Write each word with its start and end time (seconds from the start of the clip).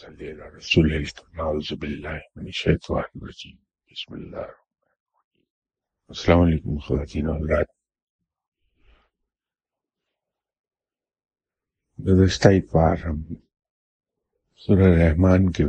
صلی 0.00 0.28
اللہ 0.28 0.44
رسول 0.44 0.92
نعوذ 1.36 1.72
باللہ 1.72 2.08
من 2.08 2.44
الشیطان 2.44 3.02
الرجیم، 3.14 3.56
بسم 3.90 4.14
اللہ 4.14 4.50
السلام 6.08 6.40
علیکم 6.40 6.78
خواتین 6.78 7.26
و 7.26 7.32
حضرات۔ 7.32 7.66
گزشتہ 11.98 12.48
اتوار 12.48 12.96
ہم 12.96 13.22
سورہ 14.56 14.90
رحمان 14.98 15.52
کے 15.52 15.64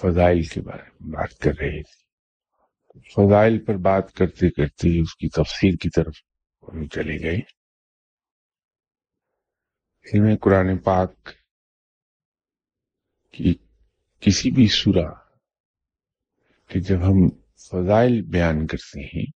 فضائل 0.00 0.42
کے 0.42 0.60
بارے 0.60 0.90
میں 1.00 1.12
بات 1.12 1.38
کر 1.38 1.50
رہے 1.50 1.82
تھے۔ 1.82 3.00
فضائل 3.14 3.64
پر 3.64 3.76
بات 3.76 4.12
کرتے 4.12 4.50
کرتے 4.50 5.00
اس 5.00 5.16
کی 5.16 5.28
تفسیر 5.28 5.72
کی 5.82 5.90
طرف 5.90 6.14
ہم 6.62 6.88
چلے 6.88 7.22
گئے۔ 7.22 7.38
علم 10.06 10.36
قرآن 10.42 10.78
پاک 10.78 11.12
کہ 13.32 13.54
کسی 14.20 14.50
بھی 14.50 14.66
سورہ 14.66 15.06
کہ 16.68 16.80
جب 16.80 16.96
ہم 16.96 17.28
فضائل 17.56 18.22
بیان 18.22 18.66
کرتے 18.66 19.00
ہیں، 19.00 19.30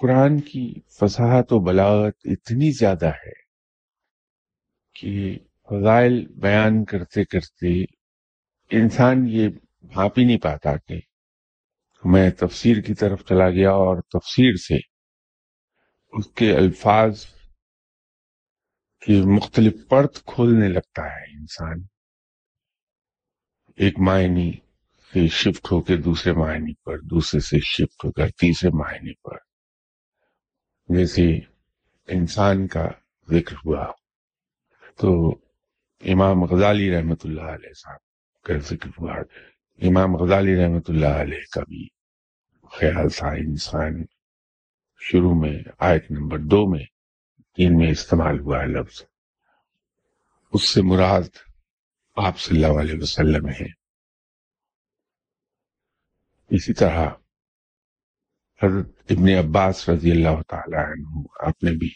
قرآن 0.00 0.40
کی 0.40 0.80
فصاحت 0.88 1.52
و 1.52 1.58
بلاغت 1.58 2.14
اتنی 2.24 2.70
زیادہ 2.70 3.08
ہے 3.08 3.32
کہ 4.94 5.38
فضائل 5.70 6.26
بیان 6.26 6.84
کرتے 6.84 7.24
کرتے 7.24 7.82
انسان 8.70 9.26
یہ 9.28 9.48
بھاپ 9.82 10.18
ہی 10.18 10.24
نہیں 10.24 10.38
پاتا 10.38 10.76
کہ 10.76 11.00
میں 12.04 12.30
تفسیر 12.30 12.80
کی 12.80 12.94
طرف 12.94 13.24
چلا 13.28 13.50
گیا 13.50 13.70
اور 13.70 14.00
تفسیر 14.00 14.54
سے 14.54 14.76
اس 16.12 16.26
کے 16.26 16.56
الفاظ 16.56 17.24
کہ 19.00 19.22
مختلف 19.22 19.72
پرت 19.88 20.24
کھولنے 20.26 20.68
لگتا 20.68 21.06
ہے 21.06 21.38
انسان۔ 21.38 21.82
ایک 23.76 23.98
معنی 23.98 24.52
سے 25.12 25.26
شفٹ 25.26 25.72
ہو 25.72 25.80
کے 25.80 25.96
دوسرے 25.96 26.32
معنی 26.32 26.74
پر، 26.74 26.98
دوسرے 26.98 27.40
سے 27.40 27.58
شفٹ 27.58 28.04
ہو 28.04 28.12
کر 28.12 28.28
تیسرے 28.28 28.70
معنی 28.70 29.14
پر۔ 29.14 29.36
جیسے 30.88 31.38
انسان 32.08 32.66
کا 32.66 32.88
ذکر 33.30 33.56
ہوا، 33.66 33.92
تو 34.96 35.30
امام 36.00 36.44
غزالی 36.44 36.90
رحمت 36.90 37.26
اللہ 37.26 37.40
علیہ 37.40 37.72
صاحب 37.72 38.42
کا 38.42 38.58
ذکر 38.58 38.90
ہوا۔ 38.98 39.14
امام 39.82 40.16
غزالی 40.16 40.56
رحمت 40.56 40.90
اللہ 40.90 41.06
علیہ 41.06 41.44
کا 41.52 41.60
بھی 41.60 41.88
خیال 42.72 43.08
تھا 43.08 43.28
انسان۔ 43.28 44.04
شروع 45.00 45.34
میں 45.34 45.58
آیت 45.78 46.10
نمبر 46.10 46.38
دو 46.38 46.66
میں 46.66 46.84
تین 47.58 47.76
میں 47.78 47.90
استعمال 47.90 48.38
ہوا 48.40 48.60
ہے 48.60 48.66
لفظ۔ 48.66 49.02
اس 50.52 50.68
سے 50.68 50.82
مراد 50.82 51.28
آپ 52.16 52.38
صلی 52.38 52.64
اللہ 52.64 52.80
علیہ 52.80 52.98
وسلم 53.00 53.48
ہے 53.48 53.66
اسی 56.50 56.72
طرح 56.74 57.08
حضرت 58.60 59.12
ابن 59.12 59.28
عباس 59.38 59.88
رضی 59.88 60.10
اللہ 60.10 60.42
تعالی 60.48 60.76
عنہ 60.76 61.22
آپ 61.46 61.62
نے 61.64 61.70
بھی 61.78 61.90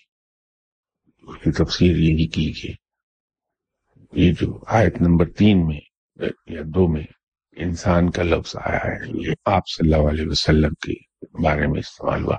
تفسیر 1.58 1.97
یہی 1.97 2.27
کی 2.27 2.52
کہ 2.52 2.72
یہ 4.12 4.32
جو 4.41 4.58
آیت 4.66 5.00
نمبر 5.00 5.30
تین 5.30 5.66
میں 5.66 5.80
یا 6.47 6.62
دو 6.75 6.86
میں 6.88 7.05
انسان 7.56 8.10
کا 8.10 8.22
لفظ 8.22 8.56
آیا 8.56 8.78
ہے، 8.84 9.27
یہ 9.27 9.34
آپ 9.44 9.69
صلی 9.69 9.92
اللہ 9.92 10.08
علیہ 10.10 10.27
وسلم 10.28 10.75
کے 10.80 10.94
بارے 11.42 11.66
میں 11.66 11.80
استعمال 11.80 12.25
ہوا۔ 12.25 12.36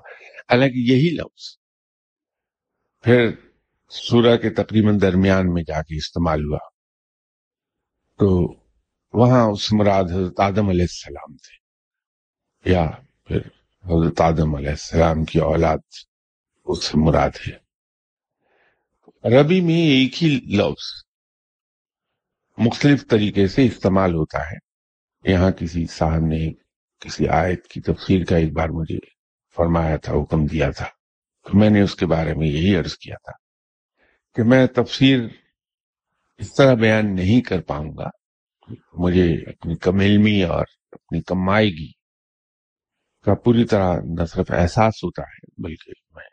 حالانکہ 0.50 0.80
یہی 0.92 1.10
لفظ 1.16 1.44
پھر 3.06 3.32
سورہ 3.90 4.38
کے 4.38 4.50
تقریباً 4.50 5.02
درمیان 5.02 5.54
میں 5.54 5.64
جا 5.64 5.82
کے 5.82 5.98
استعمال 5.98 6.44
ہوا۔ 6.44 6.58
تو 8.20 8.56
وہاں 9.14 9.44
اس 9.44 9.74
مراد 9.74 10.04
حضرت 10.04 10.40
آدم 10.40 10.70
علیہ 10.70 10.82
السلام 10.82 11.38
تھے۔ 11.38 11.66
یا 12.72 12.92
پھر 13.24 13.38
حضرت 13.86 14.22
آدم 14.22 14.56
علیہ 14.56 14.70
السلام 14.70 15.24
کی 15.24 15.40
اولاد 15.40 15.78
اس 16.66 16.96
مراد 16.96 17.30
ہے۔ 17.48 17.66
ربی 19.30 19.62
میں 19.62 19.76
ایک 19.76 20.24
ہی 20.24 20.40
لفظ 20.56 21.06
مختلف 22.58 23.08
طریقے 23.10 23.48
سے 23.48 23.66
استعمال 23.66 24.14
ہوتا 24.14 24.40
ہے۔ 24.40 24.58
یہاں 25.32 25.52
کسی 25.52 25.86
صاحب 25.86 26.22
نے 26.22 26.52
کسی 27.00 27.28
آیت 27.28 27.68
کی 27.68 27.82
تفسیر 27.82 28.26
کا 28.26 28.38
ایک 28.38 28.54
بار 28.54 28.70
مجھے 28.70 29.00
فرمایا 29.56 29.98
تھا، 29.98 30.14
حکم 30.14 30.46
دیا 30.46 30.72
تھا۔ 30.72 30.95
میں 31.54 31.70
نے 31.70 31.82
اس 31.82 31.96
کے 31.96 32.06
بارے 32.06 32.34
میں 32.34 32.48
یہی 32.48 32.76
عرض 32.76 32.98
کیا 32.98 33.16
تھا 33.24 33.32
کہ 34.36 34.44
میں 34.44 34.68
تفسیر 34.68 35.20
اس 36.38 36.54
طرح 36.54 36.74
بیان 36.74 37.16
نہیں 37.16 37.42
کر 37.42 37.62
پاؤں 37.62 37.98
گا، 37.98 38.10
مجھے 38.94 39.50
اپنی 39.50 39.76
کم 39.76 40.00
علمی 40.00 40.44
اور 40.44 40.66
اپنی 40.92 41.22
کمائیگی 41.22 41.92
کا 43.26 43.36
پوری 43.36 43.66
طرح 43.66 43.94
نہ 44.20 44.26
صرف 44.26 44.52
احساس 44.52 45.04
ہوتا 45.04 45.22
ہے، 45.22 45.62
بلکہ 45.64 45.92
میں 46.16 46.30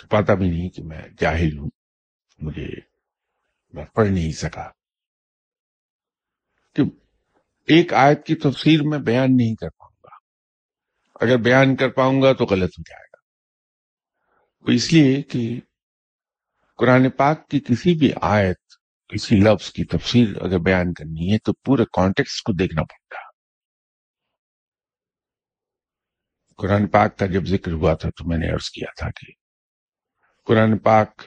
چھپاتا 0.00 0.34
بھی 0.34 0.50
نہیں 0.50 0.68
کہ 0.68 0.82
میں 0.82 1.02
جاہل 1.20 1.58
ہوں، 1.58 1.70
مجھے 2.38 2.68
میں 3.72 3.84
پڑھ 3.84 4.08
نہیں 4.08 4.32
سکا۔ 4.32 4.70
کہ 6.74 6.82
ایک 7.66 7.92
آیت 7.92 8.26
کی 8.26 8.34
تفسیر 8.34 8.82
میں 8.82 8.98
بیان 8.98 9.36
نہیں 9.36 9.54
کر 9.54 9.68
پاؤں 9.68 9.96
گا۔ 10.04 10.16
اگر 11.24 11.36
بیان 11.36 11.76
کر 11.76 11.88
پاؤں 11.88 12.22
گا 12.22 12.32
تو 12.32 12.44
غلط 12.44 12.70
ہو 12.78 12.82
جائے 12.82 13.06
گا۔ 13.12 13.13
وہ 14.64 14.72
اس 14.72 14.92
لیے 14.92 15.22
کہ 15.22 15.60
قرآن 16.76 17.10
پاک 17.10 17.48
کی 17.48 17.60
کسی 17.60 17.94
بھی 17.94 18.12
آیت، 18.22 18.56
کسی 19.08 19.36
لفظ 19.36 19.70
کی 19.70 19.84
تفسیر 19.84 20.42
اگر 20.42 20.58
بیان 20.58 20.92
کرنی 20.92 21.32
ہے 21.32 21.38
تو 21.38 21.52
پورے 21.52 21.84
کانٹیکس 21.84 22.42
کو 22.42 22.52
دیکھنا 22.52 22.82
پڑتا۔ 22.82 23.16
قرآن 26.56 26.86
پاک 26.86 27.18
کا 27.18 27.26
جب 27.26 27.44
ذکر 27.44 27.72
ہوا 27.72 27.94
تھا 27.94 28.10
تو 28.10 28.28
میں 28.28 28.38
نے 28.38 28.54
عرض 28.54 28.70
کیا 28.70 28.92
تھا 28.96 29.10
کہ 29.10 29.32
قرآن 30.44 30.78
پاک 30.78 31.22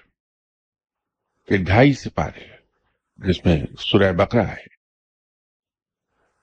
کے 1.47 1.57
ڈھائی 1.57 1.93
سپارے 1.93 2.47
جس 3.17 3.45
میں 3.45 3.59
سورہ 3.79 4.13
بقرہ 4.13 4.47
ہے۔ 4.47 4.77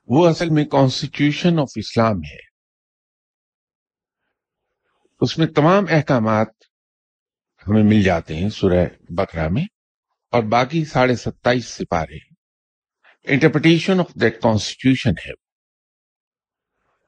وہ 0.08 0.28
اصل 0.28 0.50
میں 0.50 0.64
کانسٹیٹیوشن 0.64 1.58
آف 1.58 1.70
اسلام 1.76 2.16
ہے۔ 2.16 2.54
اس 5.20 5.38
میں 5.38 5.46
تمام 5.46 5.84
احکامات 5.90 6.48
ہمیں 7.68 7.82
مل 7.82 8.02
جاتے 8.02 8.36
ہیں 8.36 8.48
سورہ 8.48 8.86
بکرا 9.08 9.48
میں 9.48 9.64
اور 10.32 10.42
باقی 10.42 10.84
ساڑھے 10.84 11.16
ستائیس 11.16 11.66
سپارے 11.66 12.16
انٹرپریٹیشن 13.24 14.00
آف 14.00 14.14
دیٹ 14.14 14.40
کانسٹیٹیوشن 14.42 15.10
ہے۔ 15.10 15.32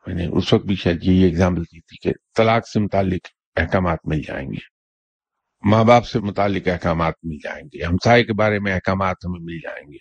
میں 0.06 0.14
نے 0.14 0.26
اس 0.26 0.52
وقت 0.52 0.66
بھی 0.66 0.74
شاید 0.74 1.04
یہی 1.04 1.22
ایگزامپل 1.22 1.62
دی 1.62 1.80
تھی 1.80 1.96
کہ 1.96 2.12
طلاق 2.36 2.68
سے 2.68 2.80
متعلق 2.80 3.26
احکامات 3.56 3.98
مل 4.04 4.22
جائیں 4.22 4.48
گے۔ 4.48 4.76
ماں 5.68 5.84
باپ 5.84 6.06
سے 6.06 6.18
متعلق 6.18 6.68
احکامات 6.68 7.14
مل 7.22 7.36
جائیں 7.42 7.64
گے۔ 7.64 7.84
ہمسائے 7.84 8.24
کے 8.24 8.32
بارے 8.32 8.58
میں 8.58 8.72
احکامات 8.72 9.16
ہمیں 9.24 9.40
مل 9.40 9.58
جائیں 9.58 9.92
گے۔ 9.92 9.98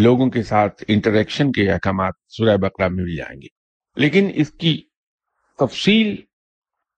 لوگوں 0.00 0.30
کے 0.30 0.42
ساتھ 0.42 0.84
انٹریکشن 0.88 1.52
کے 1.52 1.72
احکامات 1.72 2.14
سورہ 2.28 2.56
بکرا 2.56 2.88
میں 2.88 3.04
مل 3.04 3.16
جائیں 3.16 3.40
گے۔ 3.42 3.46
لیکن 3.96 4.30
اس 4.34 4.50
کی 4.50 4.88
تفصیل 5.58 6.16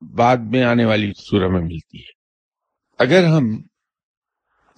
بعد 0.00 0.37
میں 0.37 0.62
آنے 0.62 0.84
والی 0.84 1.12
سورہ 1.16 1.49
میں 1.49 1.61
ملتی 1.61 1.99
ہے۔ 1.99 2.24
اگر 2.99 3.25
ہم 3.25 3.47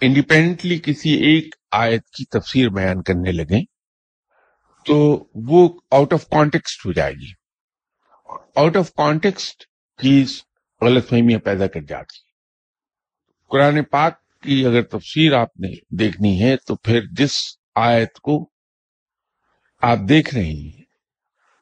انڈیپینڈنٹلی 0.00 0.78
کسی 0.78 1.10
ایک 1.10 1.54
آیت 1.72 2.06
کی 2.06 2.24
تفسیر 2.24 2.68
بیان 2.68 3.02
کرنے 3.02 3.32
لگیں، 3.32 3.64
تو 4.86 5.26
وہ 5.34 5.68
آؤٹ 5.90 6.12
آف 6.12 6.26
کانٹیکسٹ 6.26 6.86
ہو 6.86 6.92
جائے 6.92 7.12
گی۔ 7.12 7.32
آؤٹ 8.56 8.76
آف 8.76 8.92
کانٹیکسٹ 8.92 9.62
چیز 10.02 10.42
غلط 10.80 11.08
فہمیاں 11.08 11.38
پیدا 11.38 11.66
کر 11.66 11.80
جاتی 11.80 12.18
قرآن 13.50 13.84
پاک 13.84 14.20
کی 14.42 14.66
اگر 14.66 14.82
تفسیر 14.82 15.32
آپ 15.32 15.60
نے 15.60 15.68
دیکھنی 15.98 16.42
ہے، 16.42 16.56
تو 16.56 16.76
پھر 16.76 17.00
جس 17.12 17.32
آیت 17.74 18.14
کو 18.14 18.50
آپ 19.82 19.98
دیکھ 20.08 20.34
رہے 20.34 20.44
ہیں، 20.44 20.82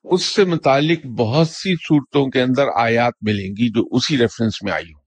اس 0.05 0.23
سے 0.25 0.45
متعلق 0.45 1.07
بہت 1.07 1.49
سی 1.49 1.75
صورتوں 1.77 2.27
کے 2.27 2.43
اندر 2.43 2.65
آیات 2.77 3.15
ملیں 3.23 3.51
گی 3.51 3.69
جو 3.69 3.83
اسی 3.91 4.19
ریفرنس 4.19 4.63
میں 4.63 4.73
آئی 4.73 4.93
ہوں۔ 4.93 5.04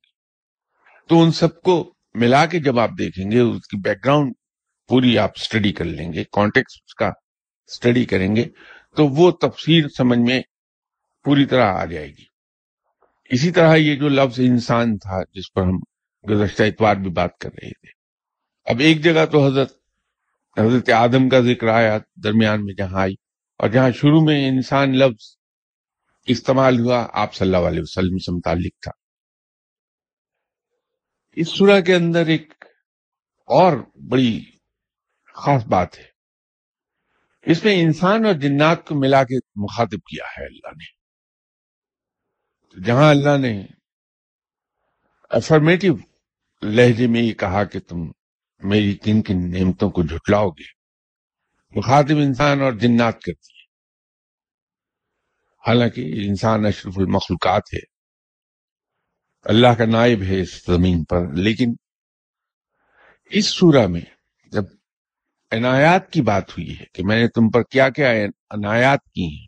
تو 1.10 1.24
ان 1.24 1.32
سب 1.32 1.62
کو 1.62 1.94
ملا 2.16 2.46
کے 2.46 2.60
جب 2.60 2.80
آپ 2.80 2.90
دیکھیں 2.98 3.32
گے، 3.32 3.40
اس 3.40 3.68
کی 3.68 3.78
بیک 3.78 4.06
گراؤنڈ 4.06 4.34
پوری 4.88 5.18
آپ 5.18 5.32
اسٹڈی 5.36 5.72
کر 5.72 5.86
لیں 5.86 6.14
گے 6.14 6.24
کانٹیکس 6.24 6.94
کا 6.94 7.08
اسٹڈی 7.68 8.06
کریں 8.06 8.36
گے، 8.36 8.46
تو 8.96 9.08
وہ 9.08 9.32
تفسیر 9.32 9.88
سمجھ 9.98 10.20
میں 10.20 10.42
پوری 11.24 11.46
طرح 11.46 11.74
آ 11.74 11.86
جائے 11.86 12.08
گی۔ 12.08 12.24
اسی 13.30 13.52
طرح 13.52 13.76
یہ 13.76 13.96
جو 13.96 14.10
لفظ 14.10 14.40
انسان 14.40 14.98
تھا 14.98 15.24
جس 15.24 15.54
پر 15.54 15.62
ہم 15.62 15.80
گزشتہ 16.30 16.64
اتوار 16.64 16.96
بھی 16.96 17.10
بات 17.10 17.38
کر 17.38 17.50
رہے 17.50 17.70
تھے۔ 17.70 17.90
اب 18.66 18.80
ایک 18.80 19.04
جگہ 19.04 19.26
تو 19.26 19.48
حضرت 19.48 19.74
حضرت 20.58 20.90
آدم 20.90 21.30
کا 21.30 21.40
ذکر 21.40 21.68
آیا 21.68 21.98
درمیان 22.24 22.66
میں 22.66 22.74
جہاں 22.74 23.02
آئی 23.02 23.16
اور 23.58 23.70
جہاں 23.70 23.92
شروع 23.92 24.22
میں 24.22 24.48
انسان 24.48 24.98
لفظ 24.98 25.38
استعمال 26.26 26.80
ہوا، 26.80 27.08
آپ 27.14 27.34
صلی 27.34 27.56
اللہ 27.56 27.68
علیہ 27.68 27.82
وسلم 27.82 28.18
سے 28.18 28.32
متعلق 28.32 28.82
تھا۔ 28.82 29.07
اس 31.40 31.50
سورہ 31.50 31.82
کے 31.82 31.96
اندر 31.96 32.26
ایک 32.26 32.54
اور 33.46 33.78
بڑی 34.10 34.46
خاص 35.34 35.66
بات 35.66 35.98
ہے۔ 36.00 36.04
اس 37.42 37.64
میں 37.64 37.82
انسان 37.82 38.26
اور 38.26 38.34
جنات 38.34 38.88
کو 38.88 38.96
ملا 38.96 39.24
کے 39.24 39.36
مخاطب 39.56 39.98
کیا 39.98 40.26
ہے 40.38 40.46
اللہ 40.46 40.68
نے۔ 40.68 40.98
جہاں 42.84 43.10
اللہ 43.10 43.38
نے 43.38 43.66
افرمیٹو 45.30 45.88
لہجے 46.62 47.08
میں 47.08 47.22
یہ 47.22 47.34
کہا 47.34 47.64
کہ 47.64 47.80
تم 47.80 47.98
میری 48.64 48.96
کن 48.96 49.22
کن 49.22 49.52
نعمتوں 49.52 49.90
کو 49.90 50.04
جھٹلاؤ 50.04 50.50
گے، 50.50 50.66
مخاطب 51.76 52.18
انسان 52.18 52.62
اور 52.62 52.74
جنات 52.74 53.22
کرتی 53.22 53.60
ہے۔ 53.60 53.66
حالانکہ 55.68 56.02
انسان 56.28 56.66
اشرف 56.66 56.94
المخلوقات 56.98 57.64
ہے۔ 57.74 57.97
اللہ 59.48 59.74
کا 59.78 59.86
نائب 59.86 60.22
ہے 60.22 60.42
اس 60.42 60.66
زمین 60.66 61.04
پر، 61.04 61.34
لیکن 61.34 61.74
اس 63.32 63.46
سورہ 63.46 63.88
میں 63.88 64.02
جب 64.52 64.64
عنایات 65.52 66.12
کی 66.12 66.22
بات 66.22 66.50
ہوئی 66.50 66.80
ہے 66.80 66.86
کہ 66.94 67.04
میں 67.06 67.20
نے 67.22 67.28
تم 67.28 67.50
پر 67.50 67.64
کیا 67.64 67.90
کیا 67.90 68.10
عنایات 68.50 69.04
کی 69.04 69.26
ہیں، 69.26 69.48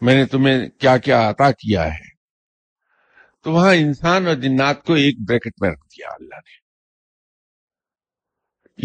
میں 0.00 0.14
نے 0.14 0.24
تمہیں 0.26 0.68
کیا 0.68 0.96
کیا 0.96 1.28
عطا 1.30 1.50
کیا 1.50 1.86
ہے، 1.86 2.08
تو 3.42 3.52
وہاں 3.52 3.74
انسان 3.74 4.26
اور 4.26 4.34
جنات 4.34 4.84
کو 4.84 4.94
ایک 4.94 5.16
بریکٹ 5.28 5.62
میں 5.62 5.70
رکھ 5.70 5.86
دیا 5.86 6.08
اللہ 6.10 6.34
نے۔ 6.34 6.56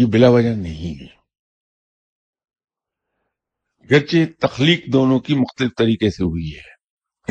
یہ 0.02 0.06
بلا 0.12 0.28
وجہ 0.28 0.54
نہیں 0.56 0.94
ہے۔ 1.00 1.14
گرچہ 3.90 4.16
تخلیق 4.38 4.86
دونوں 4.92 5.18
کی 5.20 5.34
مختلف 5.34 5.70
طریقے 5.78 6.10
سے 6.10 6.24
ہوئی 6.24 6.54
ہے، 6.56 6.70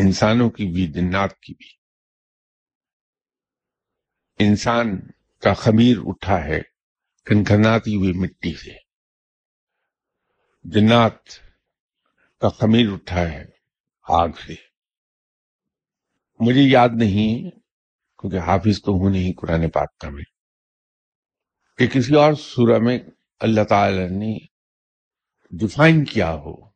انسانوں 0.02 0.50
کی 0.50 0.66
بھی، 0.66 0.88
جنات 0.88 1.40
کی 1.40 1.54
بھی۔ 1.54 1.83
انسان 4.40 5.00
کا 5.42 5.54
خمیر 5.54 5.98
اٹھا 6.06 6.44
ہے 6.44 6.62
کنکھناتی 7.26 7.96
ہوئی 7.96 8.14
مٹی 8.14 8.54
سے۔ 8.54 8.72
جنات 10.64 11.26
کا 12.42 12.50
خمیر 12.50 12.92
اٹھا 12.94 13.22
ہے 13.22 13.46
آگ 14.10 14.30
سے۔ 14.46 14.56
مجھے 16.40 16.62
یاد 16.62 16.90
نہیں، 16.96 17.50
کیونکہ 18.20 18.38
حافظ 18.38 18.82
تو 18.82 18.92
ہوں 18.92 19.10
نہیں 19.10 19.34
قرآن 19.42 19.70
پاک 19.70 19.98
کا 19.98 20.10
میں۔ 20.10 20.24
کہ 21.78 21.88
کسی 21.88 22.16
اور 22.16 22.34
سورہ 22.34 22.80
میں 22.80 23.00
اللہ 23.40 23.64
تعالی 23.64 24.08
نے 24.08 24.38
ڈیفائن 25.52 26.06
کیا 26.06 26.34
ہو۔ 26.34 26.70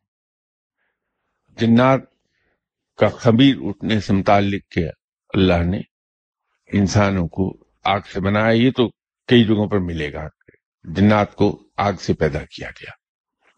جنات 1.48 2.00
کا 2.96 3.08
خبیر 3.08 3.56
اٹھنے 3.60 4.00
سے 4.00 4.12
متعلق 4.12 4.68
کے 4.68 4.88
اللہ 5.34 5.64
نے؟ 5.70 5.97
انسانوں 6.72 7.28
کو 7.28 7.64
آگ 7.84 8.00
سے 8.12 8.20
بنایا، 8.20 8.50
یہ 8.50 8.70
تو 8.70 8.88
کئی 9.26 9.44
جگہوں 9.44 9.68
پر 9.68 9.78
ملے 9.78 10.12
گا۔ 10.12 10.28
جنات 10.84 11.34
کو 11.34 11.68
آگ 11.76 11.92
سے 11.92 12.14
پیدا 12.14 12.38
کیا 12.38 12.70
گیا۔ 12.70 12.90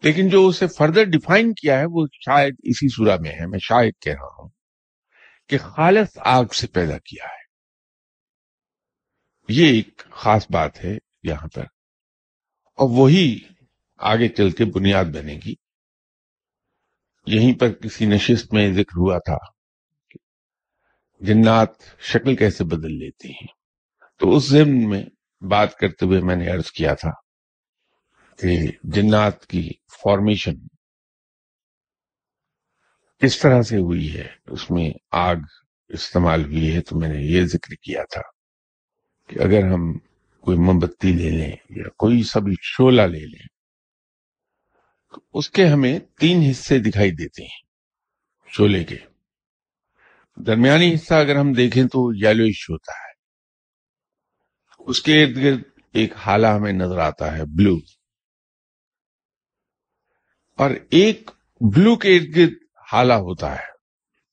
لیکن 0.03 0.29
جو 0.29 0.47
اسے 0.47 0.67
فردر 0.67 1.03
ڈیفائن 1.03 1.53
کیا 1.53 1.79
ہے، 1.79 1.85
وہ 1.85 2.07
شاید 2.13 2.55
اسی 2.63 2.89
سورہ 2.89 3.17
میں 3.21 3.31
ہے۔ 3.31 3.47
میں 3.47 3.59
شاید 3.59 3.93
کہہ 4.01 4.13
رہا 4.13 4.41
ہوں 4.41 4.49
کہ 5.47 5.57
خالص 5.57 6.17
آگ 6.17 6.45
سے 6.45 6.67
پیدا 6.67 6.97
کیا 6.97 7.25
ہے۔ 7.25 7.41
یہ 9.49 9.67
ایک 9.67 9.97
خاص 10.11 10.51
بات 10.51 10.83
ہے 10.83 10.97
یہاں 11.23 11.47
پر۔ 11.47 11.63
اور 12.75 12.89
وہی 12.91 13.39
آگے 13.97 14.27
چل 14.27 14.51
کے 14.51 14.65
بنیاد 14.65 15.05
بنے 15.05 15.39
گی۔ 15.45 15.53
یہیں 17.25 17.59
پر 17.59 17.71
کسی 17.71 18.05
نشست 18.05 18.53
میں 18.53 18.73
ذکر 18.73 18.97
ہوا 18.97 19.17
تھا۔ 19.17 19.60
جنات 21.21 21.69
شکل 21.99 22.35
کیسے 22.35 22.63
بدل 22.63 22.99
لیتی 22.99 23.29
ہیں؟ 23.29 23.47
تو 24.19 24.35
اس 24.35 24.49
ضمن 24.49 24.89
میں 24.89 25.03
بات 25.41 25.75
کرتے 25.75 26.05
ہوئے 26.05 26.21
میں 26.21 26.35
نے 26.35 26.47
عرض 26.47 26.71
کیا 26.71 26.93
تھا 26.93 27.11
کہ 28.39 28.71
جنات 28.83 29.45
کی 29.45 29.69
فارمیشن 29.87 30.67
کس 33.21 33.39
طرح 33.39 33.61
سے 33.61 33.77
ہوئی 33.77 34.17
ہے؟ 34.17 34.27
اس 34.47 34.71
میں 34.71 34.89
آگ 35.11 35.35
استعمال 35.89 36.45
ہوئی 36.45 36.75
ہے 36.75 36.81
تو 36.81 36.99
میں 36.99 37.09
نے 37.09 37.21
یہ 37.21 37.45
ذکر 37.45 37.73
کیا 37.73 38.03
تھا 38.03 38.21
کہ 39.27 39.39
اگر 39.39 39.71
ہم 39.73 39.97
کوئی 40.41 40.57
موم 40.57 40.79
بتی 40.79 41.13
لے 41.13 41.29
لیں 41.29 41.55
یا 41.69 41.89
کوئی 41.97 42.23
سبھی 42.23 42.53
شولہ 42.61 43.01
لے 43.01 43.25
لیں، 43.25 43.47
تو 45.13 45.21
اس 45.33 45.49
کے 45.49 45.67
ہمیں 45.67 45.99
تین 45.99 46.49
حصے 46.51 46.79
دکھائی 46.79 47.11
دیتے 47.11 47.43
ہیں 47.43 47.59
شولے 48.47 48.83
کے۔ 48.83 48.97
درمیانی 50.35 50.93
حصہ 50.93 51.13
اگر 51.13 51.35
ہم 51.35 51.53
دیکھیں 51.53 51.83
تو 51.83 52.11
یلوئش 52.13 52.69
ہوتا 52.69 52.91
ہے۔ 52.91 53.11
اس 54.79 55.01
کے 55.01 55.23
ارد 55.23 55.37
گرد 55.37 55.61
ایک 55.93 56.13
حالہ 56.15 56.47
ہمیں 56.47 56.73
نظر 56.73 56.97
آتا 56.97 57.37
ہے 57.37 57.45
بلو 57.45 57.75
اور 60.57 60.71
ایک 60.89 61.31
بلو 61.75 61.95
کے 61.95 62.17
ارد 62.17 62.35
گرد 62.35 62.53
حالہ 62.93 63.13
ہوتا 63.13 63.55
ہے 63.55 63.71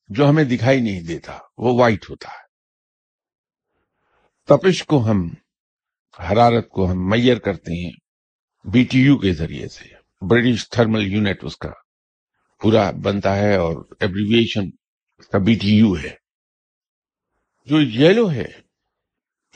جو 0.09 0.29
ہمیں 0.29 0.43
دکھائی 0.43 0.81
نہیں 0.81 1.01
دیتا، 1.01 1.37
وہ 1.57 1.79
وائٹ 1.79 2.09
ہوتا 2.09 2.29
ہے۔ 2.29 2.49
تپش 4.45 4.83
کو 4.83 5.11
ہم، 5.11 5.29
حرارت 6.19 6.69
کو 6.69 6.91
ہم 6.91 7.09
میئر 7.09 7.39
کرتے 7.39 7.85
ہیں 7.85 7.91
بی 8.67 8.83
ٹی 8.83 9.01
یو 9.01 9.17
کے 9.17 9.33
ذریعے 9.33 9.67
سے۔ 9.67 9.99
برٹش 10.21 10.69
تھرمل 10.69 11.07
یونٹ 11.07 11.43
اس 11.43 11.57
کا 11.57 11.69
پورا 12.61 12.91
بنتا 12.91 13.35
ہے 13.35 13.55
اور 13.55 13.85
ایبریویشن 13.99 14.69
اس 15.19 15.27
کا 15.27 15.37
بی 15.37 15.55
ٹی 15.55 15.67
یو 15.67 15.95
ہے۔ 15.95 16.15
جو 17.65 17.81
یلو 17.81 18.31
ہے، 18.31 18.45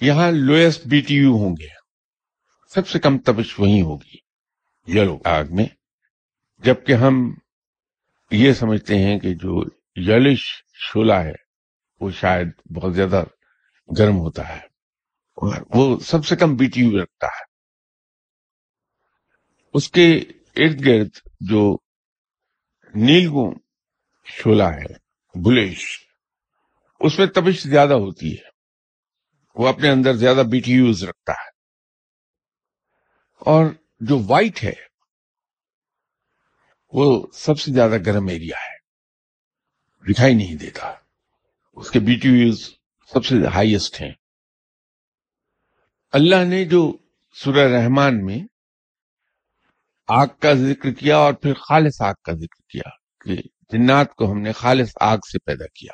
یہاں 0.01 0.31
لوئسٹ 0.31 0.87
بی 0.87 1.01
ٹی 1.01 1.15
یو 1.15 1.31
ہوں 1.31 1.55
گے۔ 1.59 1.67
سب 2.69 2.87
سے 2.87 2.99
کم 2.99 3.17
تبش 3.17 3.59
وہی 3.59 3.81
ہوگی۔ 3.81 4.15
یلو 4.87 5.19
آگ 5.25 5.43
میں۔ 5.49 5.65
جبکہ 6.57 6.93
ہم 6.93 7.33
یہ 8.31 8.53
سمجھتے 8.53 8.99
ہیں 8.99 9.19
کہ 9.19 9.33
جو 9.33 9.63
یلش 9.95 10.63
شولہ 10.73 11.13
ہے، 11.13 11.33
وہ 11.99 12.11
شاید 12.11 12.47
بہت 12.75 12.95
زیادہ 12.95 13.23
گرم 13.97 14.17
ہوتا 14.17 14.49
ہے۔ 14.49 14.59
اور 15.35 15.61
وہ 15.69 15.99
سب 15.99 16.25
سے 16.25 16.35
کم 16.35 16.55
بی 16.55 16.65
ٹی 16.65 16.81
یو 16.81 17.03
رکھتا 17.03 17.27
ہے۔ 17.27 17.43
اس 19.73 19.89
کے 19.89 20.17
ارد 20.55 20.85
گرد 20.85 21.09
جو 21.39 21.77
نیلگو 22.95 23.53
شولہ 24.25 24.63
ہے 24.63 25.02
بلیش۔ 25.33 26.07
اس 26.99 27.19
میں 27.19 27.27
تبش 27.27 27.63
زیادہ 27.63 27.93
ہوتی 27.93 28.33
ہے۔ 28.33 28.49
وہ 29.55 29.67
اپنے 29.67 29.89
اندر 29.89 30.13
زیادہ 30.13 30.43
بی 30.51 30.59
ٹی 30.59 30.71
یوز 30.71 31.03
رکھتا 31.03 31.31
ہے۔ 31.31 31.49
اور 33.39 33.65
جو 33.99 34.19
وائٹ 34.27 34.63
ہے، 34.63 34.73
وہ 36.93 37.27
سب 37.33 37.59
سے 37.59 37.71
زیادہ 37.71 37.97
گرم 38.05 38.27
ایریا 38.27 38.57
ہے۔ 38.57 38.73
دکھائی 40.13 40.33
نہیں 40.35 40.55
دیتا۔ 40.55 40.93
اس 41.73 41.91
کے 41.91 41.99
بی 41.99 42.19
ٹی 42.19 42.29
یوز 42.29 42.69
سب 43.13 43.25
سے 43.25 43.35
ہائیسٹ 43.47 44.01
ہیں۔ 44.01 44.11
اللہ 46.11 46.45
نے 46.47 46.65
جو 46.65 46.97
سورہ 47.33 47.71
رحمان 47.71 48.25
میں 48.25 48.39
آگ 50.07 50.27
کا 50.39 50.53
ذکر 50.53 50.91
کیا 50.91 51.17
اور 51.17 51.33
پھر 51.33 51.53
خالص 51.53 52.01
آگ 52.01 52.13
کا 52.23 52.31
ذکر 52.31 52.61
کیا 52.69 52.89
کہ 53.23 53.52
جنات 53.71 54.15
کو 54.15 54.31
ہم 54.31 54.41
نے 54.41 54.51
خالص 54.51 54.93
آگ 55.01 55.17
سے 55.17 55.39
پیدا 55.39 55.65
کیا۔ 55.65 55.93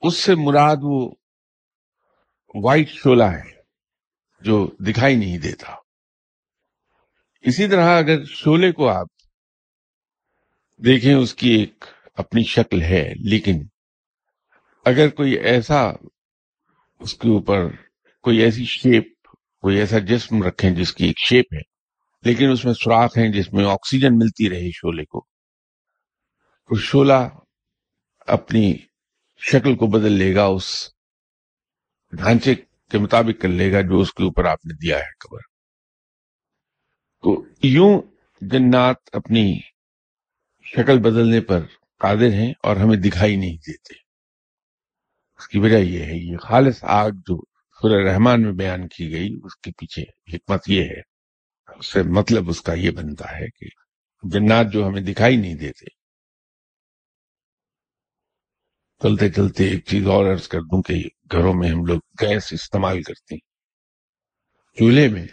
اس 0.00 0.16
سے 0.16 0.34
مراد 0.34 0.76
وہ 0.82 1.14
وائٹ 2.54 2.88
شولہ 2.88 3.24
ہے 3.24 3.58
جو 4.40 4.70
دکھائی 4.78 5.16
نہیں 5.16 5.38
دیتا۔ 5.38 5.74
اسی 7.40 7.68
طرح 7.68 7.98
اگر 7.98 8.24
شولے 8.24 8.72
کو 8.72 8.88
آپ 8.88 9.06
دیکھیں، 10.84 11.14
اس 11.14 11.34
کی 11.34 11.50
ایک 11.50 11.84
اپنی 12.16 12.42
شکل 12.42 12.82
ہے، 12.82 13.12
لیکن 13.30 13.66
اگر 14.84 15.08
کوئی 15.08 15.32
ایسا، 15.32 15.90
اس 16.98 17.14
کے 17.14 17.28
اوپر 17.28 17.68
کوئی 18.22 18.38
ایسی 18.38 18.64
شیپ 18.64 19.04
کوئی 19.60 19.76
ایسا 19.76 19.98
جسم 19.98 20.42
رکھیں 20.42 20.70
جس 20.70 20.92
کی 20.92 21.06
ایک 21.06 21.18
شیپ 21.18 21.54
ہے، 21.54 21.60
لیکن 22.22 22.50
اس 22.50 22.64
میں 22.64 22.72
سوراخ 22.72 23.18
ہیں 23.18 23.32
جس 23.32 23.52
میں 23.52 23.64
آکسیجن 23.64 24.18
ملتی 24.18 24.50
رہے 24.50 24.70
شولے 24.70 25.04
کو 25.04 25.26
تو 26.70 26.76
شولہ 26.76 27.28
اپنی 28.26 28.76
شکل 29.42 29.76
کو 29.76 29.86
بدل 29.86 30.12
لے 30.12 30.34
گا، 30.34 30.44
اس 30.44 30.88
ڈھانچے 32.12 32.54
کے 32.90 32.98
مطابق 32.98 33.40
کر 33.42 33.48
لے 33.48 33.72
گا 33.72 33.80
جو 33.80 34.00
اس 34.00 34.14
کے 34.14 34.24
اوپر 34.24 34.44
آپ 34.44 34.66
نے 34.66 34.74
دیا 34.74 34.98
ہے 34.98 35.10
خبر 35.20 35.40
تو 37.24 37.44
یوں 37.62 38.02
جنات 38.40 38.96
اپنی 39.12 39.60
شکل 40.64 40.98
بدلنے 40.98 41.40
پر 41.40 41.60
قادر 42.00 42.32
ہیں 42.32 42.52
اور 42.62 42.76
ہمیں 42.76 42.96
دکھائی 42.96 43.36
نہیں 43.36 43.56
دیتے۔ 43.56 43.94
اس 45.40 45.48
کی 45.48 45.58
وجہ 45.58 45.76
یہ 45.76 46.04
ہے، 46.04 46.16
یہ 46.16 46.36
خالص 46.36 46.78
آگ 46.82 47.10
جو 47.10 47.36
سورہ 47.80 48.12
رحمان 48.12 48.42
میں 48.42 48.52
بیان 48.52 48.88
کی 48.88 49.10
گئی، 49.12 49.28
اس 49.44 49.56
کے 49.56 49.70
پیچھے 49.70 50.02
حکمت 50.36 50.70
یہ 50.70 50.84
ہے، 50.84 51.00
اس 51.78 51.86
سے 51.86 52.02
مطلب 52.02 52.48
اس 52.48 52.62
کا 52.62 52.72
یہ 52.72 52.90
بنتا 52.90 53.36
ہے 53.36 53.46
کہ 53.50 53.68
جنات 54.22 54.66
جو 54.72 54.86
ہمیں 54.88 55.02
دکھائی 55.02 55.36
نہیں 55.36 55.54
دیتے 55.54 55.97
چلتے 59.02 59.28
چلتے 59.28 59.68
ایک 59.68 59.84
چیز 59.84 60.06
اور 60.06 60.32
عرض 60.32 60.48
کر 60.48 60.60
دوں 60.60 60.82
کہ 60.82 60.94
گھروں 61.32 61.54
میں 61.54 61.70
ہم 61.70 61.84
لوگ 61.84 62.00
گیس 62.20 62.52
استعمال 62.52 63.02
کرتے 63.02 63.34
ہیں۔ 63.34 63.40
چولہے 64.78 65.08
میں 65.08 65.26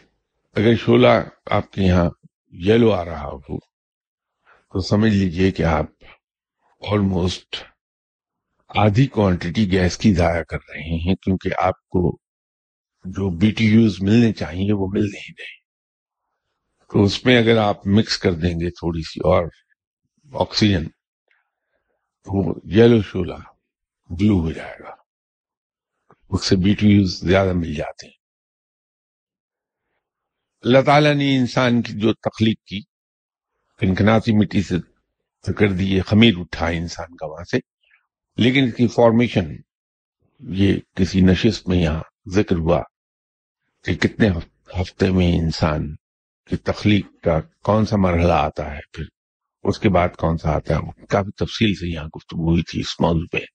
اگر 0.55 0.75
شولہ 0.75 1.07
آپ 1.45 1.71
کے 1.71 1.81
یہاں 1.81 2.09
یلو 2.51 2.91
آ 2.91 3.05
رہا 3.05 3.27
ہو، 3.27 3.57
تو 4.71 4.79
سمجھ 4.79 5.13
لیجیے 5.13 5.51
کہ 5.51 5.63
آپ 5.63 5.85
آلموسٹ 6.91 7.55
آدھی 8.67 9.07
کوانٹٹی 9.07 9.71
گیس 9.71 9.97
کی 9.97 10.13
ضائع 10.13 10.43
کر 10.43 10.57
رہے 10.69 11.09
ہیں، 11.09 11.15
کیونکہ 11.15 11.49
آپ 11.57 11.87
کو 11.87 12.17
جو 13.05 13.29
بی 13.29 13.51
ٹی 13.51 13.65
یوز 13.65 13.97
ملنے 14.01 14.33
چاہیے 14.33 14.73
وہ 14.73 14.87
مل 14.93 15.03
نہیں 15.03 15.33
رہے۔ 15.39 15.55
تو 16.91 17.03
اس 17.03 17.25
میں 17.25 17.39
اگر 17.39 17.57
آپ 17.57 17.87
مکس 17.87 18.17
کر 18.17 18.33
دیں 18.33 18.53
گے 18.53 18.69
تھوڑی 18.69 19.01
سی 19.01 19.19
اور 19.19 19.45
آکسیجن 20.33 20.87
تو 22.25 22.49
وہ 22.49 22.55
یلو 22.63 23.01
شولہ 23.01 23.54
بلو 24.09 24.39
ہو 24.39 24.51
جائے 24.51 24.75
گا۔ 24.79 24.95
اس 26.29 26.45
سے 26.45 26.55
بی 26.55 26.73
ٹی 26.73 26.87
یوز 26.87 27.19
زیادہ 27.19 27.53
مل 27.53 27.73
جاتے 27.73 28.07
ہیں۔ 28.07 28.13
اللہ 30.61 30.79
تعالیٰ 30.85 31.15
نے 31.15 31.37
انسان 31.37 31.81
کی 31.81 31.93
جو 31.93 32.13
تخلیق 32.13 32.63
کی، 32.63 32.81
کنکناتی 33.79 34.33
مٹی 34.33 34.61
سے 34.61 34.75
کر 35.57 35.71
دی 35.71 36.01
خمیر 36.01 36.33
اٹھا 36.37 36.67
انسان 36.67 37.15
کا 37.15 37.25
وہاں 37.25 37.43
سے۔ 37.43 37.57
لیکن 38.37 38.63
اس 38.63 38.73
کی 38.73 38.87
فارمیشن 38.87 39.55
یہ 40.39 40.79
کسی 40.93 41.21
نشست 41.21 41.69
میں 41.69 41.77
یہاں 41.77 42.03
ذکر 42.29 42.55
ہوا 42.55 42.81
کہ 43.83 43.95
کتنے 43.95 44.29
ہفتے 44.81 45.11
میں 45.11 45.39
انسان 45.39 45.95
کی 46.47 46.57
تخلیق 46.57 47.05
کا 47.23 47.41
کون 47.63 47.85
سا 47.85 47.95
مرحلہ 47.95 48.33
آتا 48.33 48.75
ہے، 48.75 48.79
پھر 48.93 49.03
اس 49.63 49.79
کے 49.79 49.89
بعد 49.89 50.09
کون 50.17 50.37
سا 50.37 50.51
آتا 50.51 50.75
ہے۔ 50.75 51.05
کافی 51.05 51.31
تفصیل 51.31 51.73
سے 51.73 51.93
یہاں 51.93 52.07
گفتگو 52.17 52.51
ہوئی 52.51 52.63
تھی 52.63 52.79
اس 52.79 52.99
موضوع 52.99 53.27
پہ۔ 53.31 53.54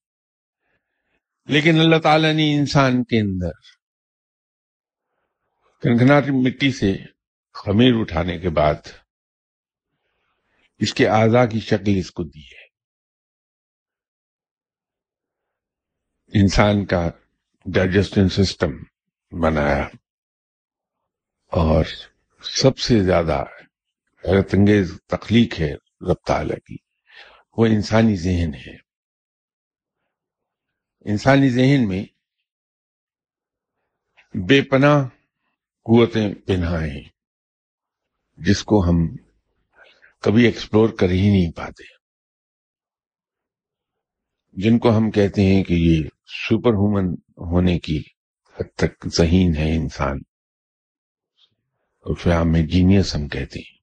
لیکن 1.46 1.80
اللہ 1.80 1.98
تعالیٰ 2.02 2.32
نے 2.32 2.56
انسان 2.56 3.04
کے 3.04 3.20
اندر 3.20 3.52
کنکناتی 5.82 6.30
مٹی 6.30 6.72
سے 6.72 6.96
خمیر 7.52 7.92
اٹھانے 7.94 8.38
کے 8.38 8.50
بعد 8.50 8.74
اس 10.78 10.94
کے 10.94 11.08
اعضا 11.08 11.46
کی 11.46 11.60
شکل 11.60 11.92
اس 11.96 12.10
کو 12.10 12.24
دی 12.24 12.40
ہے۔ 12.40 12.60
انسان 16.40 16.86
کا 16.86 17.10
ڈائجسٹنگ 17.66 18.28
سسٹم 18.28 18.70
بنایا 19.40 19.88
اور 21.46 21.84
سب 22.42 22.78
سے 22.78 23.02
زیادہ 23.02 23.44
حیرت 24.28 24.54
انگیز 24.54 24.92
تخلیق 25.06 25.60
ہے 25.60 25.74
رب 26.00 26.26
تعالیٰ 26.26 26.56
کی۔ 26.56 26.76
وہ 27.56 27.66
انسانی 27.66 28.16
ذہن 28.16 28.54
ہے۔ 28.54 28.89
انسانی 31.04 31.50
ذہن 31.50 31.88
میں 31.88 32.04
بے 34.34 34.62
پناہ 34.62 35.08
قوتیں 35.84 36.34
پناہ 36.34 36.82
ہیں، 36.84 37.08
جس 38.36 38.64
کو 38.64 38.84
ہم 38.84 39.16
کبھی 40.20 40.44
ایکسپلور 40.44 40.88
کر 40.88 41.10
ہی 41.10 41.28
نہیں 41.30 41.52
پاتے۔ 41.52 41.84
جن 44.52 44.78
کو 44.78 44.96
ہم 44.96 45.10
کہتے 45.10 45.42
ہیں 45.42 45.64
کہ 45.64 45.74
یہ 45.74 46.08
سپر 46.26 46.70
ہومن 46.70 47.14
ہونے 47.38 47.78
کی 47.78 48.02
حد 48.56 48.74
تک 48.74 49.08
ذہین 49.16 49.56
ہے 49.56 49.76
انسان 49.76 50.16
اور 52.06 52.16
پھر 52.16 52.42
میں 52.42 52.62
جینیس 52.62 53.14
ہم 53.14 53.28
کہتے 53.28 53.58
ہیں۔ 53.58 53.78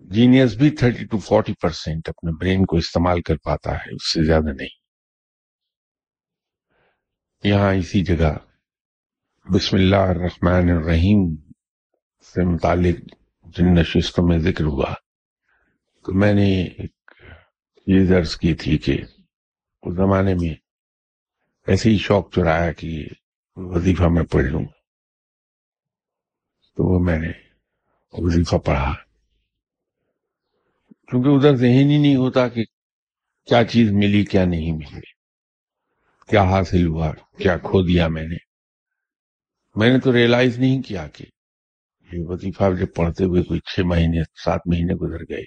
جینیس 0.00 0.54
بھی 0.54 0.70
تھرٹی 0.70 1.06
ٹو 1.06 1.18
فورٹی 1.18 1.52
پرسینٹ 1.54 2.08
اپنے 2.08 2.30
برین 2.40 2.64
کو 2.64 2.76
استعمال 2.76 3.22
کر 3.22 3.36
پاتا 3.36 3.72
ہے، 3.72 3.94
اس 3.94 4.12
سے 4.12 4.26
زیادہ 4.26 4.52
نہیں۔ 4.56 4.77
یہاں 7.44 7.74
اسی 7.74 8.04
جگہ 8.04 8.36
بسم 9.54 9.76
اللہ 9.76 9.96
الرحمن 9.96 10.70
الرحیم 10.70 11.34
سے 12.22 12.44
متعلق 12.44 13.14
جن 13.44 13.74
نشستوں 13.74 14.28
میں 14.28 14.38
ذکر 14.38 14.64
ہوا، 14.64 14.94
تو 16.04 16.12
میں 16.12 16.32
نے 16.34 16.62
ایک 16.64 17.12
چیز 17.76 18.12
عرض 18.12 18.36
کی 18.36 18.54
تھی 18.54 18.78
کہ 18.78 19.02
اس 19.82 19.94
زمانے 19.94 20.34
میں 20.34 20.54
ایسے 21.66 21.90
ہی 21.90 21.98
شوق 21.98 22.34
چرایا 22.34 22.72
کہ 22.72 23.06
وظیفہ 23.56 24.02
میں 24.02 24.24
پڑھ 24.24 24.44
لوں۔ 24.44 24.64
تو 26.76 26.84
وہ 26.84 27.04
میں 27.04 27.18
نے 27.18 27.32
وظیفہ 28.12 28.56
پڑھا۔ 28.56 28.94
کیونکہ 31.08 31.28
ادھر 31.28 31.56
ذہن 31.56 31.90
ہی 31.90 31.98
نہیں 31.98 32.16
ہوتا 32.16 32.48
کہ 32.48 32.64
کیا 33.44 33.64
چیز 33.64 33.90
ملی، 33.92 34.24
کیا 34.24 34.44
نہیں 34.44 34.72
ملی۔ 34.72 35.17
کیا 36.28 36.42
حاصل 36.42 36.86
ہوا؟ 36.86 37.12
کیا 37.38 37.56
کھو 37.56 37.82
دیا 37.82 38.08
میں 38.08 38.28
نے؟ 38.28 38.36
میں 39.76 39.92
نے 39.92 40.00
تو 40.00 40.12
ریئلائز 40.12 40.58
نہیں 40.58 40.82
کیا 40.82 41.08
کہ 41.08 41.24
یہ 42.12 42.24
وظیفہ 42.24 42.64
جب 42.80 42.86
پڑھتے 42.96 43.24
ہوئے 43.24 43.42
کوئی 43.42 43.60
چھ 43.60 43.80
مہینے، 43.80 44.22
سات 44.44 44.60
مہینے 44.66 44.94
گزر 44.94 45.22
گئے، 45.22 45.44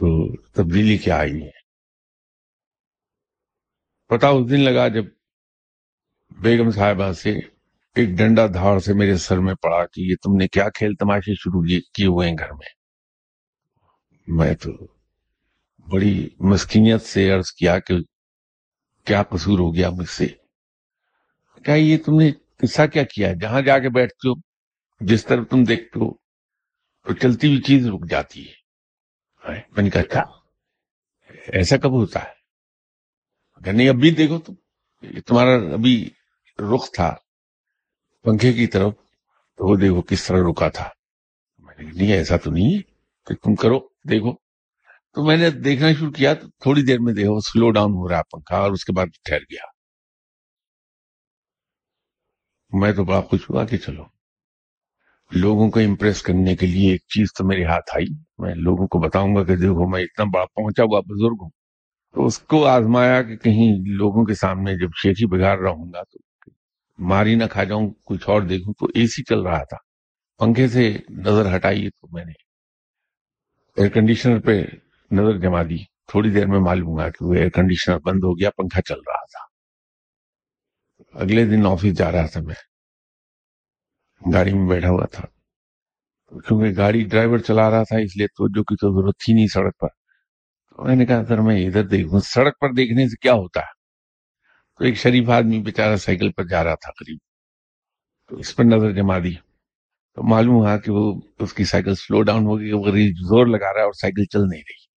تو 0.00 0.36
تبدیلی 0.52 0.98
کیا 0.98 1.18
آئی 1.18 1.42
ہے؟ 1.42 1.58
پتا 4.08 4.28
اس 4.28 4.50
دن 4.50 4.60
لگا 4.60 4.88
جب 4.88 5.04
بیگم 6.30 6.70
صاحبہ 6.70 7.12
سے 7.12 7.38
ایک 7.94 8.08
ڈنڈا 8.08 8.46
دھاڑ 8.46 8.78
سے 8.78 8.92
میرے 8.92 9.16
سر 9.16 9.38
میں 9.38 9.54
پڑا 9.54 9.86
کہ 9.86 10.00
یہ 10.00 10.14
تم 10.22 10.36
نے 10.36 10.48
کیا 10.48 10.68
کھیل 10.70 10.94
تماشے 10.94 11.34
شروع 11.34 11.62
کیے 11.94 12.06
ہوئے 12.06 12.28
ہیں 12.28 12.36
گھر 12.38 12.52
میں۔ 12.52 12.68
میں 14.26 14.54
تو 14.54 14.70
بڑی 15.86 16.28
مسکینیت 16.40 17.02
سے 17.02 17.30
عرض 17.30 17.52
کیا 17.52 17.78
کہ 17.78 17.94
کیا 19.04 19.22
قصور 19.22 19.58
ہو 19.58 19.74
گیا 19.74 19.90
مجھ 19.90 20.08
سے؟ 20.08 20.26
کیا 21.64 21.74
یہ 21.74 21.98
تم 21.98 22.18
نے 22.18 22.30
قصہ 22.56 22.86
کیا 22.86 23.02
کیا 23.02 23.32
جہاں 23.32 23.60
جا 23.60 23.78
کے 23.78 23.88
بیٹھتے 23.88 24.28
ہو، 24.28 24.34
جس 25.00 25.26
طرف 25.26 25.48
تم 25.50 25.64
دیکھتے 25.64 26.00
ہو، 26.00 26.14
تو 27.06 27.12
چلتی 27.12 27.48
ہوئی 27.48 27.60
چیز 27.60 27.86
رک 27.86 28.10
جاتی 28.10 28.48
ہے۔ 28.48 28.60
میں 29.70 29.82
نے 29.82 29.90
کہا 29.90 30.02
کیا 30.02 30.22
ایسا 31.52 31.76
کب 31.76 31.90
ہوتا 31.90 32.20
ہے؟ 32.20 32.32
اگر 33.54 33.72
نہیں، 33.72 33.88
ابھی 33.88 34.10
دیکھو 34.10 34.38
تم 34.38 34.54
تمہارا 35.26 35.54
ابھی 35.72 36.10
رخ 36.74 36.90
تھا، 36.94 37.14
پنکھے 38.22 38.52
کی 38.52 38.66
طرف، 38.66 38.92
تو 39.56 39.66
وہ 39.66 39.76
دیکھو 39.76 40.02
کس 40.02 40.26
طرح 40.26 40.38
رکا 40.50 40.68
تھا۔ 40.68 40.88
میں 41.58 41.74
نے 41.78 41.90
نہیں، 41.92 42.12
ایسا 42.12 42.36
تو 42.36 42.50
نہیں 42.50 42.76
ہے 42.76 42.82
کہ 43.26 43.34
تم 43.34 43.54
کرو، 43.54 43.78
دیکھو۔ 44.10 44.49
تو 45.14 45.24
میں 45.24 45.36
نے 45.36 45.50
دیکھنا 45.50 45.92
شروع 45.92 46.10
کیا 46.10 46.34
تو 46.34 46.48
تھوڑی 46.48 46.82
دیر 46.82 46.98
میں 47.00 47.14
دیکھو 47.14 47.40
سلو 47.40 47.70
ڈاؤن 47.70 47.90
ہو 47.90 48.08
رہا 48.08 48.18
ہے 48.18 48.22
پنکھا 48.22 48.56
اور 48.56 48.72
اس 48.72 48.84
کے 48.84 48.92
بعد 48.92 49.06
ٹھہر 49.24 49.38
گیا۔ 49.38 49.64
میں 52.72 52.92
تو 52.92 53.04
بڑا 53.04 53.20
خوش 53.20 53.50
ہوا 53.50 53.64
کہ 53.64 53.76
چلو۔ 53.76 54.04
لوگوں 55.30 55.70
کو 55.70 55.80
امپریس 55.80 56.22
کرنے 56.22 56.56
کے 56.56 56.66
لیے 56.66 56.90
ایک 56.90 57.00
چیز 57.00 57.26
تو 57.38 57.44
میرے 57.44 57.64
ہاتھ 57.64 57.96
آئی۔ 57.96 58.14
میں 58.38 58.54
لوگوں 58.54 58.86
کو 58.86 58.98
بتاؤں 58.98 59.36
گا 59.36 59.44
کہ 59.44 59.56
دیکھو 59.56 59.88
میں 59.88 60.02
اتنا 60.02 60.24
بڑا 60.34 60.44
پہنچا 60.44 60.82
ہوا 60.82 61.00
بزرگ 61.00 61.36
ہوں۔ 61.42 61.50
تو 62.14 62.26
اس 62.26 62.38
کو 62.38 62.66
آزمایا 62.66 63.22
کہ 63.22 63.36
کہیں 63.36 63.72
لوگوں 63.86 64.24
کے 64.24 64.34
سامنے 64.34 64.74
جب 64.74 64.88
شیخی 65.02 65.26
بگاڑ 65.26 65.58
رہا 65.58 65.70
ہوں 65.70 65.92
گا 65.92 66.02
تو 66.02 66.18
ماری 66.98 67.34
نہ 67.34 67.44
کھا 67.50 67.64
جاؤں، 67.64 67.90
کچھ 68.04 68.28
اور 68.28 68.42
دیکھوں۔ 68.42 68.74
تو 68.78 68.86
اے 68.86 69.06
سی 69.06 69.22
چل 69.22 69.40
رہا 69.40 69.64
تھا۔ 69.64 69.76
پنکھے 70.38 70.68
سے 70.68 70.96
نظر 71.10 71.56
ہٹائی 71.56 71.90
تو 71.90 72.08
میں 72.12 72.24
نے۔ 72.24 72.32
ایئر 73.76 73.88
کنڈیشنر 73.88 74.40
پہ 74.40 74.64
نظر 75.10 75.38
جما 75.38 75.62
دی 75.62 75.84
تھوڑی 75.84 76.30
دیر 76.30 76.46
میں 76.46 76.58
معلوم 76.58 76.88
ہوا 76.88 77.08
کہ 77.08 77.24
وہ 77.24 77.34
ایئر 77.34 77.48
کنڈیشنر 77.48 77.98
بند 77.98 78.20
ہو 78.24 78.38
گیا، 78.38 78.50
پنکھا 78.50 78.82
چل 78.82 78.94
رہا 78.94 79.24
تھا۔ 79.24 79.50
اگلے 81.20 81.44
دن 81.44 81.66
آفس 81.66 81.98
جا 81.98 82.12
رہا 82.12 82.26
تھا 82.26 82.40
میں۔ 82.40 82.54
گاڑی 84.34 84.54
میں 84.54 84.68
بیٹھا 84.68 84.88
ہوا 84.88 85.06
تھا۔ 85.06 85.24
کیونکہ 86.38 86.80
گاڑی 86.80 87.04
ڈرائیور 87.04 87.38
چلا 87.38 87.70
رہا 87.70 87.82
تھا، 87.82 87.98
اس 87.98 88.16
لیے 88.16 88.26
توجہ 88.26 88.62
کی 88.62 88.76
تو 88.76 89.00
ضرورت 89.00 89.14
تھی 89.18 89.34
نہیں 89.34 89.46
سڑک 89.46 89.78
پر۔ 89.78 89.88
تو 90.76 90.84
میں 90.84 90.96
نے 90.96 91.06
کہا، 91.06 91.24
سر، 91.24 91.38
میں 91.38 91.66
ادھر 91.66 91.86
دیکھوں۔ 91.86 92.20
سڑک 92.20 92.58
پر 92.60 92.72
دیکھنے 92.72 93.08
سے 93.08 93.16
کیا 93.16 93.32
ہوتا 93.32 93.60
ہے؟ 93.60 93.80
تو 94.78 94.84
ایک 94.84 94.96
شریف 94.96 95.30
آدمی 95.30 95.58
بیچارہ 95.58 95.96
سائیکل 95.96 96.32
پر 96.32 96.44
جا 96.44 96.64
رہا 96.64 96.74
تھا 96.74 96.90
قریب۔ 96.90 97.18
تو 98.28 98.36
اس 98.36 98.56
پر 98.56 98.64
نظر 98.64 98.92
جما 98.92 99.18
دی 99.18 99.34
تو 100.14 100.22
معلوم 100.22 100.54
ہوا 100.54 100.76
کہ 100.76 100.92
وہ 100.92 101.20
اس 101.38 101.54
کی 101.54 101.64
سائیکل 101.64 101.94
سلو 101.94 102.22
ڈاؤن 102.22 102.46
ہو 102.46 102.58
گئی، 102.58 102.72
وہ 102.72 102.84
زور 103.28 103.46
لگا 103.46 103.72
رہا 103.72 103.80
ہے 103.80 103.84
اور 103.84 103.92
سائیکل 103.92 104.24
چل 104.24 104.40
نہیں 104.40 104.60
رہی۔ 104.60 104.89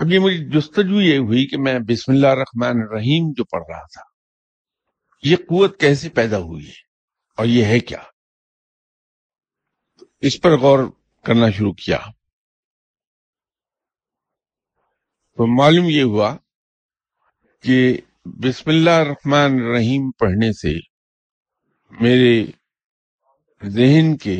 اب 0.00 0.12
یہ 0.12 0.18
مجھے 0.18 0.36
جستجو 0.50 1.00
یہ 1.00 1.18
ہوئی 1.18 1.46
کہ 1.46 1.58
میں 1.58 1.78
بسم 1.88 2.12
اللہ 2.12 2.26
الرحمن 2.26 2.78
الرحیم 2.82 3.32
جو 3.36 3.44
پڑھ 3.44 3.64
رہا 3.68 3.86
تھا، 3.86 4.02
یہ 5.24 5.36
قوت 5.48 5.78
کیسے 5.80 6.08
پیدا 6.18 6.38
ہوئی 6.38 6.66
ہے 6.66 6.78
اور 7.38 7.46
یہ 7.46 7.64
ہے 7.64 7.80
کیا؟ 7.80 7.98
اس 10.20 10.40
پر 10.40 10.56
غور 10.58 10.84
کرنا 11.24 11.50
شروع 11.50 11.72
کیا۔ 11.84 11.98
تو 15.38 15.46
معلوم 15.56 15.88
یہ 15.88 16.02
ہوا 16.02 16.34
کہ 17.64 17.80
بسم 18.44 18.70
اللہ 18.70 18.98
الرحمن 19.00 19.60
الرحیم 19.62 20.10
پڑھنے 20.18 20.52
سے 20.52 20.74
میرے 21.92 22.34
ذہن 23.62 24.16
کے 24.16 24.38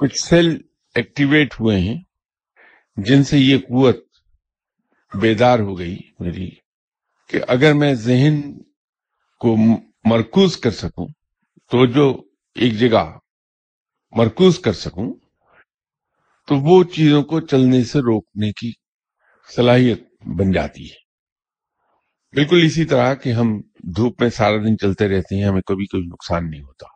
کچھ 0.00 0.18
سیل 0.20 0.56
ایکٹیویٹ 0.96 1.60
ہوئے 1.60 1.78
ہیں، 1.80 1.98
جن 2.96 3.24
سے 3.24 3.38
یہ 3.38 3.58
قوت 3.68 4.04
بیدار 5.20 5.58
ہو 5.58 5.78
گئی 5.78 5.96
میری 6.18 6.50
کہ 7.28 7.40
اگر 7.48 7.72
میں 7.74 7.94
ذہن 7.94 8.58
کو 9.38 9.56
مرکوز 10.04 10.56
کر 10.56 10.70
سکوں 10.70 11.08
تو 11.70 11.86
جو 11.86 12.22
ایک 12.54 12.72
جگہ 12.72 13.18
مرکوز 14.10 14.58
کر 14.58 14.72
سکوں، 14.72 15.14
تو 16.46 16.56
وہ 16.56 16.84
چیزوں 16.84 17.22
کو 17.22 17.40
چلنے 17.40 17.84
سے 17.84 17.98
روکنے 17.98 18.52
کی 18.52 18.72
صلاحیت 19.56 20.02
بن 20.26 20.52
جاتی 20.52 20.84
ہے۔ 20.84 20.96
بالکل 22.32 22.60
اسی 22.64 22.84
طرح 22.84 23.14
کہ 23.14 23.32
ہم 23.32 23.60
دھوپ 23.96 24.22
میں 24.22 24.30
سارا 24.30 24.56
دن 24.56 24.78
چلتے 24.78 25.08
رہتے 25.08 25.36
ہیں، 25.36 25.44
ہمیں 25.44 25.60
کبھی 25.60 25.86
کوئی 25.86 26.02
نقصان 26.06 26.50
نہیں 26.50 26.60
ہوتا۔ 26.60 26.86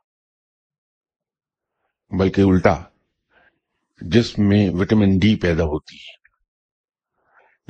بلکہ 2.18 2.40
الٹا 2.40 2.82
جسم 4.00 4.48
میں 4.48 4.70
وٹامن 4.70 5.18
ڈی 5.18 5.36
پیدا 5.36 5.64
ہوتی 5.64 5.96
ہے۔ 5.96 6.19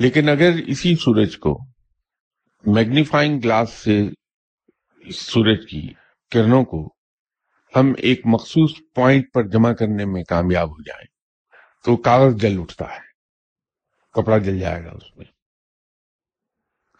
لیکن 0.00 0.28
اگر 0.28 0.50
اسی 0.66 0.94
سورج 0.94 1.38
کو 1.38 1.58
میگنیفائنگ 2.66 3.40
گلاس 3.40 3.72
سے 3.72 4.02
سورج 5.12 5.66
کی 5.70 5.92
کرنوں 6.30 6.64
کو 6.64 6.94
ہم 7.76 7.92
ایک 7.98 8.20
مخصوص 8.24 8.70
پوائنٹ 8.94 9.32
پر 9.32 9.48
جمع 9.48 9.72
کرنے 9.72 10.04
میں 10.04 10.24
کامیاب 10.24 10.70
ہو 10.70 10.82
جائیں 10.82 11.06
تو 11.84 11.96
کاغذ 11.96 12.36
جل 12.36 12.60
اٹھتا 12.60 12.84
ہے، 12.84 13.00
کپڑا 14.12 14.38
جل 14.38 14.58
جائے 14.58 14.84
گا 14.84 14.90
اس 14.90 15.16
میں۔ 15.16 15.26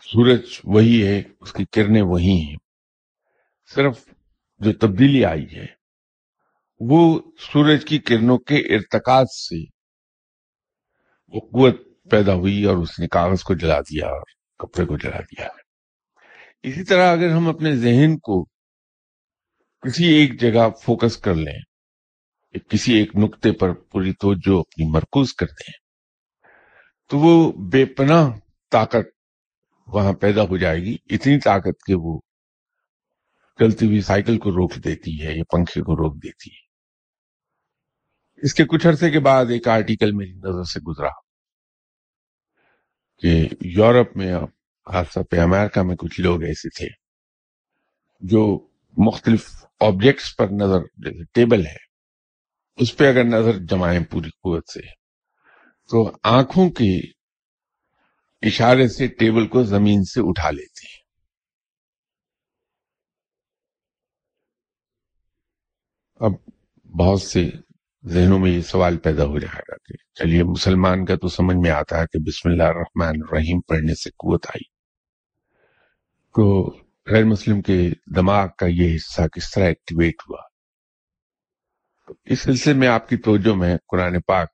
سورج 0.01 0.61
وہی 0.65 1.07
ہے، 1.07 1.23
اس 1.41 1.53
کی 1.53 1.65
کرنیں 1.65 2.03
وہی 2.03 2.41
ہیں۔ 2.49 2.57
صرف 3.75 4.05
جو 4.59 4.73
تبدیلی 4.73 5.25
آئی 5.25 5.57
ہے، 5.57 5.67
وہ 6.81 7.21
سورج 7.39 7.85
کی 7.85 7.99
کرنوں 7.99 8.39
کے 8.39 8.75
ارتکاز 8.75 9.27
سے، 9.35 9.65
وہ 11.29 11.41
قوت 11.41 11.90
پیدا 12.11 12.35
ہوئی 12.35 12.65
اور 12.65 12.77
اس 12.77 12.99
نے 13.01 13.09
کاغذ 13.09 13.43
کو 13.43 13.55
جلا 13.55 13.81
دیا 13.81 14.07
اور 14.07 14.23
کپڑے 14.59 14.87
کو 14.87 14.97
جلا 14.97 15.21
دیا۔ 15.21 15.49
اسی 16.63 16.85
طرح 16.85 17.13
اگر 17.13 17.31
ہم 17.31 17.49
اپنے 17.49 17.77
ذہن 17.77 18.19
کو 18.19 18.45
کسی 19.83 20.05
ایک 20.05 20.41
جگہ 20.41 20.69
فوکس 20.83 21.17
کر 21.17 21.35
لیں 21.35 21.59
کسی 22.69 22.93
ایک 22.95 23.17
نقطے 23.17 23.53
پر 23.53 23.73
پوری 23.73 24.13
توجہ 24.13 24.59
اپنی 24.59 24.91
مرکوز 24.91 25.35
کر 25.35 25.47
دیں، 25.47 25.73
تو 27.11 27.19
وہ 27.19 27.53
بے 27.53 27.85
پناہ 27.85 28.31
طاقت 28.71 29.07
وہاں 29.87 30.13
پیدا 30.13 30.43
ہو 30.43 30.57
جائے 30.57 30.81
گی۔ 30.81 30.97
اتنی 31.11 31.39
طاقت 31.39 31.87
کہ 31.87 31.95
وہ 31.95 32.21
چلتی 33.59 33.87
ہوئی 33.87 34.01
سائیکل 34.01 34.39
کو 34.39 34.51
روک 34.51 34.75
دیتی 34.75 35.23
ہے 35.23 35.33
یا 35.37 35.45
پنکھے 35.53 35.83
کو 35.83 35.97
روک 35.97 36.15
دیتی 36.15 36.51
ہے۔ 36.51 36.67
اس 38.43 38.55
کے 38.55 38.65
کچھ 38.65 38.87
عرصے 38.87 39.11
کے 39.11 39.21
بعد 39.21 39.47
ایک 39.51 39.69
آرٹیکل 39.69 40.13
میری 40.13 40.33
نظر 40.33 40.65
سے 40.65 40.81
گزرا۔ 40.81 41.30
کہ 43.23 43.49
یورپ 43.61 44.17
میں 44.17 44.35
خاص 44.87 45.13
طور 45.15 45.25
پہ 45.25 45.41
امریکہ 45.41 45.83
میں 45.83 45.97
کچھ 45.97 46.21
لوگ 46.21 46.43
ایسے 46.43 46.69
تھے 46.69 46.89
جو 48.23 48.43
مختلف 48.97 49.49
آبجیکٹس 49.81 50.37
پر 50.37 50.49
نظر 50.51 50.81
جیسے 50.97 51.25
ٹیبل 51.25 51.67
ہے۔ 51.67 51.77
اس 52.79 52.97
پہ 52.97 53.09
اگر 53.09 53.25
نظر 53.25 53.59
جمائیں 53.59 54.01
پوری 54.05 54.31
قوت 54.31 54.69
سے، 54.69 54.81
تو 55.91 56.11
آنکھوں 56.23 56.71
کے 56.71 56.91
اشارے 58.43 58.89
سے 58.89 59.07
ٹیبل 59.07 59.47
کو 59.47 59.63
زمین 59.63 60.05
سے 60.05 60.21
اٹھا 60.21 60.51
لیتے 60.51 60.87
ہیں 60.87 60.99
اب 66.21 66.33
بہت 66.99 67.23
سے 67.23 67.51
ذہنوں 68.07 68.39
میں 68.39 68.51
یہ 68.51 68.61
سوال 68.61 68.99
پیدا 68.99 69.25
ہو 69.25 69.39
جائے 69.39 69.63
گا 69.69 69.77
کہ 69.85 69.95
چلیے، 70.15 70.43
مسلمان 70.43 71.05
کا 71.05 71.17
تو 71.17 71.29
سمجھ 71.29 71.57
میں 71.57 71.71
آتا 71.71 72.01
ہے 72.01 72.07
کہ 72.07 72.19
بسم 72.19 72.49
اللہ 72.49 72.63
الرحمن 72.63 73.09
الرحیم 73.09 73.61
پڑھنے 73.61 73.95
سے 73.95 74.11
قوت 74.11 74.47
آئی۔ 74.47 74.65
تو 76.35 76.71
غیر 77.07 77.25
مسلم 77.25 77.63
کے 77.63 77.91
دماغ 78.17 78.47
کا 78.59 78.67
یہ 78.67 78.97
حصہ 78.97 79.23
کس 79.29 79.51
طرح 79.51 79.65
ایکٹیویٹ 79.65 80.15
ہوا؟ 80.29 80.39
اس 82.25 82.41
سلسلے 82.41 82.73
میں 82.73 82.89
آپ 82.89 83.09
کی 83.09 83.17
توجہ 83.17 83.55
میں 83.55 83.77
قرآن 83.89 84.21
پاک 84.21 84.49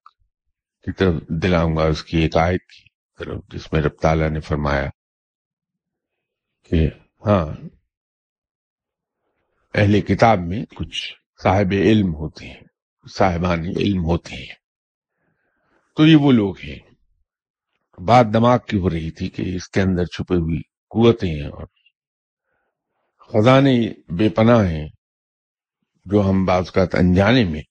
کی 0.84 0.92
طرف 0.92 1.14
دلاؤں 1.28 1.76
گا، 1.76 1.82
اس 1.82 2.04
کی 2.04 2.18
ایک 2.18 2.36
آیت 2.36 2.60
کی 2.60 2.88
طرف، 3.18 3.40
جس 3.48 3.72
میں 3.72 3.82
رب 3.82 3.96
تعالیٰ 4.02 4.30
نے 4.30 4.40
فرمایا 4.40 4.90
کہ 6.62 6.88
ہاں 7.26 7.46
اہل 9.74 10.00
کتاب 10.00 10.38
میں 10.38 10.64
کچھ 10.64 11.12
صاحب 11.42 11.72
علم 11.72 12.14
ہوتے 12.14 12.46
ہیں۔ 12.46 12.65
صاحبان 13.14 13.60
علم 13.60 14.04
ہوتے 14.04 14.34
ہیں۔ 14.34 14.54
تو 15.96 16.06
یہ 16.06 16.16
وہ 16.16 16.32
لوگ 16.32 16.58
ہیں۔ 16.58 16.78
بات 18.00 18.26
دماغ 18.34 18.58
کی 18.66 18.78
ہو 18.78 18.90
رہی 18.90 19.10
تھی 19.10 19.28
کہ 19.28 19.56
اس 19.56 19.68
کے 19.68 19.80
اندر 19.80 20.04
چھپے 20.04 20.34
ہوئی 20.34 20.60
قوتیں 20.90 21.30
ہیں 21.30 21.48
اور 21.48 21.66
خزانے 23.18 23.92
بے 24.08 24.28
پناہ 24.28 24.70
ہیں 24.70 24.88
جو 26.04 26.30
ہم 26.30 26.44
بعض 26.44 26.70
کا 26.70 26.82
انجانے 26.92 27.44
میں 27.44 27.62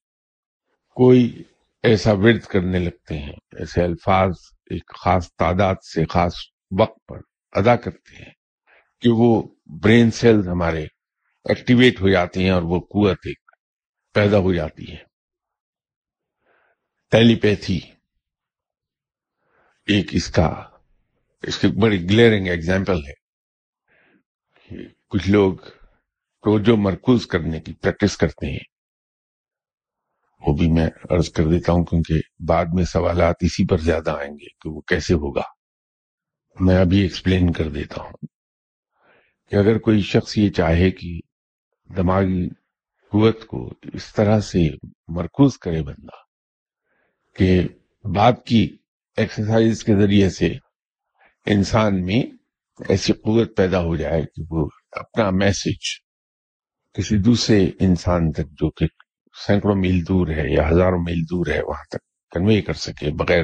کوئی 0.95 1.43
ایسا 1.83 2.11
ورد 2.11 2.39
کرنے 2.39 2.79
لگتے 2.79 3.17
ہیں، 3.17 3.33
ایسے 3.59 3.83
الفاظ 3.83 4.31
ایک 4.69 4.91
خاص 4.99 5.33
تعداد 5.33 5.75
سے 5.93 6.05
خاص 6.05 6.33
وقت 6.79 7.05
پر 7.07 7.17
ادا 7.51 7.75
کرتے 7.75 8.15
ہیں 8.15 8.31
کہ 9.01 9.09
وہ 9.09 9.43
برین 9.83 10.11
سیلز 10.11 10.47
ہمارے 10.47 10.83
ایکٹیویٹ 11.45 12.01
ہو 12.01 12.09
جاتے 12.09 12.43
ہیں 12.43 12.49
اور 12.49 12.61
وہ 12.61 12.79
قوت 12.79 13.17
ایک 13.25 13.51
پیدا 14.13 14.37
ہو 14.37 14.53
جاتی 14.53 14.91
ہے۔ 14.91 15.14
ٹیلی 17.15 17.35
پیتھی 17.35 17.79
ایک 19.85 20.07
اس 20.11 20.27
کا، 20.27 20.63
اس 21.43 21.57
کی 21.57 21.67
بڑی 21.67 22.03
گلیئرنگ 22.09 22.47
ایگزامپل 22.47 22.97
ہے 22.97 23.13
کچھ 25.09 25.29
لوگ 25.29 25.53
توجہ 26.43 26.75
مرکوز 26.77 27.27
کرنے 27.27 27.59
کی 27.59 27.73
پریکٹس 27.73 28.17
کرتے 28.17 28.51
ہیں۔ 28.51 28.65
وہ 30.47 30.53
بھی 30.53 30.71
میں 30.71 30.87
عرض 31.09 31.29
کر 31.29 31.43
دیتا 31.43 31.71
ہوں 31.71 31.85
کیونکہ 31.85 32.13
بعد 32.47 32.65
میں 32.73 32.85
سوالات 32.85 33.35
اسی 33.39 33.67
پر 33.67 33.77
زیادہ 33.77 34.11
آئیں 34.11 34.33
گے 34.33 34.47
کہ 34.61 34.69
وہ 34.69 34.81
کیسے 34.81 35.13
ہوگا۔ 35.13 35.43
میں 36.59 36.77
ابھی 36.77 36.97
ایکسپلین 36.97 37.51
کر 37.51 37.69
دیتا 37.69 38.03
ہوں 38.03 38.27
کہ 39.49 39.55
اگر 39.55 39.77
کوئی 39.77 40.01
شخص 40.01 40.37
یہ 40.37 40.49
چاہے 40.49 40.91
کہ 40.91 41.19
دماغی 41.97 42.49
قوت 43.11 43.47
کو 43.47 43.73
اس 43.93 44.13
طرح 44.13 44.39
سے 44.39 44.59
مرکوز 45.07 45.57
کرے 45.57 45.83
بندہ 45.83 46.24
کہ 47.35 47.67
بات 48.15 48.45
کی 48.45 48.77
ایکسرسائز 49.17 49.83
کے 49.83 49.93
ذریعے 49.95 50.29
سے 50.29 50.53
انسان 51.45 52.05
میں 52.05 52.23
ایسی 52.89 53.13
قوت 53.13 53.57
پیدا 53.57 53.81
ہو 53.81 53.95
جائے 53.95 54.21
کہ 54.21 54.43
وہ 54.49 54.69
اپنا 54.91 55.29
میسج 55.29 56.01
کسی 56.93 57.17
دوسرے 57.17 57.71
انسان 57.79 58.31
تک 58.31 58.51
جو 58.51 58.69
کہ 58.69 58.85
سینکڑوں 59.47 59.75
میل 59.75 60.01
دور 60.07 60.27
ہے 60.27 60.53
یا 60.53 60.69
ہزاروں 60.69 60.99
میل 60.99 61.21
دور 61.29 61.45
ہے 61.47 61.61
وہاں 61.61 61.83
تک 61.83 62.31
کنوے 62.31 62.61
کر 62.61 62.73
سکے 62.73 63.11
بغیر 63.11 63.43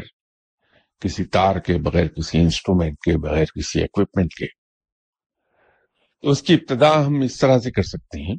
کسی 1.00 1.26
تار 1.26 1.56
کے، 1.56 1.78
بغیر 1.78 2.08
کسی 2.08 2.42
انسٹرومنٹ 2.42 2.96
کے، 3.06 3.18
بغیر 3.18 3.46
کسی 3.46 3.84
اکوپمنٹ 3.84 4.34
کے۔ 4.34 4.46
تو 6.22 6.30
اس 6.30 6.42
کی 6.42 6.54
ابتدا 6.54 7.06
ہم 7.06 7.22
اس 7.22 7.38
طرح 7.38 7.60
سے 7.60 7.72
کر 7.72 7.82
سکتے 7.82 8.22
ہیں 8.22 8.36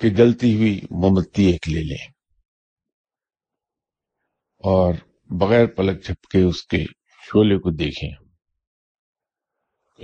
کہ 0.00 0.08
جلتی 0.10 0.56
ہوئی 0.56 0.80
موم 0.90 1.14
بتی 1.14 1.44
ایک 1.44 1.68
لے 1.68 1.80
لیں۔ 1.80 2.21
اور 4.62 4.94
بغیر 5.30 5.66
پلک 5.66 6.04
جھپ 6.04 6.26
کے 6.26 6.42
اس 6.42 6.66
کے 6.66 6.84
شولے 7.08 7.58
کو 7.58 7.70
دیکھیں 7.70 8.10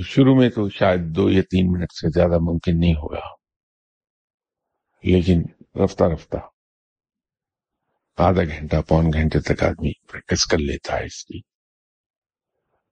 شروع 0.03 0.41
میں 0.41 0.51
تو 0.51 0.69
شاید 0.69 1.01
دو 1.17 1.31
یا 1.31 1.43
تین 1.43 1.73
منٹ 1.73 1.93
سے 1.93 2.11
زیادہ 2.11 2.39
ممکن 2.39 2.81
نہیں 2.81 2.95
ہوگا۔ 2.95 3.35
لیکن 5.03 5.43
رفتہ 5.85 6.05
رفتہ۔ 6.05 6.37
آدھا 8.17 8.45
گھنٹہ 8.45 8.77
پون 8.89 9.05
گھنٹے 9.13 9.41
تک 9.41 9.63
آدمی 9.63 10.07
پریکٹس 10.07 10.45
کر 10.45 10.59
لیتا 10.59 10.99
ہے 10.99 11.05
اس 11.05 11.25
کی۔ 11.25 11.41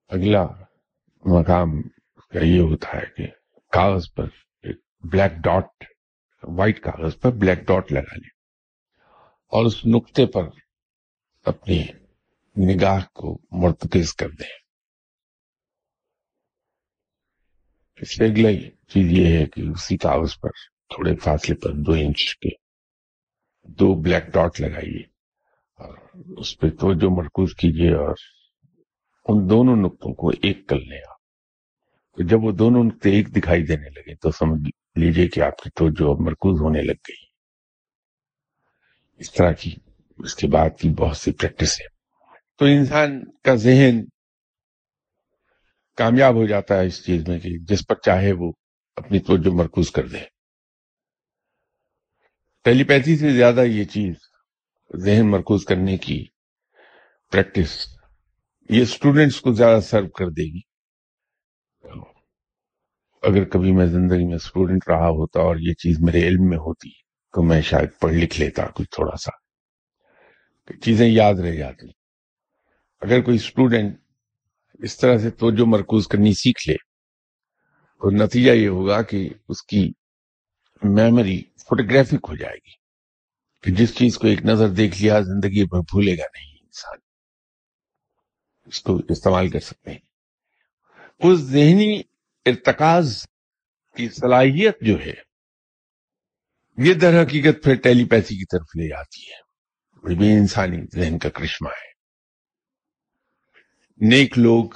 اگلا 0.08 0.46
مقام 1.24 1.82
کا 2.30 2.38
یہ 2.42 2.60
ہوتا 2.60 2.88
ہے 2.98 3.06
کہ 3.16 3.26
کاغذ 3.72 4.02
پر 4.16 4.24
ایک 4.62 4.76
بلیک 5.12 5.32
ڈاٹ 5.44 5.84
وائٹ 6.42 6.80
کاغذ 6.80 7.20
پر 7.20 7.30
بلیک 7.30 7.58
ڈاٹ 7.58 7.92
لگا 7.92 8.14
لیں۔ 8.16 8.30
اور 9.48 9.66
اس 9.66 9.86
نقطے 9.86 10.26
پر 10.26 10.42
اپنی 11.46 11.84
نگاہ 12.56 13.06
کو 13.12 13.38
مرتکز 13.50 14.14
کر 14.14 14.28
دیں۔ 14.28 14.54
اس 17.96 18.16
سے 18.16 18.24
اگلا 18.24 18.48
چیز 18.88 19.12
یہ 19.12 19.38
ہے 19.38 19.46
کہ 19.46 19.60
اسی 19.60 19.96
کاغذ 19.96 20.38
پر 20.40 20.50
تھوڑے 20.88 21.16
فاصلے 21.16 21.56
پر 21.56 21.70
دو 21.72 21.92
انچ 21.92 22.36
کے 22.36 22.48
دو 23.62 23.94
بلیک 23.94 24.26
ڈاٹ 24.26 24.60
لگائیے 24.60 25.02
اور 25.78 25.98
اس 26.38 26.58
پہ 26.58 26.70
توجہ 26.70 27.08
مرکوز 27.10 27.54
کیجیے 27.54 27.94
اور 27.94 28.14
ان 29.26 29.50
دونوں 29.50 29.76
نقطوں 29.76 30.14
کو 30.14 30.28
ایک 30.28 30.66
کر 30.66 30.76
لیں 30.76 31.00
آپ۔ 31.08 31.16
جب 32.18 32.44
وہ 32.44 32.52
دونوں 32.52 32.84
نقطے 32.84 33.10
ایک 33.10 33.36
دکھائی 33.36 33.66
دینے 33.66 33.90
لگے 33.90 34.14
تو 34.14 34.30
سمجھ 34.30 34.70
لیجیے 34.98 35.28
کہ 35.28 35.40
آپ 35.40 35.62
کی 35.62 35.70
توجہ 35.70 36.22
مرکوز 36.22 36.60
ہونے 36.60 36.82
لگ 36.82 37.00
گئی۔ 37.08 37.24
اس 39.18 39.32
طرح 39.32 39.52
کی 39.52 39.74
اس 40.18 40.34
کے 40.34 40.46
بعد 40.46 40.70
کی 40.80 40.88
بہت 40.88 41.16
سی 41.16 41.32
پریکٹس 41.32 41.80
ہے 41.80 41.86
تو 42.56 42.64
انسان 42.64 43.24
کا 43.42 43.54
ذہن 43.54 44.04
کامیاب 45.98 46.34
ہو 46.34 46.46
جاتا 46.46 46.78
ہے 46.78 46.86
اس 46.86 47.04
چیز 47.06 47.28
میں 47.28 47.38
کہ 47.38 47.58
جس 47.58 47.86
پر 47.86 47.94
چاہے 47.94 48.32
وہ 48.32 48.52
اپنی 48.96 49.18
توجہ 49.18 49.54
مرکوز 49.54 49.90
کر 49.90 50.06
دے 50.08 50.18
ٹیلی 52.64 52.84
پیتھی 52.84 53.16
سے 53.16 53.30
زیادہ 53.30 53.60
یہ 53.60 53.84
چیز 53.84 54.14
ذہن 55.04 55.30
مرکوز 55.30 55.64
کرنے 55.64 55.96
کی 55.96 56.24
پریکٹس 57.32 57.86
یہ 58.70 58.82
اسٹوڈینٹس 58.82 59.40
کو 59.40 59.52
زیادہ 59.52 59.80
سرو 59.80 60.08
کر 60.08 60.28
دے 60.28 60.42
گی۔ 60.42 60.60
اگر 63.22 63.44
کبھی 63.44 63.72
میں 63.72 63.86
زندگی 63.86 64.24
میں 64.24 64.34
اسٹوڈنٹ 64.34 64.88
رہا 64.88 65.08
ہوتا 65.08 65.40
اور 65.40 65.56
یہ 65.56 65.72
چیز 65.72 66.00
میرے 66.00 66.28
علم 66.28 66.48
میں 66.48 66.58
ہوتی 66.58 66.90
تو 67.34 67.42
میں 67.42 67.60
شاید 67.62 67.88
پڑھ 68.00 68.14
لکھ 68.14 68.40
لیتا 68.40 68.66
کچھ 68.66 68.90
تھوڑا 68.90 69.16
سا۔ 69.16 69.45
چیزیں 70.72 71.08
یاد 71.08 71.34
رہ 71.34 71.52
جاتی 71.52 71.86
اگر 73.00 73.20
کوئی 73.20 73.36
اسٹوڈنٹ 73.36 74.00
اس 74.74 74.96
طرح 74.96 75.18
سے 75.18 75.30
توجہ 75.30 75.64
مرکوز 75.66 76.08
کرنی 76.08 76.32
سیکھ 76.32 76.68
لے، 76.68 76.74
تو 78.00 78.10
نتیجہ 78.10 78.50
یہ 78.50 78.68
ہوگا 78.68 79.02
کہ 79.02 79.28
اس 79.48 79.62
کی 79.62 79.92
میموری 80.82 81.42
فوٹوگرافک 81.56 82.26
ہو 82.28 82.36
جائے 82.36 82.54
گی 82.54 82.72
کہ 83.62 83.72
جس 83.72 83.96
چیز 83.96 84.18
کو 84.18 84.26
ایک 84.26 84.44
نظر 84.44 84.68
دیکھ 84.68 85.02
لیا، 85.02 85.20
زندگی 85.20 85.62
میں 85.62 85.80
بھولے 85.80 86.18
گا 86.18 86.24
نہیں 86.34 86.58
انسان۔ 86.60 86.98
اس 88.66 88.80
کو 88.80 89.00
استعمال 89.08 89.48
کر 89.48 89.60
سکتے 89.60 89.90
ہیں۔ 89.90 89.98
اس 91.18 91.40
ذہنی 91.40 92.02
ارتکاز 92.46 93.26
کی 93.96 94.08
صلاحیت 94.08 94.80
جو 94.80 95.00
ہے، 95.00 95.14
یہ 96.78 96.94
در 96.94 97.22
حقیقت 97.22 97.64
پھر 97.64 97.74
ٹیلی 97.74 98.04
پیتھی 98.04 98.36
کی 98.36 98.44
طرف 98.44 98.76
لے 98.76 98.88
جاتی 98.88 99.30
ہے۔ 99.30 99.45
بھی 100.14 100.32
انسانی 100.32 101.00
ذہن 101.00 101.18
کا 101.18 101.28
کرشمہ 101.28 101.68
ہے۔ 101.68 101.86
نیک 104.08 104.38
لوگ، 104.38 104.70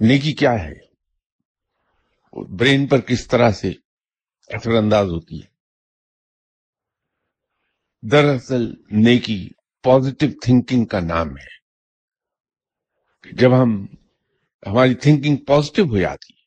نیکی 0.00 0.32
کیا 0.32 0.52
ہے؟ 0.52 0.86
برین 2.58 2.86
پر 2.86 3.00
کس 3.00 3.26
طرح 3.26 3.50
سے 3.50 3.72
اثر 4.48 4.70
انداز 4.70 5.06
ہوتی 5.06 5.40
ہے؟ 5.40 5.56
دراصل 8.10 8.64
نیکی 8.90 9.50
پازیٹو 9.82 10.26
تھنکنگ 10.44 10.84
کا 10.84 11.00
نام 11.00 11.28
ہے۔ 11.28 11.56
جب 13.32 13.62
ہم، 13.62 13.86
ہماری 14.66 14.94
تھنکنگ 14.94 15.36
پازیٹو 15.36 15.82
ہو 15.82 16.00
جاتی 16.00 16.32
ہے، 16.32 16.44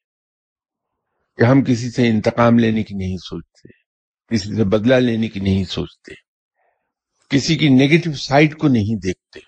کہ 1.35 1.43
ہم 1.43 1.63
کسی 1.63 1.91
سے 1.91 2.07
انتقام 2.07 2.59
لینے 2.59 2.83
کی 2.83 2.95
نہیں 2.95 3.17
سوچتے، 3.17 3.67
کسی 4.27 4.55
سے 4.55 4.63
بدلہ 4.63 4.95
لینے 4.95 5.27
کی 5.27 5.39
نہیں 5.39 5.63
سوچتے 5.63 6.28
کسی 7.29 7.55
کی 7.57 7.69
نیگیٹو 7.69 8.13
سائڈ 8.13 8.57
کو 8.57 8.67
نہیں 8.67 8.99
دیکھتے 8.99 9.39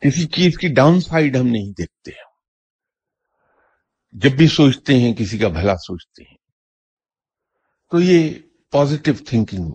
کسی 0.00 0.26
چیز 0.26 0.58
کی 0.58 0.68
ڈاؤن 0.74 1.00
سائڈ 1.00 1.36
ہم 1.36 1.46
نہیں 1.46 1.72
دیکھتے 1.72 2.10
جب 4.12 4.30
بھی 4.30 4.46
سوچتے 4.46 4.94
ہیں، 4.94 5.14
کسی 5.14 5.38
کا 5.38 5.48
بھلا 5.48 5.76
سوچتے 5.76 6.22
ہیں۔ 6.22 6.36
تو 7.90 8.00
یہ 8.00 8.38
پازیٹو 8.70 9.24
تھنکنگ 9.28 9.72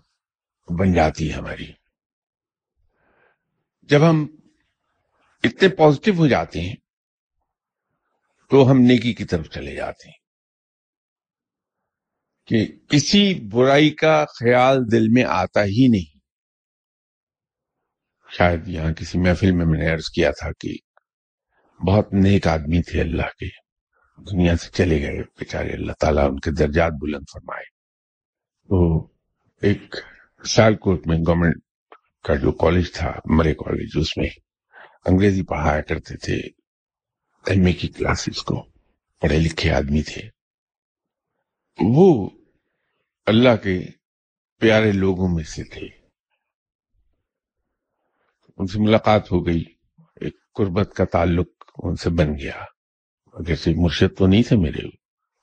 بن 0.79 0.93
جاتی 0.93 1.27
ہے 1.27 1.33
ہماری۔ 1.33 1.71
جب 3.81 4.09
ہم 4.09 4.27
اتنے 5.43 5.69
پازیٹو 5.69 6.17
ہو 6.17 6.27
جاتے 6.27 6.61
ہیں، 6.61 6.75
تو 8.49 8.71
ہم 8.71 8.77
نیکی 8.79 9.13
کی 9.13 9.25
طرف 9.25 9.49
چلے 9.49 9.75
جاتے 9.75 10.09
ہیں۔ 10.09 10.26
کہ 12.47 12.67
کسی 12.89 13.33
برائی 13.51 13.89
کا 13.89 14.25
خیال 14.25 14.91
دل 14.91 15.09
میں 15.09 15.23
آتا 15.23 15.63
ہی 15.63 15.87
نہیں۔ 15.87 16.17
شاید 18.31 18.67
یہاں 18.67 18.93
کسی 18.93 19.19
محفل 19.19 19.51
میں 19.51 19.65
میں 19.65 19.79
نے 19.79 19.89
عرض 19.89 20.09
کیا 20.15 20.31
تھا 20.31 20.51
کہ 20.59 20.75
بہت 21.87 22.13
نیک 22.13 22.47
آدمی 22.47 22.81
تھے 22.81 23.01
اللہ 23.01 23.21
کے۔ 23.21 23.67
دنیا 24.31 24.57
سے 24.57 24.69
چلے 24.73 25.01
گئے 25.01 25.21
بیچارے، 25.21 25.73
اللہ 25.73 25.91
تعالیٰ 25.99 26.29
ان 26.29 26.39
کے 26.39 26.51
درجات 26.51 26.91
بلند 27.01 27.23
فرمائے۔ 27.33 27.63
تو 28.67 29.07
ایک 29.61 29.95
سال 30.47 30.75
کوٹ 30.75 31.07
میں 31.07 31.17
گورنمنٹ 31.17 31.55
کا 32.23 32.35
جو 32.35 32.51
کالج 32.51 32.91
تھا 32.91 33.13
مرے 33.25 33.53
کالج، 33.53 33.89
اس 33.95 34.17
میں 34.17 34.29
انگریزی 35.05 35.43
پڑھایا 35.43 35.81
کرتے 35.81 36.17
تھے۔ 36.17 36.35
ایم 37.47 37.65
اے 37.65 37.73
کی 37.73 37.87
کلاسز 37.87 38.41
کو 38.41 38.67
پڑھے 39.21 39.39
لکھے 39.39 39.71
آدمی 39.71 40.01
تھے۔ 40.01 40.36
وہ 41.81 42.29
اللہ 43.25 43.55
کے 43.63 43.85
پیارے 44.59 44.91
لوگوں 44.91 45.29
میں 45.29 45.43
سے 45.43 45.63
تھے۔ 45.63 45.87
ان 48.57 48.67
سے 48.67 48.79
ملاقات 48.79 49.31
ہو 49.31 49.45
گئی، 49.45 49.63
ایک 50.21 50.35
قربت 50.53 50.93
کا 50.95 51.05
تعلق 51.05 51.47
ان 51.83 51.95
سے 51.95 52.09
بن 52.09 52.39
گیا۔ 52.39 52.63
جیسے 53.39 53.71
مرشد 53.75 54.17
تو 54.17 54.27
نہیں 54.27 54.43
تھے 54.43 54.55
میرے، 54.55 54.87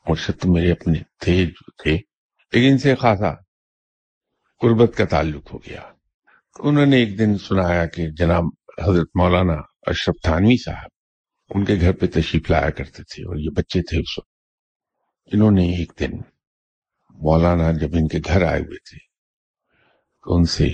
مرشد 0.09 0.43
تو 0.43 0.53
میرے 0.53 0.73
اپنے 0.73 0.99
تھے 1.19 1.47
جو 1.47 1.71
تھے، 1.83 1.93
لیکن 2.53 2.69
ان 2.71 2.79
سے 2.79 2.95
خاصا 2.95 3.35
قربت 4.61 4.97
کا 4.97 5.05
تعلق 5.05 5.53
ہو 5.53 5.59
گیا۔ 5.59 5.83
انہوں 6.59 6.87
نے 6.87 6.97
ایک 6.97 7.19
دن 7.19 7.39
سنایا 7.39 7.87
کہ 7.87 8.07
جناب 8.11 8.45
حضرت 8.87 9.09
مولانا 9.15 9.55
اشرف 9.87 10.15
تھانوی 10.23 10.63
صاحب 10.63 10.91
ان 11.51 11.65
کے 11.65 11.75
گھر 11.81 11.93
پہ 11.93 12.07
تشریف 12.07 12.51
لایا 12.51 12.71
کرتے 12.71 13.03
تھے 13.03 13.23
اور 13.25 13.37
یہ 13.37 13.51
بچے 13.51 13.83
تھے 13.83 13.99
اس 13.99 14.19
وقت۔ 14.19 14.34
انہوں 15.33 15.51
نے 15.51 15.63
ایک 15.63 15.93
دن 16.01 16.11
مولانا 17.15 17.73
جب 17.73 17.89
ان 17.93 18.09
کے 18.09 18.19
گھر 18.25 18.43
آئے 18.43 18.61
ہوئے 18.61 18.79
تھے 18.79 18.99
تو 20.25 20.37
ان 20.37 20.45
سے 20.45 20.69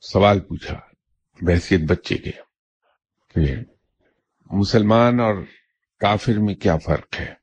سوال 0.00 0.40
پوچھا 0.40 0.80
بحثیت 1.40 1.80
بچے 1.80 2.18
کے، 2.18 2.30
کہ 3.34 3.54
مسلمان 4.50 5.20
اور 5.20 5.34
کافر 6.00 6.38
میں 6.38 6.54
کیا 6.54 6.76
فرق 6.76 7.20
ہے؟ 7.20 7.34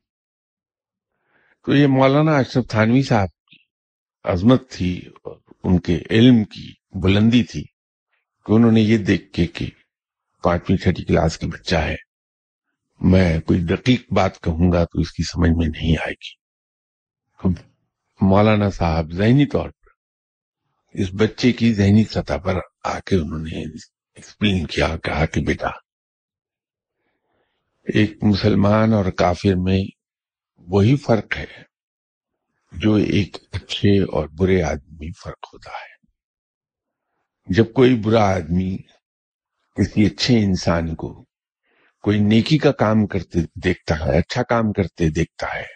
تو 1.64 1.74
یہ 1.74 1.86
مولانا 1.86 2.36
اشرف 2.36 2.66
تھانوی 2.68 3.02
صاحب 3.02 3.28
کی 3.28 3.56
عظمت 4.24 4.70
تھی 4.70 5.00
اور 5.22 5.36
ان 5.64 5.78
کے 5.78 5.98
علم 6.10 6.44
کی 6.44 6.72
بلندی 6.94 7.42
تھی 7.42 7.64
کہ 8.46 8.52
انہوں 8.52 8.72
نے 8.72 8.80
یہ 8.80 8.98
دیکھ 8.98 9.32
کے 9.32 9.46
کہ 9.46 9.70
پانچویں 10.42 10.76
چھٹی 10.76 11.04
کلاس 11.04 11.38
کا 11.38 11.46
بچہ 11.46 11.76
ہے۔ 11.76 11.96
میں 13.00 13.40
کوئی 13.40 13.60
دقیق 13.60 14.12
بات 14.12 14.40
کہوں 14.40 14.72
گا 14.72 14.84
تو 14.84 15.00
اس 15.00 15.12
کی 15.12 15.22
سمجھ 15.22 15.50
میں 15.50 15.66
نہیں 15.66 15.96
آئے 15.96 16.12
گی۔ 16.12 16.44
مولانا 18.20 18.70
صاحب 18.70 19.12
ذہنی 19.12 19.46
طور 19.46 19.70
پر 19.70 19.90
اس 20.94 21.08
بچے 21.12 21.52
کی 21.52 21.72
ذہنی 21.74 22.04
سطح 22.04 22.36
پر 22.36 22.58
آ 22.84 22.98
کے 23.00 23.16
انہوں 23.16 23.38
نے 23.38 23.62
ایکسپلین 24.14 24.66
کیا، 24.66 24.96
کہا 24.96 25.26
کہ 25.26 25.40
بیٹا، 25.40 25.68
ایک 27.94 28.24
مسلمان 28.24 28.92
اور 28.92 29.04
کافر 29.04 29.54
میں 29.54 29.82
وہی 30.56 30.96
فرق 30.96 31.36
ہے 31.36 31.62
جو 32.72 32.94
ایک 32.94 33.36
اچھے 33.52 34.02
اور 34.02 34.28
برے 34.28 34.62
آدمی 34.62 35.12
فرق 35.12 35.46
ہوتا 35.52 35.70
ہے۔ 35.70 35.92
جب 37.46 37.72
کوئی 37.72 37.94
برا 37.94 38.24
آدمی 38.34 38.76
کسی 39.76 40.06
اچھے 40.06 40.38
انسان 40.38 40.94
کو 40.94 41.24
کوئی 42.04 42.18
نیکی 42.18 42.58
کا 42.58 42.72
کام 42.72 43.06
کرتے 43.06 43.38
دیکھتا 43.64 44.06
ہے 44.06 44.18
اچھا 44.18 44.42
کام 44.42 44.72
کرتے 44.72 45.08
دیکھتا 45.08 45.46
ہے۔ 45.46 45.66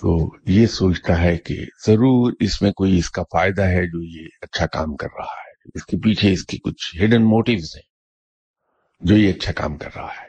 تو 0.00 0.36
یہ 0.46 0.66
سوچتا 0.66 1.22
ہے 1.22 1.38
کہ 1.38 1.54
ضرور 1.86 2.32
اس 2.40 2.62
میں 2.62 2.72
کوئی 2.72 2.98
اس 2.98 3.10
کا 3.10 3.22
فائدہ 3.22 3.62
ہے 3.62 3.86
جو 3.86 4.02
یہ 4.02 4.28
اچھا 4.42 4.66
کام 4.66 4.96
کر 4.96 5.08
رہا 5.18 5.32
ہے۔ 5.32 5.70
اس 5.74 5.86
کے 5.86 5.96
پیچھے 5.96 6.32
اس 6.32 6.46
کی 6.46 6.58
کچھ 6.58 6.96
ہڈن 6.96 7.22
موٹیوز 7.22 7.76
ہیں 7.76 7.82
جو 9.00 9.16
یہ 9.16 9.32
اچھا 9.32 9.52
کام 9.52 9.78
کر 9.78 9.88
رہا 9.96 10.12
ہے۔ 10.22 10.28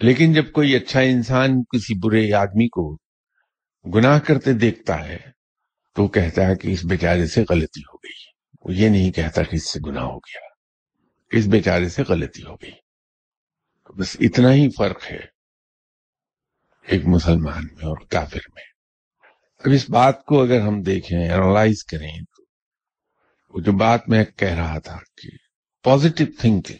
لیکن 0.00 0.32
جب 0.32 0.52
کوئی 0.52 0.76
اچھا 0.76 1.00
انسان 1.00 1.62
کسی 1.62 1.94
برے 1.98 2.32
آدمی 2.32 2.68
کو 2.68 2.98
گناہ 3.94 4.18
کرتے 4.18 4.52
دیکھتا 4.52 5.08
ہے، 5.08 5.18
تو 5.94 6.08
کہتا 6.08 6.46
ہے 6.46 6.56
کہ 6.56 6.68
اس 6.68 6.84
بیچارے 6.84 7.26
سے 7.26 7.44
غلطی 7.48 7.80
ہو 7.80 7.96
گئی۔ 7.96 8.24
وہ 8.64 8.74
یہ 8.74 8.88
نہیں 8.88 9.12
کہتا 9.12 9.42
کہ 9.42 9.56
اس 9.56 9.72
سے 9.72 9.80
گناہ 9.86 10.04
ہو 10.04 10.18
گیا۔ 10.18 10.40
اس 11.38 11.46
بیچارے 11.46 11.88
سے 11.88 12.02
غلطی 12.08 12.42
ہو 12.42 12.54
گئی۔ 12.54 12.85
بس 13.98 14.16
اتنا 14.20 14.52
ہی 14.52 14.68
فرق 14.78 15.10
ہے 15.10 15.20
ایک 16.86 17.02
مسلمان 17.06 17.64
میں 17.64 17.84
اور 17.84 18.06
کافر 18.06 18.50
میں۔ 18.54 18.62
اب 19.58 19.70
اس 19.74 19.90
بات 19.90 20.24
کو 20.24 20.42
اگر 20.42 20.60
ہم 20.60 20.82
دیکھیں 20.82 21.18
اینالائز 21.18 21.84
کریں، 21.84 22.24
تو 22.24 22.42
وہ 23.48 23.60
جو 23.60 23.72
بات 23.72 24.08
میں 24.08 24.24
کہہ 24.24 24.48
رہا 24.48 24.78
تھا 24.78 24.96
کہ 24.96 25.28
پازیٹو 25.84 26.24
تھنکنگ 26.40 26.76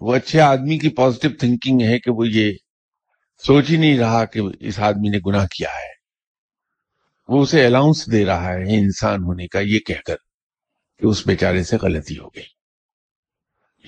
وہ 0.00 0.14
اچھے 0.14 0.40
آدمی 0.40 0.78
کی 0.78 0.88
پازیٹو 0.88 1.36
تھنکنگ 1.36 1.80
ہے 1.80 1.98
کہ 1.98 2.10
وہ 2.10 2.28
یہ 2.28 2.52
سوچ 3.46 3.70
ہی 3.70 3.76
نہیں 3.76 3.98
رہا 3.98 4.24
کہ 4.24 4.40
اس 4.60 4.78
آدمی 4.78 5.08
نے 5.08 5.18
گناہ 5.26 5.46
کیا 5.46 5.70
ہے۔ 5.70 5.92
وہ 7.28 7.42
اسے 7.42 7.66
الاؤنس 7.66 8.12
دے 8.12 8.26
رہا 8.26 8.48
ہے 8.48 8.78
انسان 8.78 9.22
ہونے 9.22 9.46
کا، 9.46 9.60
یہ 9.60 9.78
کہہ 9.78 10.02
کر 10.06 10.16
کہ 10.98 11.06
اس 11.06 11.26
بیچارے 11.26 11.64
سے 11.64 11.76
غلطی 11.76 12.18
ہو 12.18 12.28
گئی۔ 12.28 12.54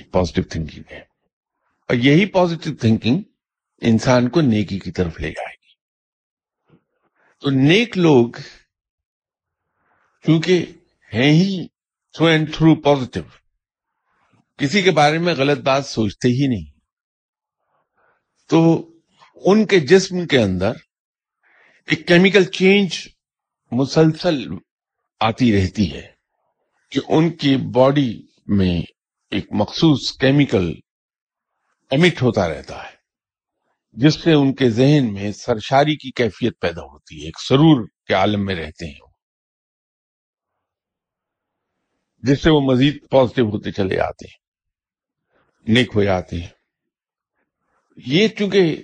پازیٹو 0.04 0.48
تھنکنگ 0.48 0.82
ہے۔ 0.90 1.15
اور 1.88 1.96
یہی 1.96 2.26
پازیٹو 2.26 2.76
تھنکنگ 2.80 3.22
انسان 3.80 4.28
کو 4.28 4.40
نیکی 4.40 4.78
کی 4.78 4.92
طرف 4.92 5.20
لے 5.20 5.30
جائے 5.30 5.54
گی۔ 5.54 5.74
تو 7.40 7.50
نیک 7.50 7.98
لوگ 7.98 8.32
کیونکہ 10.22 10.66
ہیں 11.14 11.32
he 11.32 11.66
through 12.12 12.26
and 12.26 12.54
through 12.54 12.74
positive 12.74 13.20
کسی 14.56 14.82
کے 14.82 14.90
بارے 14.90 15.18
میں 15.18 15.34
غلط 15.34 15.58
بات 15.58 15.86
سوچتے 15.86 16.28
ہی 16.28 16.46
نہیں۔ 16.46 16.78
تو 18.48 18.90
ان 19.34 19.66
کے 19.66 19.80
جسم 19.80 20.26
کے 20.26 20.38
اندر 20.38 20.72
ایک 21.86 22.08
کیمیکل 22.08 22.44
چینج 22.44 23.08
مسلسل 23.70 24.48
آتی 25.20 25.62
رہتی 25.62 25.92
ہے 25.92 26.12
کہ 26.90 27.00
ان 27.08 27.30
کی 27.30 27.56
باڈی 27.74 28.26
میں 28.46 28.82
ایک 29.30 29.46
مخصوص 29.50 30.12
کیمیکل 30.12 30.74
ایمٹ 31.90 32.22
ہوتا 32.22 32.48
رہتا 32.48 32.82
ہے، 32.84 32.94
جس 33.92 34.22
سے 34.22 34.32
ان 34.32 34.54
کے 34.54 34.70
ذہن 34.70 35.12
میں 35.12 35.32
سرشاری 35.32 35.96
کی 35.96 36.10
کیفیت 36.10 36.60
پیدا 36.60 36.82
ہوتی 36.82 37.20
ہے، 37.20 37.24
ایک 37.24 37.40
سرور 37.40 37.86
کے 38.06 38.14
عالم 38.14 38.44
میں 38.44 38.54
رہتے 38.54 38.86
ہیں 38.86 39.06
جس 42.22 42.42
سے 42.42 42.50
وہ 42.50 42.60
مزید 42.60 43.08
پازیٹو 43.10 43.48
ہوتے 43.48 43.72
چلے 43.72 44.00
آتے 44.00 44.26
ہیں، 44.26 44.38
نیک 45.74 45.88
ہو 45.94 46.04
جاتے 46.04 46.40
ہیں۔ 46.40 46.48
یہ 47.96 48.28
چونکہ 48.28 48.82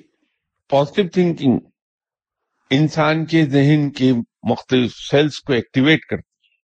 پازیٹو 0.68 1.08
تھنکنگ 1.08 1.58
انسان 2.70 3.26
کے 3.26 3.44
ذہن 3.46 3.90
کے 3.90 4.12
مختلف 4.50 4.94
سیلز 4.94 5.40
کو 5.40 5.52
ایکٹیویٹ 5.52 6.00
کرتی 6.00 6.48
ہے۔ 6.48 6.60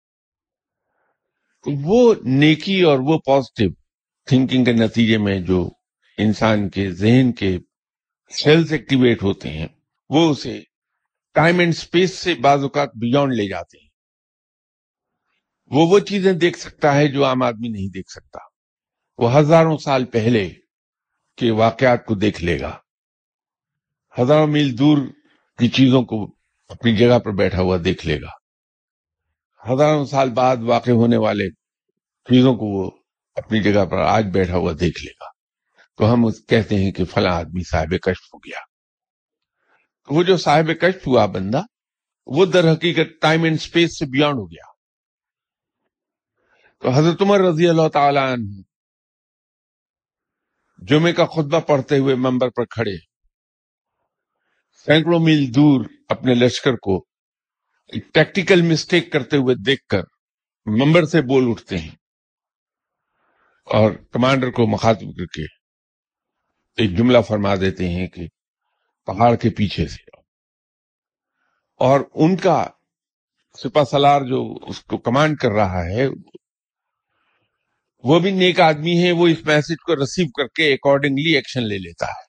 وہ 1.84 2.14
نیکی 2.24 2.82
اور 2.82 2.98
وہ 2.98 3.18
پازیٹو 3.18 3.74
تھنکنگ 4.26 4.64
کے 4.64 4.72
نتیجے 4.72 5.18
میں 5.18 5.40
جو 5.40 5.70
انسان 6.18 6.68
کے 6.68 6.90
ذہن 6.90 7.32
کے 7.32 7.58
سیلز 8.30 8.72
ایکٹیویٹ 8.72 9.22
ہوتے 9.22 9.50
ہیں، 9.50 9.66
وہ 10.08 10.30
اسے 10.30 10.62
ٹائم 11.34 11.58
اینڈ 11.58 11.74
سپیس 11.76 12.14
سے 12.14 12.34
بعض 12.34 12.62
اوقات 12.62 12.88
بیونڈ 12.88 13.32
لے 13.32 13.48
جاتے 13.48 13.78
ہیں۔ 13.78 13.88
وہ 15.66 15.86
وہ 15.86 15.98
چیزیں 15.98 16.32
دیکھ 16.32 16.58
سکتا 16.58 16.94
ہے 16.94 17.08
جو 17.08 17.24
عام 17.24 17.42
آدمی 17.42 17.68
نہیں 17.68 17.88
دیکھ 17.88 18.10
سکتا۔ 18.10 18.38
وہ 19.18 19.38
ہزاروں 19.38 19.78
سال 19.78 20.04
پہلے 20.04 20.54
کے 21.36 21.50
واقعات 21.50 22.06
کو 22.06 22.14
دیکھ 22.14 22.44
لے 22.44 22.60
گا۔ 22.60 22.78
ہزاروں 24.18 24.46
میل 24.46 24.78
دور 24.78 24.98
کی 25.58 25.68
چیزوں 25.68 26.02
کو 26.02 26.36
اپنی 26.68 26.96
جگہ 26.96 27.18
پر 27.18 27.30
بیٹھا 27.30 27.60
ہوا 27.60 27.76
دیکھ 27.84 28.06
لے 28.06 28.20
گا۔ 28.20 28.30
ہزاروں 29.72 30.04
سال 30.04 30.30
بعد 30.30 30.56
واقع 30.60 30.90
ہونے 30.90 31.16
والے 31.16 31.50
چیزوں 32.24 32.54
کو 32.54 32.66
وہ 32.66 32.90
اپنی 33.34 33.62
جگہ 33.62 33.84
پر 33.84 33.98
آج 33.98 34.26
بیٹھا 34.32 34.56
ہوا 34.56 34.72
دیکھ 34.80 35.04
لے 35.04 35.10
گا۔ 35.10 35.35
تو 35.98 36.12
ہم 36.12 36.30
کہتے 36.30 36.74
ہیں 36.74 36.92
کہ 36.92 37.04
فلاں 37.04 37.32
آدمی 37.32 37.62
صاحب 37.70 37.90
کشف 38.02 38.34
ہو 38.34 38.38
گیا۔ 38.38 38.58
وہ 40.08 40.22
جو 40.22 40.36
صاحب 40.36 40.66
کشف 40.80 41.06
ہوا 41.06 41.26
بندہ، 41.26 41.62
وہ 42.26 42.46
در 42.46 42.72
حقیقت 42.72 43.22
ٹائم 43.22 43.42
اینڈ 43.42 43.60
سپیس 43.60 43.98
سے 43.98 44.06
بیانڈ 44.06 44.34
ہو 44.34 44.50
گیا۔ 44.50 44.72
تو 46.80 46.90
حضرت 46.90 47.22
عمر 47.22 47.40
رضی 47.40 47.68
اللہ 47.68 47.88
تعالی 47.88 48.18
عنہ 48.18 48.62
جمعے 50.78 51.12
کا 51.12 51.24
خطبہ 51.24 51.60
پڑھتے 51.60 51.98
ہوئے 51.98 52.14
ممبر 52.14 52.48
پر 52.48 52.64
کھڑے۔ 52.64 52.96
سینکڑوں 54.86 55.20
میل 55.20 55.54
دور 55.54 55.84
اپنے 56.08 56.34
لشکر 56.34 56.72
کو 56.72 57.04
ٹیکٹیکل 58.14 58.62
مسٹیک 58.62 59.12
کرتے 59.12 59.36
ہوئے 59.36 59.54
دیکھ 59.54 59.86
کر 59.86 60.02
ممبر 60.66 61.04
سے 61.04 61.20
بول 61.20 61.44
اٹھتے 61.46 61.78
ہیں 61.78 61.94
اور 63.64 63.92
کمانڈر 63.92 64.50
کو 64.50 64.66
مخاطب 64.66 65.16
کر 65.18 65.26
کے 65.26 65.55
ایک 66.76 66.98
جملہ 66.98 67.18
فرما 67.20 67.54
دیتے 67.54 67.88
ہیں 67.88 68.06
کہ 68.06 68.26
پہاڑ 69.06 69.36
کے 69.36 69.50
پیچھے 69.50 69.88
سے 69.88 70.16
اور 71.80 72.00
ان 72.14 72.36
کا 72.36 72.66
سپا 73.62 73.84
سلار 73.84 74.20
جو 74.20 74.58
اس 74.68 74.84
کو 74.84 74.98
کمانڈ 74.98 75.38
کر 75.38 75.50
رہا 75.50 75.84
ہے، 75.84 76.08
وہ 78.02 78.18
بھی 78.18 78.30
نیک 78.30 78.60
آدمی 78.60 79.06
ہے 79.06 79.12
وہ 79.12 79.28
اس 79.28 79.44
میسج 79.44 79.76
کو 79.86 79.96
ریسیو 79.96 80.26
کر 80.26 80.46
کے 80.46 80.72
اکارڈنگلی 80.74 81.34
ایکشن 81.34 81.62
لے 81.62 81.78
لیتا 81.78 82.06
ہے۔ 82.06 82.26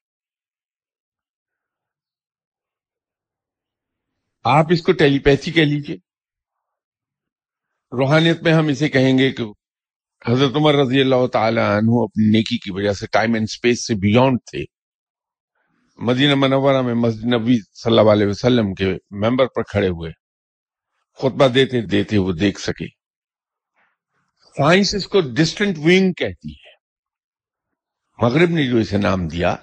آپ 4.43 4.65
اس 4.69 4.81
کو 4.81 4.91
ٹیلی 4.91 5.19
پیتھی 5.19 5.51
کہہ 5.51 5.61
لیجیے۔ 5.61 5.95
روحانیت 7.91 8.41
میں 8.41 8.53
ہم 8.53 8.67
اسے 8.67 8.89
کہیں 8.89 9.17
گے 9.17 9.31
کہ 9.31 9.43
حضرت 10.29 10.55
عمر 10.55 10.73
رضی 10.73 11.01
اللہ 11.01 11.27
تعالی 11.27 11.59
عنہ 11.59 12.03
اپنی 12.03 12.29
نیکی 12.29 12.57
کی 12.57 12.71
وجہ 12.71 12.93
سے 12.93 13.07
ٹائم 13.07 13.33
اینڈ 13.33 13.47
سپیس 13.49 13.87
سے 13.87 13.95
بیونڈ 13.95 14.39
تھے۔ 14.45 14.63
مدینہ 15.97 16.35
منورہ 16.35 16.81
میں 16.81 16.93
مسجد 16.93 17.25
نبی 17.25 17.57
صلی 17.57 17.99
اللہ 17.99 18.11
علیہ 18.11 18.27
وسلم 18.27 18.73
کے 18.73 18.85
ممبر 19.11 19.45
پر 19.45 19.63
کھڑے 19.63 19.87
ہوئے۔ 19.87 20.11
خطبہ 21.17 21.47
دیتے 21.47 21.81
دیتے 21.81 22.17
وہ 22.17 22.31
دیکھ 22.31 22.61
سکے۔ 22.61 22.87
سائنس 24.57 24.95
اس 24.95 25.07
کو 25.07 25.21
ڈسٹنٹ 25.21 25.77
وینگ 25.83 26.13
کہتی 26.13 26.51
ہے۔ 26.51 26.75
مغرب 28.21 28.49
نے 28.49 28.67
جو 28.67 28.77
اسے 28.77 28.97
نام 28.97 29.27
دیا، 29.27 29.55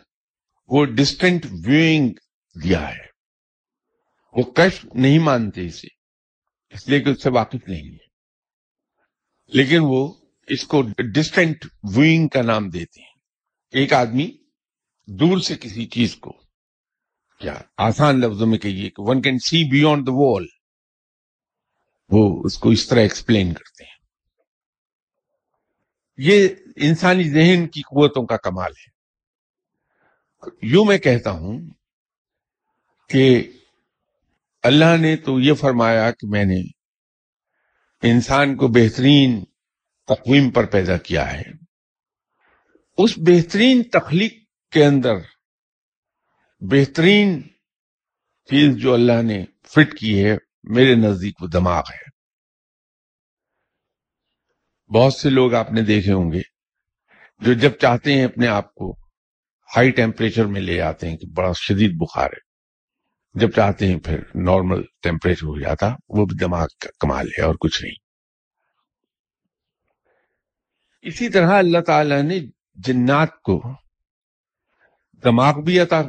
وہ 0.67 0.85
ڈسٹنٹ 0.85 1.47
ویونگ 1.67 2.09
دیا 2.65 2.89
ہے۔ 2.89 3.07
وہ 4.33 4.43
کشف 4.43 4.87
نہیں 4.95 5.19
مانتے 5.19 5.67
اسے، 5.67 5.89
اس 6.71 6.89
لیے 6.89 7.01
کہ 7.01 7.09
اس 7.09 7.23
سے 7.23 7.31
واقف 7.31 7.69
نہیں 7.69 7.93
ہے۔ 7.93 8.05
لیکن 9.47 9.79
وہ 9.83 10.24
اس 10.47 10.67
کو 10.67 10.83
ڈسٹنٹ 10.99 11.67
ویونگ 11.97 12.29
کا 12.29 12.43
نام 12.43 12.71
دیتے 12.71 13.01
ہیں۔ 13.01 13.15
ایک 13.71 13.93
آدمی 13.93 14.37
دور 15.07 15.39
سے 15.39 15.55
کسی 15.61 15.87
چیز 15.87 16.17
کو 16.17 16.33
کیا 17.41 17.55
آسان 17.77 18.21
لفظوں 18.21 18.47
میں 18.47 18.59
کہیے 18.59 18.91
کہ 18.91 19.03
one 19.03 19.23
can 19.23 19.39
see 19.39 19.71
beyond 19.71 20.07
the 20.07 20.13
wall 20.13 20.47
وہ 22.11 22.43
اس 22.45 22.59
کو 22.59 22.71
اس 22.71 22.89
طرح 22.89 22.99
ایکسپلین 22.99 23.55
کرتے 23.55 23.85
ہیں۔ 23.85 23.95
یہ 26.17 26.49
انسانی 26.77 27.25
ذہن 27.25 27.69
کی 27.69 27.81
قوتوں 27.81 28.27
کا 28.27 28.37
کمال 28.37 28.71
ہے۔ 28.71 28.95
یوں 30.63 30.85
میں 30.85 30.99
کہتا 30.99 31.31
ہوں 31.31 31.61
کہ 33.09 33.53
اللہ 34.63 34.97
نے 35.01 35.17
تو 35.17 35.41
یہ 35.41 35.55
فرمایا 35.55 36.11
کہ 36.11 36.27
میں 36.27 36.45
نے 36.45 36.61
انسان 38.03 38.57
کو 38.57 38.69
بہترین 38.69 39.45
تقویم 40.07 40.51
پر 40.51 40.67
پیدا 40.67 40.97
کیا 40.97 41.33
ہے۔ 41.33 41.43
اس 42.99 43.19
بہترین 43.19 43.83
تخلیق 43.83 44.33
کے 44.73 44.85
اندر 44.85 45.15
بہترین 46.61 47.43
چیز 48.51 48.77
جو 48.77 48.95
اللہ 48.95 49.23
نے 49.23 49.45
فٹ 49.63 49.99
کی 49.99 50.25
ہے، 50.25 50.37
میرے 50.65 50.95
نزدیک 50.95 51.43
وہ 51.43 51.47
دماغ 51.47 51.83
ہے۔ 51.91 52.15
بہت 54.95 55.15
سے 55.15 55.31
لوگ 55.31 55.55
آپ 55.55 55.73
نے 55.73 55.83
دیکھے 55.83 56.13
ہوں 56.13 56.33
گے 56.33 56.41
جو 57.41 57.53
جب 57.53 57.71
چاہتے 57.81 58.13
ہیں 58.13 58.25
اپنے 58.25 58.47
آپ 58.47 58.75
کو 58.75 58.97
ہائی 59.77 59.91
ٹیمپریچر 59.91 60.45
میں 60.45 60.61
لے 60.61 60.81
آتے 60.81 61.09
ہیں 61.09 61.17
کہ 61.17 61.27
بڑا 61.27 61.53
شدید 61.53 61.93
بخار 61.97 62.27
ہے، 62.27 62.41
جب 63.41 63.51
چاہتے 63.51 63.87
ہیں 63.87 63.99
پھر 64.01 64.19
نارمل 64.35 64.83
ٹیمپریچر 65.03 65.47
ہو 65.47 65.61
جاتا، 65.61 65.87
وہ 66.09 66.27
بھی 66.27 66.37
دماغ 66.39 66.67
کا 66.81 66.91
کمال 67.01 67.29
ہے 67.29 67.43
اور 67.43 67.55
کچھ 67.61 67.83
نہیں۔ 67.83 68.04
اسی 71.05 71.29
طرح 71.29 71.59
اللہ 71.59 71.81
تعالی 71.87 72.21
نے 72.23 72.39
جنات 72.85 73.41
کو 73.43 73.61
دماغ 75.23 75.61
بھی 75.61 75.79
عطا 75.81 76.01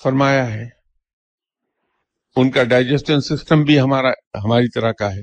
فرمایا 0.00 0.46
ہے 0.52 0.68
ان 2.36 2.50
کا 2.50 2.64
ڈائجسٹن 2.64 3.20
سسٹم 3.20 3.62
بھی 3.64 3.80
ہمارا 3.80 4.10
ہماری 4.44 4.68
طرح 4.68 4.92
کا 4.92 5.12
ہے 5.12 5.22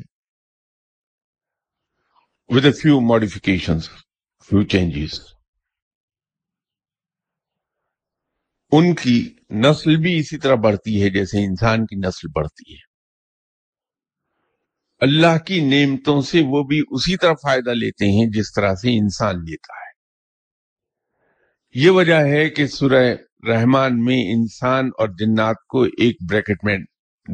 with 2.50 2.66
a 2.66 2.74
few 2.74 3.00
modifications, 3.04 3.90
few 4.50 4.64
changes. 4.66 5.20
ان 8.72 8.94
کی 8.96 9.18
نسل 9.58 9.96
بھی 9.98 10.18
اسی 10.20 10.38
طرح 10.38 10.56
بڑھتی 10.56 11.02
ہے 11.04 11.10
جیسے 11.10 11.44
انسان 11.46 11.86
کی 11.86 11.96
نسل 11.96 12.28
بڑھتی 12.36 12.74
ہے 12.74 12.86
اللہ 15.00 15.38
کی 15.38 15.60
نعمتوں 15.62 16.22
سے 16.22 16.42
وہ 16.48 16.64
بھی 16.64 16.82
اسی 16.90 17.18
طرح 17.18 17.34
فائدہ 17.34 17.70
لیتے 17.70 18.06
ہیں 18.06 18.26
جس 18.32 18.54
طرح 18.54 18.74
سے 18.76 18.98
انسان 18.98 19.36
لیتا 19.36 19.74
ہے۔ 19.74 19.92
یہ 21.76 21.90
وجہ 21.90 22.14
ہے 22.14 22.50
کہ 22.50 22.68
سورہ 22.68 23.16
رحمان 23.48 24.04
میں 24.06 24.34
انسان 24.34 24.90
اور 25.00 25.08
جنات 25.08 25.56
کو 25.70 25.84
ایک 25.84 26.18
بریکٹ 26.30 26.64
میں 26.64 26.78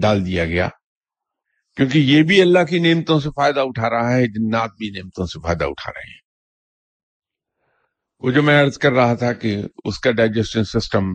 ڈال 0.02 0.26
دیا 0.26 0.45
گیا، 0.45 0.69
کیونکہ 1.78 1.97
یہ 1.97 2.23
بھی 2.23 2.41
اللہ 2.41 2.63
کی 2.69 2.80
نعمتوں 2.80 3.19
سے 3.19 3.30
فائدہ 3.36 3.60
اٹھا 3.60 3.89
رہا 3.89 4.13
ہے، 4.13 4.28
جنات 4.28 4.69
بھی 4.69 4.89
نعمتوں 4.89 5.26
سے 5.26 5.39
فائدہ 5.43 5.63
اٹھا 5.63 5.91
رہے 5.91 6.10
ہیں۔ 6.12 6.21
وہ 8.19 8.32
جو 8.32 8.43
میں 8.43 8.62
عرض 8.63 8.78
کر 8.78 8.91
رہا 8.91 9.13
تھا 9.13 9.34
کہ 9.34 9.63
اس 9.84 9.99
کا 9.99 10.12
digestion 10.12 10.63
system 10.63 11.13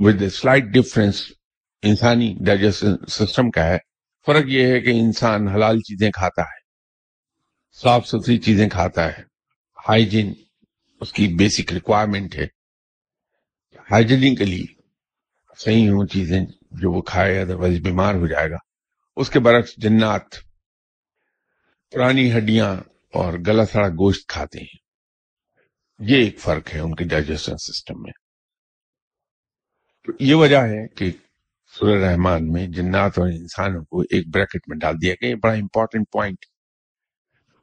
with 0.00 0.22
slight 0.32 0.64
difference 0.64 1.32
انسانی 1.82 2.34
ڈائجسٹن 2.46 3.06
سسٹم 3.08 3.50
کا 3.50 3.64
ہے 3.64 3.78
فرق 4.26 4.44
یہ 4.46 4.66
ہے 4.66 4.80
کہ 4.80 4.90
انسان 4.90 5.48
حلال 5.48 5.80
چیزیں 5.80 6.10
کھاتا 6.10 6.42
ہے، 6.42 6.64
صاف 7.82 8.08
ستھری 8.08 8.38
چیزیں 8.38 8.68
کھاتا 8.68 9.18
ہے، 9.18 9.22
ہائیجین 9.88 10.34
اس 11.00 11.12
کی 11.12 11.28
بیسک 11.28 11.72
ریکوائرمنٹ 11.72 12.34
ہے۔ 12.34 12.46
ہائیجینکلی 13.90 14.66
صحیح 15.58 15.90
ہوں 15.90 16.06
چیزیں 16.06 16.40
جو 16.70 16.92
وہ 16.92 17.02
کھائے 17.02 17.42
ادروائز 17.42 17.80
بیمار 17.80 18.14
ہو 18.14 18.26
جائے 18.26 18.50
گا۔ 18.50 18.56
اس 19.16 19.30
کے 19.30 19.38
برعکس 19.38 19.76
جنات 19.76 20.22
پرانی 21.90 22.36
ہڈیاں 22.36 22.76
اور 23.12 23.32
گلا 23.46 23.66
سڑا 23.66 23.88
گوشت 23.88 24.28
کھاتے 24.28 24.58
ہیں۔ 24.58 24.84
یہ 25.98 26.16
ایک 26.24 26.38
فرق 26.38 26.74
ہے 26.74 26.80
ان 26.80 26.94
کے 26.94 27.04
ڈائجسٹن 27.04 27.56
سسٹم 27.56 28.02
میں۔ 28.02 28.12
تو 30.04 30.12
یہ 30.20 30.34
وجہ 30.34 30.58
ہے 30.58 30.88
کہ 30.88 31.12
سورہ 31.78 32.04
رحمان 32.04 32.52
میں 32.52 32.66
جنات 32.66 33.18
اور 33.18 33.28
انسانوں 33.28 33.84
کو 33.84 34.00
ایک 34.00 34.28
بریکٹ 34.34 34.60
میں 34.66 34.76
ڈال 34.76 34.94
دیا 35.02 35.14
گیا۔ 35.14 35.30
یہ 35.30 35.34
بڑا 35.34 35.52
امپورٹنٹ 35.52 36.06
پوائنٹ 36.12 36.38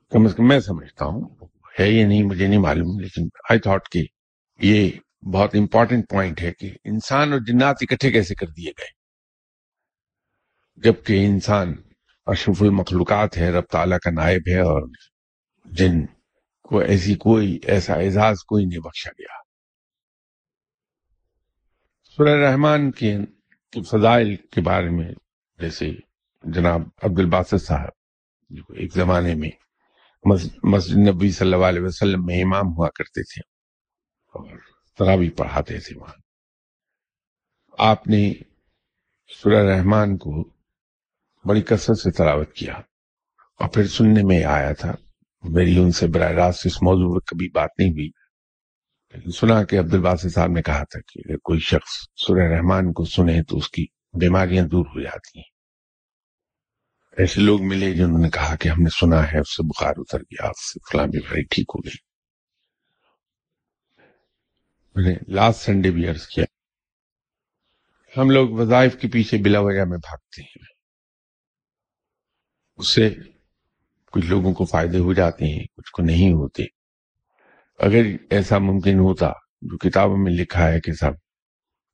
کم 0.10 0.26
از 0.26 0.36
کم 0.36 0.48
میں 0.48 0.60
سمجھتا 0.60 1.06
ہوں۔ 1.06 1.48
ہے 1.80 1.92
یہ 1.92 2.06
نہیں 2.06 2.24
مجھے 2.24 2.48
نہیں 2.48 2.60
معلوم، 2.60 3.00
لیکن 3.00 3.28
آئی 3.50 3.60
تھاٹ 3.60 3.90
کہ 3.90 4.06
یہ 4.60 4.92
بہت 5.34 5.56
امپورٹنٹ 5.56 6.10
پوائنٹ 6.10 6.42
ہے 6.42 6.52
کہ 6.54 6.72
انسان 6.84 7.34
اور 7.34 7.40
جنات 7.40 7.76
اکٹھے 7.82 8.12
کیسے 8.12 8.36
کر 8.36 8.48
دیے 8.48 8.72
گئے۔ 8.72 8.88
جبکہ 10.76 11.26
انسان 11.26 11.76
اشرف 12.26 12.62
المخلوقات 12.62 13.38
ہے، 13.38 13.50
رب 13.52 13.64
تعالیٰ 13.64 14.00
کا 14.00 14.12
نائب 14.12 14.42
ہے 14.48 14.60
اور 14.60 14.88
جن 15.66 16.06
کو 16.62 16.80
ایسی 16.80 17.16
کوئی 17.16 17.60
ایسا 17.64 17.94
اعزاز 17.94 18.44
کوئی 18.44 18.66
نہیں 18.66 18.80
بخشا 18.80 19.10
گیا۔ 19.10 19.42
سورہ 22.04 22.50
رحمان 22.50 22.92
کے 22.92 23.18
فضائل 23.76 24.36
کے 24.36 24.62
بارے 24.62 24.90
میں، 24.90 25.12
جیسے 25.60 25.92
جناب 26.44 26.82
عبد 27.02 27.20
الباسط 27.20 27.64
صاحب، 27.64 27.90
جو 28.50 28.64
ایک 28.74 28.94
زمانے 28.94 29.36
میں 29.36 29.50
مسجد 30.64 30.98
نبی 30.98 31.32
صلی 31.32 31.54
اللہ 31.54 31.66
علیہ 31.66 31.82
وسلم 31.82 32.26
میں 32.26 32.44
امام 32.44 32.68
ہوا 32.68 32.90
کرتے 32.90 33.24
تھے 33.24 33.42
اور 34.34 34.58
تراوی 34.98 35.30
پڑھاتے 35.30 35.80
تھے 35.80 35.98
وہاں۔ 35.98 36.14
آپ 37.78 38.08
نے 38.08 38.34
سورہ 39.28 39.64
رحمان 39.66 40.18
کو 40.18 40.44
بڑی 41.46 41.62
کثرت 41.62 41.98
سے 41.98 42.12
تلاوت 42.12 42.54
کیا 42.54 42.74
اور 43.60 43.70
پھر 43.70 43.88
سننے 43.88 44.24
میں 44.24 44.44
آیا 44.44 44.74
تھا۔ 44.74 44.92
میری 45.44 45.78
ان 45.78 45.92
سے 45.92 46.08
براہ 46.08 46.32
راست 46.32 46.66
اس 46.66 46.82
موضوع 46.82 47.20
پر 47.20 47.20
کبھی 47.20 47.50
بات 47.50 47.70
نہیں 47.78 47.90
ہوئی۔ 47.90 48.10
سنا 49.12 49.64
کہ 49.64 49.80
عبد 49.80 49.94
الباس 49.94 50.34
صاحب 50.34 50.52
نے 50.52 50.62
کہا 50.62 50.84
تھا 50.84 51.00
کہ 51.00 51.20
اگر 51.26 51.38
کوئی 51.38 51.60
شخص 51.60 51.92
سورہ 52.16 52.40
رحمان 52.40 52.94
کو 52.94 53.06
سنے 53.06 53.44
تو 53.44 53.58
اس 53.58 53.70
کی 53.70 53.86
بیماریاں 54.14 54.66
دور 54.66 54.86
ہو 54.86 55.02
جاتی 55.02 55.40
ہیں۔ 55.40 55.50
ایسے 57.18 57.42
لوگ 57.42 57.62
ملے 57.62 57.94
جنہوں 57.94 58.20
نے 58.20 58.30
کہا 58.30 58.56
کہ 58.56 58.70
ہم 58.70 58.82
نے 58.84 58.90
سنا 58.90 59.32
ہے، 59.32 59.40
اس 59.40 59.56
سے 59.56 59.64
بخار 59.64 59.94
اتر 59.98 60.20
گیا، 60.20 60.48
اس 60.48 60.74
سے 60.74 60.80
فلاں 60.92 61.08
بیماری 61.08 61.44
ٹھیک 61.44 61.66
ہو 61.76 61.80
گئی۔ 61.80 61.98
میں 64.96 65.04
نے 65.04 65.34
لاسٹ 65.34 65.62
سنڈے 65.62 65.92
بھی 65.92 66.08
عرض 66.08 66.28
کیا، 66.28 66.46
ہم 68.18 68.30
لوگ 68.30 68.50
وظائف 68.50 68.96
کے 69.02 69.08
پیچھے 69.08 69.38
بلا 69.38 69.60
وجہ 69.60 69.86
میں 69.86 69.98
بھاگتے 69.98 70.42
ہیں۔ 70.42 70.64
اس 72.78 72.88
سے 72.88 73.10
کچھ 74.12 74.26
لوگوں 74.26 74.54
کو 74.54 74.66
فائدے 74.66 74.98
ہو 74.98 75.14
جاتے 75.14 75.46
ہیں، 75.46 75.66
کچھ 75.76 75.92
کو 75.92 76.04
نہیں 76.04 76.32
ہوتے۔ 76.34 76.81
اگر 77.86 78.06
ایسا 78.30 78.58
ممکن 78.58 79.00
ہوتا 79.00 79.32
جو 79.62 79.78
کتابوں 79.78 80.18
میں 80.18 80.32
لکھا 80.32 80.68
ہے 80.68 80.82
کہ 80.82 80.94
صاحب 80.94 81.14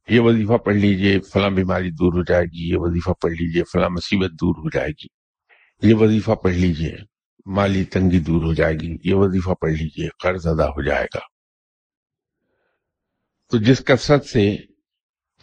یہ 0.08 0.20
وظیفہ 0.20 0.58
پڑھ 0.58 0.76
لیجیے، 0.76 1.20
فلاں 1.20 1.50
بیماری 1.50 1.92
دور 1.92 2.14
ہو 2.14 2.24
جائے 2.24 2.46
گی، 2.46 2.70
یہ 2.70 2.78
وظیفہ 2.78 3.12
پڑھ 3.12 3.32
لیجیے، 3.32 3.64
فلاں 3.64 3.90
مصیبت 3.90 4.32
دور 4.32 4.56
ہو 4.56 4.70
جائے 4.70 4.90
گی، 4.90 5.08
یہ 5.82 5.94
وظیفہ 5.94 6.32
پڑھ 6.32 6.54
لیجیے، 6.54 6.96
مالی 7.46 7.84
تنگی 7.84 8.20
دور 8.20 8.44
ہو 8.44 8.54
جائے 8.54 8.74
گی، 8.74 8.98
یہ 9.04 9.14
وظیفہ 9.14 9.54
پڑھ 9.62 9.72
لیجیے، 9.72 10.10
قرض 10.24 10.48
ادا 10.48 10.68
ہو 10.68 10.82
جائے 10.82 11.06
گا۔ 11.16 11.20
تو 13.50 13.58
جس 13.58 13.86
کثرت 13.86 14.26
سے 14.26 14.58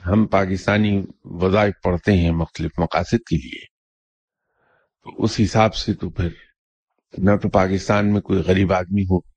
ہم 0.07 0.27
پاکستانی 0.27 1.03
وظائف 1.25 1.75
پڑھتے 1.85 2.13
ہیں 2.13 2.31
مختلف 2.31 2.71
مقاصد 2.79 3.25
کے 3.27 3.37
لیے، 3.37 3.65
تو 5.03 5.25
اس 5.25 5.41
حساب 5.45 5.75
سے 5.75 5.95
تو 5.95 6.11
پھر 6.11 6.29
نہ 7.19 7.37
تو 7.37 7.49
پاکستان 7.49 8.13
میں 8.13 8.21
کوئی 8.21 8.43
غریب 8.43 8.73
آدمی 8.73 9.03
ہو 9.03 9.34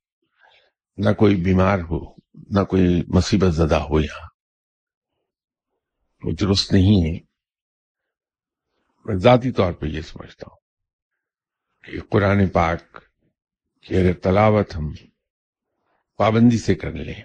نہ 0.98 1.14
کوئی 1.14 1.36
بیمار 1.36 1.80
ہو، 1.80 2.14
نہ 2.34 2.64
کوئی 2.64 3.04
مصیبت 3.08 3.54
زدہ 3.54 3.76
ہو 3.76 4.00
یہاں۔ 4.00 4.28
وہ 6.24 6.32
درست 6.32 6.74
نہیں 6.74 7.06
ہے۔ 7.06 7.20
میں 9.06 9.16
ذاتی 9.16 9.52
طور 9.52 9.74
پہ 9.74 9.86
یہ 9.86 10.02
سمجھتا 10.02 10.46
ہوں 10.52 10.58
کہ 11.84 12.00
قرآن 12.10 12.50
پاک 12.50 12.80
کی 13.82 13.96
اگر 13.96 14.14
تلاوت 14.14 14.76
ہم 14.76 14.94
پابندی 16.18 16.58
سے 16.58 16.76
کر 16.76 16.92
لیں، 16.92 17.22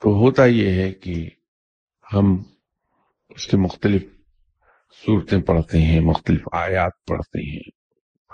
تو 0.00 0.08
ہوتا 0.08 0.44
یہ 0.44 0.82
ہے 0.82 0.92
کہ 0.92 1.30
ہم 2.12 2.42
اس 3.28 3.46
کے 3.46 3.56
مختلف 3.56 4.02
صورتیں 5.06 5.42
پڑھتے 5.42 5.78
ہیں، 5.78 6.00
مختلف 6.00 6.40
آیات 6.52 6.92
پڑھتے 7.06 7.50
ہیں۔ 7.50 7.70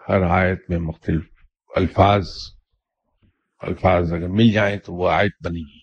ہر 0.09 0.23
آیت 0.23 0.71
میں 0.71 0.79
مختلف 0.79 1.25
الفاظ 1.77 2.29
الفاظ 3.63 4.13
اگر 4.13 4.29
مل 4.29 4.53
جائیں 4.53 4.77
تو 4.79 4.95
وہ 4.95 5.11
آیت 5.11 5.47
بنی 5.47 5.83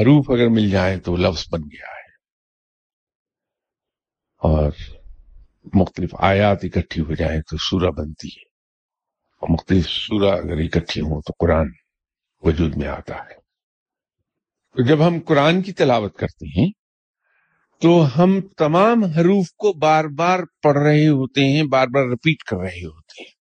حروف 0.00 0.30
اگر 0.30 0.48
مل 0.48 0.70
جائیں 0.70 1.00
تو 1.00 1.16
لفظ 1.16 1.44
بن 1.52 1.60
گیا 1.60 1.86
ہے۔ 1.86 2.10
اور 4.36 4.72
مختلف 5.74 6.14
آیات 6.18 6.58
اکٹھی 6.62 7.02
ہو 7.02 7.14
جائیں 7.14 7.40
تو 7.40 7.56
سورہ 7.56 7.90
بنتی 7.90 8.28
ہے۔ 8.28 8.48
اور 9.40 9.48
مختلف 9.52 9.86
سورہ 9.88 10.34
اگر 10.34 10.56
اکٹھی 10.58 11.00
ہوں 11.00 11.20
تو 11.20 11.32
قرآن 11.38 11.66
وجود 12.40 12.76
میں 12.76 12.88
آتا 12.88 13.14
ہے۔ 13.14 13.34
تو 14.74 14.86
جب 14.86 15.06
ہم 15.06 15.18
قرآن 15.26 15.62
کی 15.62 15.72
تلاوت 15.72 16.16
کرتے 16.16 16.60
ہیں 16.60 16.70
تو 17.80 18.22
ہم 18.22 18.40
تمام 18.40 19.04
حروف 19.04 19.46
کو 19.50 19.72
بار 19.72 20.04
بار 20.04 20.38
پڑھ 20.62 20.78
رہے 20.78 21.08
ہوتے 21.08 21.40
ہیں، 21.40 21.62
بار 21.62 21.86
بار 21.86 22.04
رپیٹ 22.04 22.42
کر 22.42 22.56
رہے 22.56 22.84
ہوتے 22.84 23.22
ہیں۔ 23.22 23.39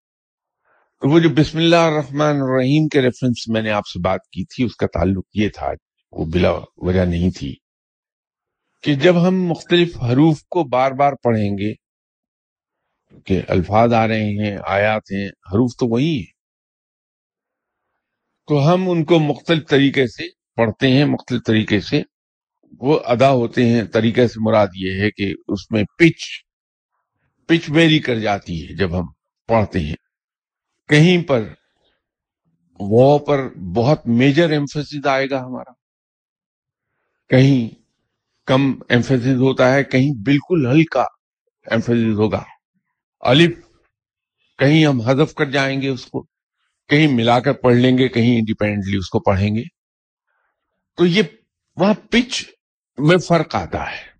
وہ 1.02 1.18
جو 1.18 1.28
بسم 1.28 1.58
اللہ 1.58 1.76
الرحمن 1.76 2.40
الرحیم 2.40 2.88
کے 2.88 3.02
ریفرنس 3.02 3.48
میں 3.48 3.62
نے 3.62 3.70
آپ 3.70 3.86
سے 3.86 3.98
بات 4.00 4.20
کی 4.20 4.44
تھی، 4.44 4.64
اس 4.64 4.76
کا 4.76 4.86
تعلق 4.86 5.24
یہ 5.34 5.48
تھا، 5.48 5.70
وہ 6.12 6.24
بلا 6.24 6.50
وجہ 6.76 7.04
نہیں 7.04 7.30
تھی، 7.30 7.54
کہ 8.84 8.94
جب 8.94 9.28
ہم 9.28 9.42
مختلف 9.42 9.96
حروف 10.02 10.42
کو 10.44 10.64
بار 10.64 10.92
بار 10.92 11.12
پڑھیں 11.22 11.58
گے، 11.58 11.72
کہ 13.26 13.40
الفاظ 13.48 13.92
آ 13.92 14.06
رہے 14.08 14.24
ہیں، 14.38 14.56
آیات 14.66 15.12
ہیں، 15.12 15.28
حروف 15.52 15.76
تو 15.78 15.86
وہی 15.86 16.16
ہیں، 16.16 16.32
تو 18.48 18.58
ہم 18.66 18.90
ان 18.90 19.04
کو 19.04 19.18
مختلف 19.18 19.68
طریقے 19.68 20.06
سے 20.06 20.28
پڑھتے 20.56 20.90
ہیں، 20.90 21.04
مختلف 21.04 21.42
طریقے 21.46 21.80
سے 21.80 22.02
وہ 22.80 22.98
ادا 23.04 23.30
ہوتے 23.30 23.64
ہیں۔ 23.68 23.84
طریقے 23.84 24.28
سے 24.28 24.40
مراد 24.40 24.68
یہ 24.74 25.00
ہے 25.02 25.10
کہ 25.10 25.32
اس 25.48 25.70
میں 25.70 25.84
پچ 25.98 26.26
پچ 27.48 27.70
ویری 27.70 27.98
کر 27.98 28.18
جاتی 28.18 28.62
ہے 28.62 28.74
جب 28.76 28.98
ہم 29.00 29.06
پڑھتے 29.48 29.80
ہیں۔ 29.80 30.07
کہیں 30.88 31.22
پر 31.22 31.42
وہ 32.80 33.18
پر 33.18 33.48
بہت 33.48 34.06
میجر 34.06 34.50
ایمفیس 34.50 35.06
آئے 35.06 35.30
گا 35.30 35.40
ہمارا۔ 35.40 35.72
کہیں 37.28 37.74
کم 38.46 38.72
ایمفیس 38.88 39.26
ہوتا 39.26 39.74
ہے، 39.74 39.84
کہیں 39.84 40.22
بالکل 40.24 40.66
ہلکا 40.66 41.04
ایمفیس 41.70 42.18
ہوگا۔ 42.18 42.44
الف، 43.20 43.50
کہیں 44.58 44.86
ہم 44.86 45.00
حذف 45.00 45.34
کر 45.34 45.44
جائیں 45.44 45.82
گے 45.82 45.88
اس 45.88 46.06
کو، 46.06 46.22
کہیں 46.88 47.08
ملا 47.08 47.40
کر 47.40 47.52
پڑھ 47.52 47.76
لیں 47.76 47.98
گے، 47.98 48.08
کہیں 48.08 48.38
انڈیپینڈنٹلی 48.38 48.96
اس 48.96 49.08
کو 49.08 49.20
پڑھیں 49.20 49.56
گے۔ 49.56 49.62
تو 50.96 51.06
یہ 51.06 51.22
وہاں 51.76 51.94
پچ 52.10 52.44
میں 52.98 53.16
فرق 53.16 53.54
آتا 53.54 53.90
ہے۔ 53.90 54.18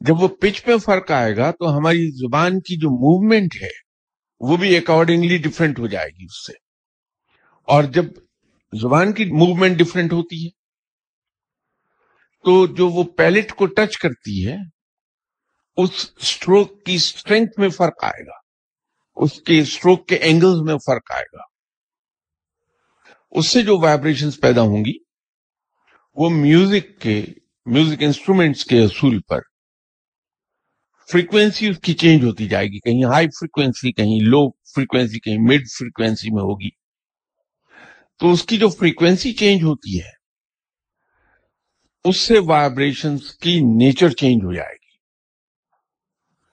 جب 0.00 0.22
وہ 0.22 0.28
پچ 0.28 0.64
پہ 0.64 0.76
فرق 0.76 1.10
آئے 1.10 1.36
گا 1.36 1.50
تو 1.50 1.76
ہماری 1.76 2.10
زبان 2.10 2.60
کی 2.60 2.76
جو 2.76 2.90
موومنٹ 2.90 3.54
ہے 3.62 3.89
وہ 4.40 4.56
بھی 4.56 4.76
اکارڈنگلی 4.76 5.38
ڈفرینٹ 5.38 5.78
ہو 5.78 5.86
جائے 5.86 6.08
گی 6.08 6.24
اس 6.24 6.46
سے۔ 6.46 6.52
اور 7.64 7.84
جب 7.84 8.04
زبان 8.80 9.12
کی 9.12 9.24
موومنٹ 9.24 9.76
ڈفرینٹ 9.76 10.12
ہوتی 10.12 10.44
ہے، 10.44 10.50
تو 12.44 12.66
جو 12.66 12.88
وہ 12.88 13.04
پیلٹ 13.04 13.52
کو 13.52 13.66
ٹچ 13.66 13.98
کرتی 13.98 14.48
ہے، 14.48 14.56
اس 15.76 16.10
اسٹروک 16.16 16.84
کی 16.84 16.94
اسٹرینتھ 16.94 17.60
میں 17.60 17.68
فرق 17.68 18.04
آئے 18.04 18.26
گا۔ 18.26 18.40
اس 19.16 19.42
کے 19.42 19.60
اسٹروک 19.60 20.08
کے 20.08 20.14
اینگلز 20.14 20.62
میں 20.62 20.74
فرق 20.74 21.10
آئے 21.10 21.36
گا۔ 21.36 21.42
اس 23.30 23.46
سے 23.46 23.62
جو 23.62 23.78
وائبریشنز 23.78 24.40
پیدا 24.40 24.60
ہوں 24.60 24.84
گی، 24.84 24.98
وہ 26.14 26.30
میوزک 26.30 27.00
کے 27.00 27.24
میوزک 27.66 28.02
انسٹرومینٹس 28.02 28.64
کے 28.64 28.82
اصول 28.82 29.20
پر 29.20 29.40
فریکوینسی 31.12 31.68
اس 31.68 31.78
کی 31.78 31.94
چینج 31.94 32.24
ہوتی 32.24 32.48
جائے 32.48 32.66
گی۔ 32.66 32.78
کہیں 32.78 33.04
ہائی 33.04 33.26
فریکوینسی 33.26 33.92
کہیں 33.92 34.20
لو 34.20 34.50
فریکوینسی 34.50 35.20
کہیں 35.20 35.38
مڈ 35.38 35.60
فریکوینسی 35.78 36.30
میں 36.30 36.42
ہوگی۔ 36.42 36.70
تو 38.18 38.32
اس 38.32 38.44
کی 38.44 38.58
جو 38.58 38.68
فریکوینسی 38.68 39.32
چینج 39.32 39.62
ہوتی 39.62 40.00
ہے، 40.00 40.10
اس 42.04 42.16
سے 42.16 42.38
وائبریشن 42.38 43.18
کی 43.18 43.60
نیچر 43.60 44.08
چینج 44.08 44.44
ہو 44.44 44.52
جائے 44.52 44.74
گی۔ 44.74 44.96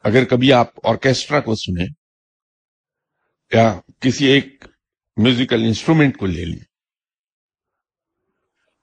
اگر 0.04 0.26
کبھی 0.26 0.54
آپ 0.54 0.88
آرکیسٹرا 0.88 1.40
کو 1.40 1.56
سنیں 1.56 1.88
یا 3.54 3.80
کسی 4.00 4.26
ایک 4.26 4.66
میوزیکل 5.18 5.64
انسٹرومنٹ 5.64 6.18
کو 6.18 6.26
لے 6.26 6.46
لیں۔ 6.46 6.66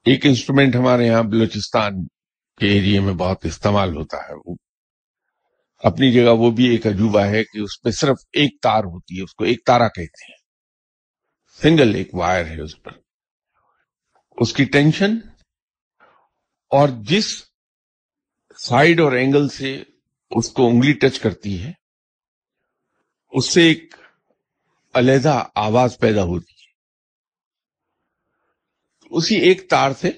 ایک 0.05 0.27
انسٹرومنٹ 0.27 0.77
ہمارے 0.77 1.07
یہاں 1.07 1.23
بلوچستان 1.23 2.07
کے 2.61 2.67
ایریے 2.67 3.01
میں 3.01 3.15
بہت 3.15 3.47
استعمال 3.47 3.97
ہوتا 3.97 4.17
ہے، 4.17 4.35
وہ 4.45 4.55
اپنی 5.85 6.13
جگہ 6.13 6.31
وہ 6.31 6.51
بھی 6.51 6.65
ایک 6.65 6.87
عجوبہ 6.87 7.21
ہے 7.21 7.45
کہ 7.45 7.59
اس 7.59 7.83
پہ 7.83 7.91
صرف 7.91 8.17
ایک 8.33 8.61
تار 8.63 8.85
ہوتی 8.85 9.19
ہے، 9.19 9.23
اس 9.23 9.35
کو 9.35 9.45
ایک 9.45 9.65
تارا 9.65 9.89
کہتے 9.89 10.25
ہیں۔ 10.25 10.37
سنگل 11.63 11.95
ایک 11.95 12.15
وائر 12.15 12.45
ہے 12.45 12.61
اس 12.61 12.83
پر۔ 12.83 12.93
اس 14.37 14.53
کی 14.53 14.65
ٹینشن 14.65 15.17
اور 16.71 16.89
جس 16.89 17.45
سائڈ 18.59 19.01
اور 19.01 19.13
اینگل 19.13 19.49
سے 19.49 19.83
اس 20.31 20.51
کو 20.51 20.67
انگلی 20.67 20.93
ٹچ 20.93 21.21
کرتی 21.21 21.63
ہے، 21.63 21.73
اس 23.33 23.53
سے 23.53 23.63
ایک 23.63 23.95
علیحدہ 24.95 25.45
آواز 25.55 25.99
پیدا 25.99 26.23
ہوتی 26.23 26.53
ہے۔ 26.53 26.73
اسی 29.11 29.37
ایک 29.37 29.71
تار 29.71 29.91
سے 30.01 30.11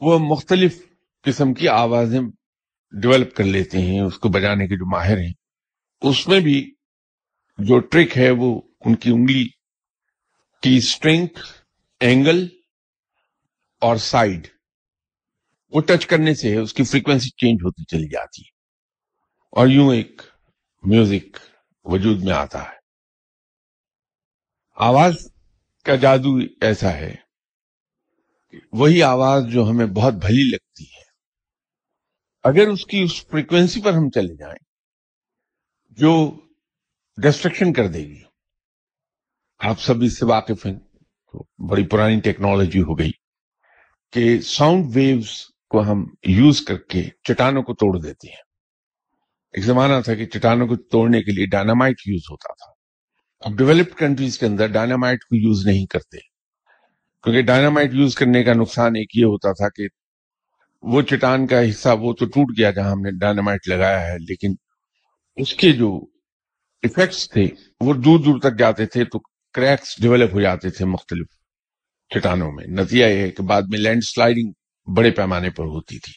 وہ 0.00 0.18
مختلف 0.18 0.82
قسم 1.22 1.54
کی 1.54 1.68
آوازیں 1.68 2.20
ڈیولپ 2.92 3.36
کر 3.36 3.44
لیتے 3.44 3.78
ہیں، 3.78 4.00
اس 4.00 4.18
کو 4.18 4.28
بجانے 4.28 4.66
کے 4.66 4.76
جو 4.76 4.90
ماہر 4.90 5.16
ہیں، 5.18 5.32
اس 6.00 6.28
میں 6.28 6.40
بھی 6.40 6.74
جو 7.58 7.78
ٹرک 7.78 8.18
ہے 8.18 8.30
وہ 8.30 8.60
ان 8.80 8.94
کی 8.94 9.10
انگلی 9.10 9.48
کی 10.62 10.76
اسٹرینتھ 10.76 11.40
اینگل 12.00 12.48
اور 13.80 13.96
سائڈ 13.96 14.46
وہ 15.68 15.80
ٹچ 15.80 16.06
کرنے 16.06 16.34
سے 16.34 16.56
اس 16.56 16.74
کی 16.74 16.84
فریکوینسی 16.84 17.28
چینج 17.28 17.58
ہوتی 17.64 17.84
چلی 17.84 18.08
جاتی 18.08 18.42
ہے۔ 18.42 18.50
اور 19.50 19.68
یوں 19.68 19.94
ایک 19.94 20.22
میوزک 20.84 21.36
وجود 21.84 22.22
میں 22.22 22.32
آتا 22.32 22.62
ہے۔ 22.62 22.80
آواز 24.76 25.14
کا 25.84 25.94
جادو 25.94 26.38
ایسا 26.60 26.92
ہے 26.92 27.14
وہی 28.72 29.02
آواز 29.02 29.44
جو 29.52 29.70
ہمیں 29.70 29.86
بہت 29.86 30.14
بھلی 30.14 30.50
لگتی 30.50 30.84
ہے۔ 30.84 30.99
اگر 32.42 32.68
اس 32.68 32.86
کی 32.86 33.02
اس 33.02 33.26
فریکوینسی 33.26 33.80
پر 33.80 33.92
ہم 33.92 34.10
چلے 34.10 34.36
جائیں، 34.36 34.58
جو 35.90 36.40
ڈسٹرکشن 37.22 37.72
کر 37.72 37.88
دے 37.88 37.98
گی۔ 37.98 38.22
آپ 39.58 39.80
سب 39.80 39.94
اس 40.02 40.18
سے 40.18 40.24
واقف 40.24 40.66
ہیں، 40.66 40.78
تو 41.32 41.66
بڑی 41.68 41.86
پرانی 41.86 42.20
ٹیکنالوجی 42.20 42.80
ہو 42.80 42.98
گئی 42.98 43.10
کہ 44.12 44.40
ساؤنڈ 44.40 44.84
ویوز 44.94 45.46
کو 45.68 45.82
ہم 45.82 46.06
یوز 46.26 46.62
کر 46.62 46.78
کے 46.78 47.02
چٹانوں 47.22 47.62
کو 47.62 47.74
توڑ 47.74 47.98
دیتے 47.98 48.28
ہیں۔ 48.28 48.50
ایک 49.52 49.64
زمانہ 49.64 50.00
تھا 50.04 50.14
کہ 50.14 50.26
چٹانوں 50.26 50.66
کو 50.66 50.76
توڑنے 50.76 51.22
کے 51.22 51.32
لیے 51.32 51.46
ڈائنامائٹ 51.46 51.96
یوز 52.06 52.22
ہوتا 52.30 52.54
تھا۔ 52.54 52.72
اب 53.40 53.58
ڈیولپڈ 53.58 53.98
کنٹریز 53.98 54.38
کے 54.38 54.46
اندر 54.46 54.66
ڈائنامائٹ 54.66 55.20
کو 55.20 55.36
یوز 55.36 55.66
نہیں 55.66 55.86
کرتے۔ 55.86 56.18
کیونکہ 57.22 57.42
ڈائنامائٹ 57.42 57.94
یوز 57.94 58.14
کرنے 58.14 58.44
کا 58.44 58.52
نقصان 58.52 58.96
ایک 58.96 59.16
یہ 59.16 59.24
ہوتا 59.24 59.52
تھا 59.52 59.68
کہ 59.68 59.88
وہ 60.82 61.02
چٹان 61.02 61.46
کا 61.46 61.68
حصہ 61.70 61.88
وہ 62.00 62.12
تو 62.12 62.26
ٹوٹ 62.26 62.58
گیا 62.58 62.70
جہاں 62.70 62.90
ہم 62.90 63.00
نے 63.00 63.10
ڈائنامائٹ 63.18 63.68
لگایا 63.68 64.00
ہے، 64.06 64.18
لیکن 64.18 64.54
اس 65.36 65.54
کے 65.54 65.72
جو 65.72 65.94
افیکٹس 66.82 67.28
تھے، 67.30 67.46
وہ 67.80 67.94
دور 67.94 68.18
دور 68.18 68.40
تک 68.40 68.58
جاتے 68.58 68.86
تھے 68.86 69.04
تو 69.04 69.18
کریکس 69.54 70.00
ڈیولپ 70.02 70.34
ہو 70.34 70.40
جاتے 70.40 70.70
تھے 70.70 70.84
مختلف 70.84 71.26
چٹانوں 72.10 72.50
میں۔ 72.52 72.66
نتیجہ 72.66 73.04
یہ 73.04 73.20
ہے 73.22 73.30
کہ 73.30 73.42
بعد 73.42 73.62
میں 73.62 73.78
لینڈ 73.78 74.04
سلائڈنگ 74.04 74.52
بڑے 74.96 75.10
پیمانے 75.10 75.50
پر 75.50 75.64
ہوتی 75.64 75.98
تھی۔ 75.98 76.12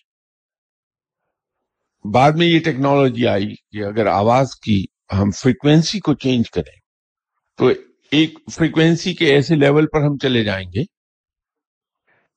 بعد 2.05 2.31
میں 2.31 2.47
یہ 2.47 2.59
ٹیکنالوجی 2.59 3.27
آئی 3.27 3.47
کہ 3.71 3.83
اگر 3.83 4.05
آواز 4.05 4.55
کی 4.55 4.85
ہم 5.13 5.31
فریکوینسی 5.31 5.99
کو 5.99 6.13
چینج 6.13 6.51
کریں، 6.51 6.75
تو 7.59 7.69
ایک 8.11 8.39
فریکوینسی 8.51 9.13
کے 9.13 9.33
ایسے 9.33 9.55
لیول 9.55 9.87
پر 9.87 10.01
ہم 10.01 10.17
چلے 10.17 10.43
جائیں 10.43 10.65
گے 10.75 10.83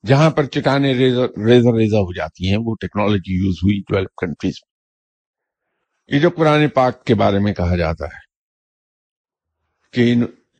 جہاں 0.05 0.30
پر 0.30 0.44
چٹانیں 0.44 0.94
ریزر 0.94 1.28
ریزا 1.74 1.99
ہو 1.99 2.14
جاتی 2.14 2.51
ہیں، 2.51 2.59
وہ 2.61 2.74
ٹیکنالوجی 2.80 3.44
یوز 3.44 3.55
ہوئی 3.55 3.80
ڈیولپ 3.80 4.14
کنٹریز 4.16 4.55
میں۔ 4.62 4.76
یہ 6.16 6.22
جو 6.22 6.30
قرآن 6.30 6.68
پاک 6.68 7.05
کے 7.05 7.14
بارے 7.14 7.38
میں 7.38 7.55
کہا 7.55 7.76
جاتا 7.76 8.05
ہے 8.05 8.26
کہ 9.92 10.14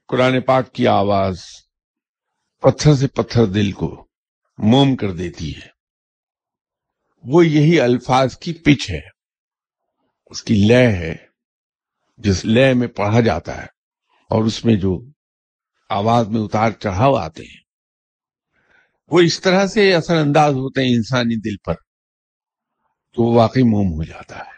قرآن 0.09 0.41
پاک 0.41 0.72
کی 0.72 0.87
آواز 0.87 1.37
پتھر 2.62 2.95
سے 2.95 3.07
پتھر 3.07 3.47
دل 3.47 3.72
کو 3.72 4.09
موم 4.59 4.97
کر 4.97 5.12
دیتی 5.12 5.57
ہے۔ 5.57 5.68
وہ 7.24 7.47
یہی 7.47 7.80
الفاظ 7.80 8.37
کی 8.37 8.53
پچ 8.55 8.91
ہے۔ 8.91 9.01
اس 10.26 10.43
کی 10.43 10.55
لے 10.68 10.87
ہے، 10.87 11.16
جس 12.18 12.45
لے 12.45 12.74
میں 12.74 12.89
پڑھا 12.89 13.20
جاتا 13.20 13.57
ہے 13.57 13.66
اور 14.30 14.45
اس 14.45 14.64
میں 14.64 14.76
جو 14.76 15.05
آواز 15.91 16.28
میں 16.28 16.41
اتار 16.41 16.70
چڑھاؤ 16.70 17.14
آتے 17.14 17.43
ہیں 17.43 17.65
وہ 19.09 19.20
اس 19.20 19.40
طرح 19.40 19.66
سے 19.66 19.94
اثر 19.94 20.16
انداز 20.16 20.54
ہوتے 20.54 20.82
ہیں 20.82 20.94
انسانی 20.94 21.36
دل 21.36 21.57
پر، 21.57 21.74
تو 23.12 23.22
وہ 23.22 23.36
واقعی 23.36 23.62
موم 23.62 23.92
ہو 23.92 24.04
جاتا 24.04 24.38
ہے۔ 24.38 24.57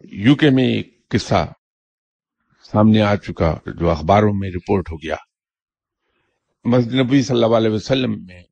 یو 0.00 0.34
کے 0.34 0.50
میں 0.50 0.64
ایک 0.64 1.08
قصہ 1.08 1.52
سامنے 2.62 3.02
آ 3.02 3.16
چکا 3.16 3.58
جو 3.66 3.90
اخباروں 3.90 4.32
میں 4.34 4.50
رپورٹ 4.50 4.92
ہو 4.92 4.96
گیا۔ 4.96 5.16
مسجد 6.64 6.94
نبی 6.94 7.22
صلی 7.22 7.44
اللہ 7.44 7.56
علیہ 7.56 7.70
وسلم 7.70 8.24
میں 8.24 8.42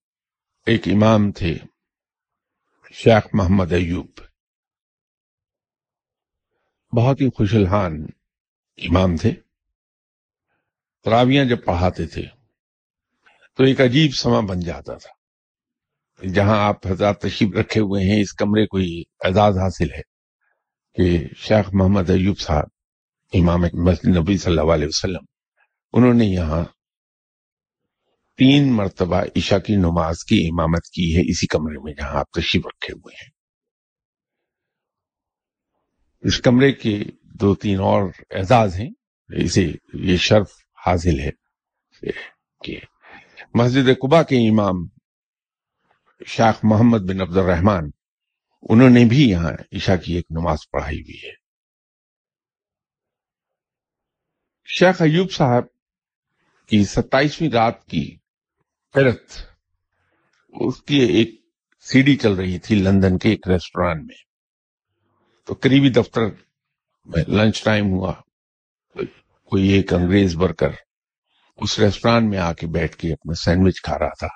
ایک 0.67 0.89
امام 0.89 1.33
تھے، 1.33 1.59
شیخ 2.93 3.27
محمد 3.33 3.73
ایوب۔ 3.73 4.07
بہت 6.97 7.21
ہی 7.21 7.31
خوشلحان 7.31 8.07
امام 8.77 9.17
تھے۔ 9.17 9.33
تراویاں 11.03 11.45
جب 11.45 11.65
پڑھاتے 11.65 12.07
تھے 12.07 12.23
تو 13.57 13.65
ایک 13.65 13.81
عجیب 13.81 14.15
سما 14.15 14.41
بن 14.41 14.61
جاتا 14.61 14.95
تھا۔ 14.95 15.13
جہاں 16.35 16.59
آپ 16.65 16.87
حضرات 16.87 17.21
تشریف 17.21 17.55
رکھے 17.55 17.81
ہوئے 17.81 18.03
ہیں، 18.05 18.21
اس 18.21 18.33
کمرے 18.33 18.67
کو 18.67 18.79
یہ 18.79 19.03
اعزاز 19.25 19.59
حاصل 19.59 19.93
ہے 19.93 20.03
کہ 20.95 21.35
شیخ 21.37 21.71
محمد 21.73 22.11
ایوب 22.11 22.39
صاحب، 22.39 22.69
امام 23.33 23.61
مسجد 23.61 24.17
نبی 24.17 24.39
صلی 24.39 24.59
اللہ 24.59 24.73
علیہ 24.73 24.87
وسلم، 24.87 25.25
انہوں 25.93 26.15
نے 26.15 26.25
یہاں 26.25 26.65
تین 28.37 28.73
مرتبہ 28.73 29.23
عشاء 29.37 29.59
کی 29.59 29.77
نماز 29.77 30.25
کی 30.25 30.47
امامت 30.47 30.85
کی 30.85 31.17
ہے 31.17 31.21
اسی 31.31 31.47
کمرے 31.47 31.79
میں 31.85 31.95
جہاں 31.95 32.19
آپ 32.19 32.31
تشریف 32.31 32.67
رکھے 32.67 32.93
ہوئے 32.93 33.15
ہیں۔ 33.23 33.31
اس 36.21 36.41
کمرے 36.41 36.73
کے 36.73 36.99
دو 37.23 37.55
تین 37.55 37.81
اور 37.81 38.03
اعزاز 38.31 38.77
ہیں، 38.77 38.91
اسے 39.29 39.73
یہ 39.95 40.17
شرف 40.17 40.51
حاصل 40.87 41.21
ہے 41.21 41.31
کہ 42.65 42.81
مسجد 43.57 43.89
قبا 44.03 44.23
کے 44.23 44.37
امام 44.51 44.87
شیخ 46.27 46.61
محمد 46.63 46.99
بن 46.99 47.21
عبد 47.21 47.37
الرحمان 47.37 47.91
انہوں 48.63 48.91
نے 48.91 49.05
بھی 49.05 49.31
یہاں 49.31 49.53
عشاء 49.73 49.97
کی 49.97 50.15
ایک 50.15 50.27
نماز 50.31 50.59
پڑھائی 50.71 51.01
ہوئی 51.01 51.29
ہے۔ 51.29 51.33
شیخ 54.65 55.03
ایوب 55.03 55.33
صاحب 55.33 55.65
کی 56.67 56.85
ستائیسویں 56.85 57.51
رات 57.51 57.87
کی 57.87 58.17
فرت 58.95 59.23
اس 60.49 60.83
کی 60.83 60.99
ایک 60.99 61.41
سی 61.81 62.03
ڈی 62.03 62.17
چل 62.17 62.33
رہی 62.33 62.59
تھی 62.59 62.75
لندن 62.75 63.19
کے 63.19 63.29
ایک 63.29 63.49
ریسٹوران 63.49 64.07
میں۔ 64.07 64.17
تو 65.45 65.55
قریبی 65.55 65.91
دفتر 65.91 66.23
میں 67.05 67.25
لنچ 67.29 67.65
ٹائم 67.65 67.87
ہوا، 67.87 68.13
کوئی 69.45 69.69
ایک 69.69 69.95
انگریز 69.95 70.37
ورکر 70.37 70.71
اس 71.57 71.79
ریسٹوران 71.79 72.31
میں 72.31 72.39
آ 72.39 72.53
کے 72.53 72.67
بیٹھ 72.67 72.97
کے 72.97 73.13
اپنا 73.13 73.35
سینڈوچ 73.35 73.83
کھا 73.83 73.99
رہا 73.99 74.15
تھا۔ 74.19 74.27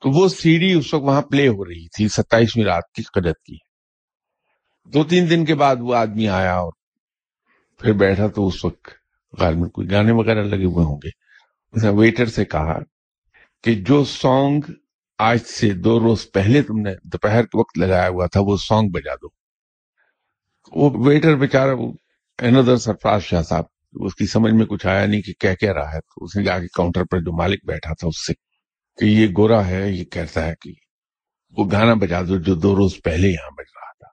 تو 0.00 0.10
وہ 0.10 0.28
سیڑھی 0.28 0.72
اس 0.72 0.94
وقت 0.94 1.04
وہاں 1.04 1.22
پلے 1.22 1.48
ہو 1.48 1.64
رہی 1.64 1.88
تھی، 1.88 2.08
ستائیسویں 2.08 2.64
رات 2.64 2.82
کی 2.94 3.02
قدرت 3.02 3.36
کی۔ 3.36 3.56
دو 4.84 5.04
تین 5.04 5.30
دن 5.30 5.44
کے 5.44 5.54
بعد 5.54 5.76
وہ 5.80 5.94
آدمی 5.94 6.28
آیا 6.28 6.54
اور 6.54 6.72
پھر 7.78 7.92
بیٹھا 7.92 8.26
تو 8.26 8.46
اس 8.46 8.64
وقت 8.64 8.88
گھر 9.40 9.52
میں 9.52 9.68
کوئی 9.68 9.90
گانے 9.90 10.12
وغیرہ 10.12 10.44
لگے 10.44 10.64
ہوئے 10.64 10.84
ہوں 10.84 10.96
گے۔ 10.96 11.08
اس 11.72 11.82
نے 11.82 11.90
ویٹر 11.90 12.26
سے 12.26 12.44
کہا 12.44 12.78
کہ 13.64 13.74
جو 13.74 14.04
سانگ 14.04 14.60
آج 15.18 15.38
سے 15.46 15.72
دو 15.72 16.00
روز 16.00 16.32
پہلے 16.32 16.62
تم 16.62 16.78
نے 16.80 16.90
دوپہر 17.04 17.42
کے 17.42 17.58
وقت 17.58 17.78
لگایا 17.78 18.08
ہوا 18.08 18.26
تھا، 18.26 18.40
وہ 18.40 18.56
سانگ 18.56 18.88
بجا 18.88 19.14
دو۔ 19.14 19.28
وہ 20.72 21.06
ویٹر 21.06 21.36
بیچارہ 21.36 21.76
اندر 22.38 22.76
سرفراز 22.76 23.22
شاہ 23.22 23.42
صاحب 23.42 23.64
اس 24.04 24.14
کی 24.14 24.26
سمجھ 24.26 24.52
میں 24.52 24.66
کچھ 24.66 24.86
آیا 24.86 25.06
نہیں 25.06 25.22
کہ 25.22 25.32
کیا 25.40 25.54
کہہ 25.54 25.72
رہا 25.72 25.92
ہے، 25.92 26.00
تو 26.00 26.24
اس 26.24 26.36
نے 26.36 26.44
جا 26.44 26.58
کے 26.58 26.66
کاؤنٹر 26.66 27.04
پر 27.04 27.18
جو 27.20 27.36
مالک 27.36 27.60
بیٹھا 27.64 27.94
تھا 27.94 28.08
اس 28.08 28.26
سے 28.26 28.32
کہ 28.98 29.04
یہ 29.04 29.26
گورا 29.36 29.66
ہے، 29.66 29.90
یہ 29.92 30.04
کہتا 30.04 30.46
ہے 30.46 30.54
کہ 30.60 30.72
وہ 31.50 31.70
گانا 31.72 31.94
بجا 31.94 32.22
دو 32.22 32.36
جو 32.36 32.54
دو 32.54 32.76
روز 32.76 32.94
پہلے 33.04 33.28
یہاں 33.28 33.50
بج 33.50 33.66
رہا 33.76 33.92
تھا۔ 33.92 34.08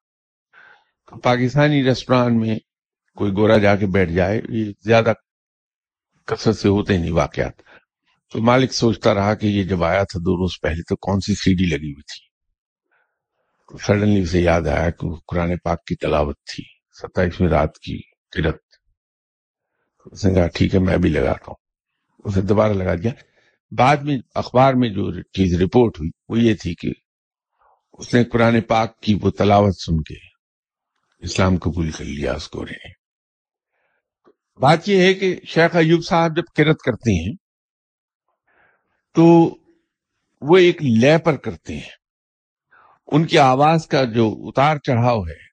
تو 1.09 1.19
پاکستانی 1.19 1.84
ریسٹوران 1.84 2.39
میں 2.39 2.59
کوئی 3.15 3.31
گورا 3.31 3.57
جا 3.57 3.75
کے 3.75 3.86
بیٹھ 3.86 4.11
جائے، 4.11 4.41
یہ 4.49 4.71
زیادہ 4.86 5.13
کثرت 6.25 6.57
سے 6.57 6.69
ہوتے 6.69 6.97
نہیں 6.97 7.11
واقعات۔ 7.11 7.61
تو 8.31 8.41
مالک 8.41 8.73
سوچتا 8.73 9.13
رہا 9.13 9.34
کہ 9.34 9.47
یہ 9.47 9.63
جب 9.63 9.84
آیا 9.84 10.03
تھا 10.03 10.19
دو 10.19 10.36
روز 10.36 10.51
پہلے 10.61 10.84
تو 10.84 10.95
کون 10.95 11.19
سی 11.19 11.36
سی 11.36 11.53
ڈی 11.53 11.65
لگی 11.65 11.91
ہوئی 11.91 12.01
تھی؟ 12.01 12.34
سڈنلی 13.84 14.21
اسے 14.21 14.41
یاد 14.41 14.61
آیا 14.61 14.89
کہ 14.89 15.07
قرآن 15.27 15.57
پاک 15.63 15.86
کی 15.86 15.95
تلاوت 15.95 16.38
تھی، 16.43 16.63
ستائیسویں 17.01 17.49
رات 17.49 17.77
کی 17.77 18.01
قرت 18.31 18.62
اس 20.06 20.26
نے 20.26 20.34
کہا، 20.34 20.47
ٹھیک 20.47 20.76
ہے، 20.76 20.80
میں 20.80 20.97
بھی 20.97 21.10
لگاتا 21.10 21.45
ہوں. 21.47 21.56
اسے 22.24 22.41
دوبارہ 22.41 22.74
لگا 22.74 22.95
دیا۔ 22.95 23.12
بعد 23.72 23.97
میں 23.97 24.18
اخبار 24.36 24.74
میں 24.74 24.89
جو 24.89 25.22
چیز 25.22 25.62
رپورٹ 25.62 25.99
ہوئی، 25.99 26.10
وہ 26.30 26.39
یہ 26.39 26.56
تھی 26.56 26.76
کہ 26.76 26.91
اس 27.93 28.14
نے 28.14 28.24
قرآن 28.24 28.62
پاک 28.62 28.99
کی 28.99 29.20
وہ 29.22 29.30
تلاوت 29.30 29.76
سن 29.76 30.01
کے 30.01 30.16
اسلام 31.20 31.58
قبول 31.58 31.91
کر 31.91 32.04
لیا، 32.04 32.34
اس 32.34 32.47
کو 32.47 32.66
نے 32.66 33.04
بات 34.60 34.89
یہ 34.89 35.01
ہے 35.01 35.14
کہ 35.14 35.39
شیخ 35.47 35.76
ایوب 35.76 36.06
صاحب 36.06 36.36
جب 36.36 36.43
کرت 36.56 36.78
کرتے 36.80 37.30
ہیں، 37.30 37.36
تو 39.14 39.56
وہ 40.41 40.58
ایک 40.58 40.82
لے 40.82 41.18
پر 41.18 41.38
کرتے 41.38 41.74
ہیں۔ 41.76 41.89
ان 43.08 43.26
کی 43.26 43.38
آواز 43.38 43.88
کا 43.88 44.04
جو 44.04 44.36
اتار 44.38 44.78
چڑھاؤ 44.78 45.22
ہے 45.22 45.43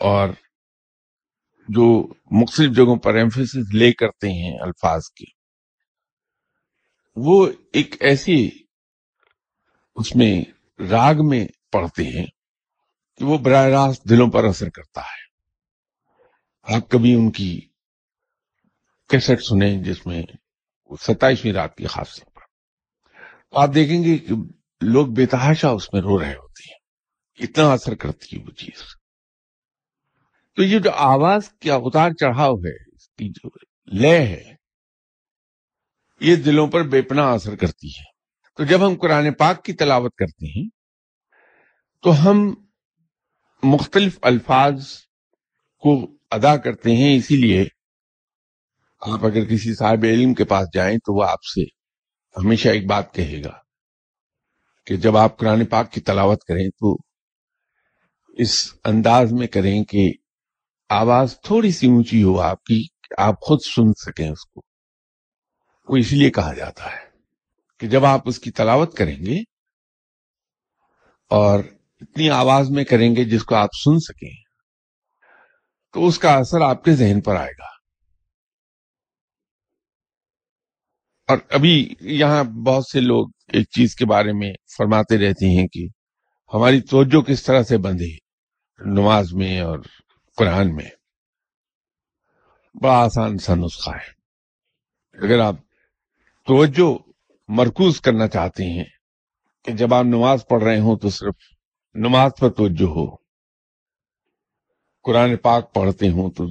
اور 0.00 0.28
جو 1.68 2.14
مختلف 2.30 2.76
جگہوں 2.76 2.96
پر 2.96 3.14
ایمفیس 3.14 3.74
لے 3.74 3.92
کرتے 3.92 4.28
ہیں 4.28 4.58
الفاظ 4.60 5.02
کی 5.10 5.24
وہ 7.16 7.50
ایک 7.72 7.96
ایسی 8.00 8.50
اس 9.94 10.16
میں 10.16 10.44
راگ 10.82 11.14
میں 11.18 11.46
پڑھتے 11.72 12.02
ہیں 12.04 12.26
کہ 13.16 13.24
وہ 13.24 13.38
براہ 13.38 13.66
راست 13.66 14.04
دلوں 14.04 14.30
پر 14.30 14.44
اثر 14.44 14.68
کرتا 14.70 15.00
ہے۔ 15.00 15.28
آپ 16.62 16.90
کبھی 16.90 17.14
ان 17.14 17.30
کی 17.30 17.60
کیسٹ 19.08 19.42
سنیں 19.48 19.82
جس 19.82 20.06
میں 20.06 20.22
ستائیسویں 21.00 21.52
رات 21.52 21.76
کی 21.76 21.86
خاص 21.86 22.20
پر۔ 22.20 22.40
آپ 23.50 23.70
دیکھیں 23.74 24.04
گے 24.04 24.18
کہ 24.18 24.34
لوگ 24.80 25.06
بے 25.06 25.26
تحاشا 25.26 25.68
اس 25.68 25.92
میں 25.92 26.00
رو 26.00 26.18
رہے 26.18 26.34
ہوتے 26.34 26.72
ہیں۔ 26.72 26.78
اتنا 27.44 27.72
اثر 27.72 27.94
کرتی 27.94 28.38
ہے 28.38 28.42
وہ 28.42 28.50
چیز۔ 28.50 28.97
تو 30.58 30.62
یہ 30.62 30.78
جو 30.78 30.90
آواز 30.90 31.48
کا 31.48 31.74
اتار 31.74 32.10
چڑھاؤ 32.10 32.54
ہے، 32.54 32.94
اس 32.94 33.08
کی 33.08 33.28
جو 33.28 33.48
لے 34.00 34.18
ہے، 34.18 34.54
یہ 36.20 36.36
دلوں 36.36 36.66
پر 36.66 36.82
بے 36.82 37.02
پناہ 37.02 37.34
اثر 37.34 37.56
کرتی 37.56 37.88
ہے۔ 37.88 38.04
تو 38.56 38.64
جب 38.64 38.86
ہم 38.86 38.94
قرآن 38.94 39.32
پاک 39.32 39.64
کی 39.64 39.72
تلاوت 39.72 40.14
کرتے 40.14 40.46
ہیں، 40.46 40.68
تو 42.02 42.30
ہم 42.30 42.54
مختلف 43.62 44.18
الفاظ 44.22 44.92
کو 45.78 46.16
ادا 46.30 46.56
کرتے 46.56 46.96
ہیں۔ 46.96 47.16
اسی 47.16 47.36
لیے 47.36 47.64
آپ 49.00 49.24
اگر 49.24 49.44
کسی 49.44 49.74
صاحب 49.74 50.04
علم 50.04 50.34
کے 50.34 50.44
پاس 50.44 50.68
جائیں 50.74 50.98
تو 50.98 51.18
وہ 51.18 51.24
آپ 51.24 51.42
سے 51.42 51.62
ہمیشہ 52.44 52.68
ایک 52.68 52.86
بات 52.86 53.14
کہے 53.14 53.44
گا 53.44 53.58
کہ 54.86 54.96
جب 54.96 55.16
آپ 55.16 55.38
قرآن 55.38 55.64
پاک 55.66 55.92
کی 55.92 56.00
تلاوت 56.00 56.44
کریں 56.44 56.68
تو 56.70 56.96
اس 58.28 58.74
انداز 58.84 59.32
میں 59.32 59.46
کریں 59.46 59.84
کہ 59.84 60.12
آواز 60.88 61.40
تھوڑی 61.40 61.70
سی 61.70 61.86
اونچی 61.86 62.22
ہو، 62.22 62.40
آپ 62.40 62.64
کی، 62.64 62.82
آپ 63.18 63.34
خود 63.40 63.58
سن 63.62 63.92
سکیں 63.92 64.28
اس 64.28 64.44
کو۔ 64.44 64.60
وہ 65.88 65.96
اس 65.96 66.12
لیے 66.12 66.30
کہا 66.30 66.52
جاتا 66.52 66.84
ہے 66.84 67.04
کہ 67.80 67.86
جب 67.86 68.04
آپ 68.04 68.20
اس 68.24 68.38
کی 68.38 68.50
تلاوت 68.50 68.96
کریں 68.96 69.26
گے 69.26 69.38
اور 71.30 71.64
اتنی 72.00 72.30
آواز 72.30 72.70
میں 72.70 72.84
کریں 72.84 73.16
گے 73.16 73.24
جس 73.24 73.44
کو 73.44 73.54
آپ 73.54 73.68
سن 73.84 73.98
سکیں، 73.98 74.42
تو 75.92 76.06
اس 76.06 76.18
کا 76.18 76.34
اثر 76.34 76.60
آپ 76.60 76.84
کے 76.84 76.92
ذہن 76.92 77.20
پر 77.20 77.36
آئے 77.36 77.52
گا۔ 77.58 77.78
اور 81.28 81.38
ابھی 81.50 81.94
یہاں 82.00 82.44
بہت 82.44 82.84
سے 82.92 83.00
لوگ 83.00 83.28
ایک 83.48 83.66
چیز 83.70 83.94
کے 83.94 84.06
بارے 84.06 84.32
میں 84.32 84.52
فرماتے 84.78 85.18
رہتے 85.18 85.60
ہیں 85.60 85.68
کہ 85.68 85.86
ہماری 86.54 86.80
توجہ 86.80 87.20
کس 87.20 87.42
طرح 87.42 87.62
سے 87.62 87.78
بندے 87.78 88.16
نماز 88.78 89.32
میں 89.32 89.60
اور 89.60 89.78
قرآن 90.38 90.74
میں۔ 90.74 90.90
بڑا 92.82 92.92
آسان 92.92 93.38
سا 93.38 93.54
نسخہ 93.54 93.90
ہے۔ 93.90 94.18
اگر 95.26 95.40
آپ 95.40 95.54
توجہ 96.46 97.12
مرکوز 97.48 98.00
کرنا 98.00 98.28
چاہتے 98.28 98.64
ہیں 98.64 98.84
کہ 99.64 99.72
جب 99.72 99.94
آپ 99.94 100.04
نماز 100.04 100.46
پڑھ 100.48 100.64
رہے 100.64 100.78
ہوں 100.78 100.96
تو 100.96 101.10
صرف 101.10 101.34
نماز 101.94 102.30
پر 102.40 102.50
توجہ 102.50 102.84
ہو۔ 102.84 103.16
قرآن 105.02 105.36
پاک 105.36 105.74
پڑھتے 105.74 106.08
ہوں 106.08 106.30
تو 106.30 106.44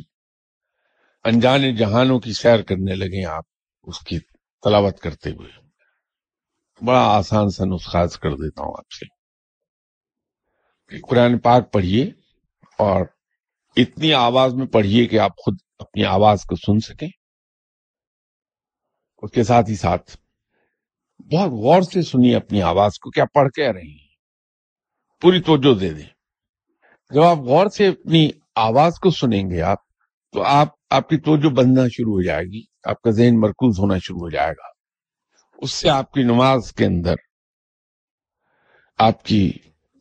انجان 1.23 1.75
جہانوں 1.75 2.19
کی 2.19 2.33
سیر 2.33 2.61
کرنے 2.61 2.95
لگے 2.95 3.25
آپ 3.25 3.43
اس 3.83 3.99
کی 3.99 4.19
تلاوت 4.63 4.99
کرتے 4.99 5.29
ہوئے۔ 5.29 5.51
بڑا 6.85 7.03
آسان 7.03 7.49
سا 7.49 7.65
نسخہ 7.65 8.17
کر 8.21 8.31
دیتا 8.31 8.61
ہوں 8.61 8.75
آپ 8.77 8.91
سے 8.91 9.05
کہ 10.89 11.01
قرآن 11.09 11.39
پاک 11.39 11.73
پڑھیے 11.73 12.11
اور 12.77 13.05
اتنی 13.77 14.13
آواز 14.13 14.53
میں 14.53 14.67
پڑھیے 14.67 15.05
کہ 15.05 15.19
آپ 15.19 15.37
خود 15.37 15.57
اپنی 15.79 16.05
آواز 16.05 16.43
کو 16.43 16.55
سن 16.55 16.79
سکیں۔ 16.79 17.07
اس 19.21 19.31
کے 19.31 19.43
ساتھ 19.43 19.69
ہی 19.69 19.75
ساتھ 19.75 20.17
بہت 21.19 21.49
غور 21.49 21.81
سے 21.81 22.01
سنیے 22.01 22.35
اپنی 22.35 22.61
آواز 22.61 22.99
کو، 22.99 23.09
کیا 23.09 23.25
پڑھ 23.25 23.49
کے 23.49 23.73
رہی 23.73 23.91
ہیں؟ 23.91 24.07
پوری 25.21 25.41
توجہ 25.41 25.79
دے 25.79 25.93
دیں۔ 25.93 26.05
جب 27.11 27.23
آپ 27.23 27.37
غور 27.37 27.67
سے 27.67 27.87
اپنی 27.87 28.29
آواز 28.55 28.99
کو 28.99 29.11
سنیں 29.11 29.49
گے 29.49 29.61
آپ، 29.61 29.77
تو 30.33 30.43
آپ 30.43 30.67
آپ 30.89 31.09
کی 31.09 31.17
توجہ 31.17 31.49
بننا 31.49 31.87
شروع 31.87 32.13
ہو 32.13 32.21
جائے 32.21 32.45
گی، 32.45 32.61
آپ 32.83 33.01
کا 33.01 33.11
ذہن 33.11 33.39
مرکوز 33.39 33.79
ہونا 33.79 33.97
شروع 33.97 34.19
ہو 34.19 34.29
جائے 34.29 34.51
گا۔ 34.51 34.67
اس 35.57 35.71
سے 35.71 35.89
آپ 35.89 36.11
کی 36.11 36.23
نماز 36.23 36.73
کے 36.73 36.85
اندر، 36.85 37.15
آپ 38.97 39.23
کی 39.23 39.51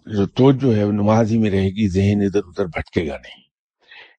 جو 0.07 0.27
توجہ 0.27 0.77
ہے، 0.77 0.85
وہ 0.85 0.93
نماز 0.93 1.33
ہی 1.33 1.39
میں 1.39 1.51
رہے 1.51 1.69
گی، 1.69 1.89
ذہن 1.89 2.23
ادھر 2.23 2.41
ادھر 2.45 2.67
بھٹکے 2.67 3.09
گا 3.09 3.17
نہیں۔ 3.17 3.46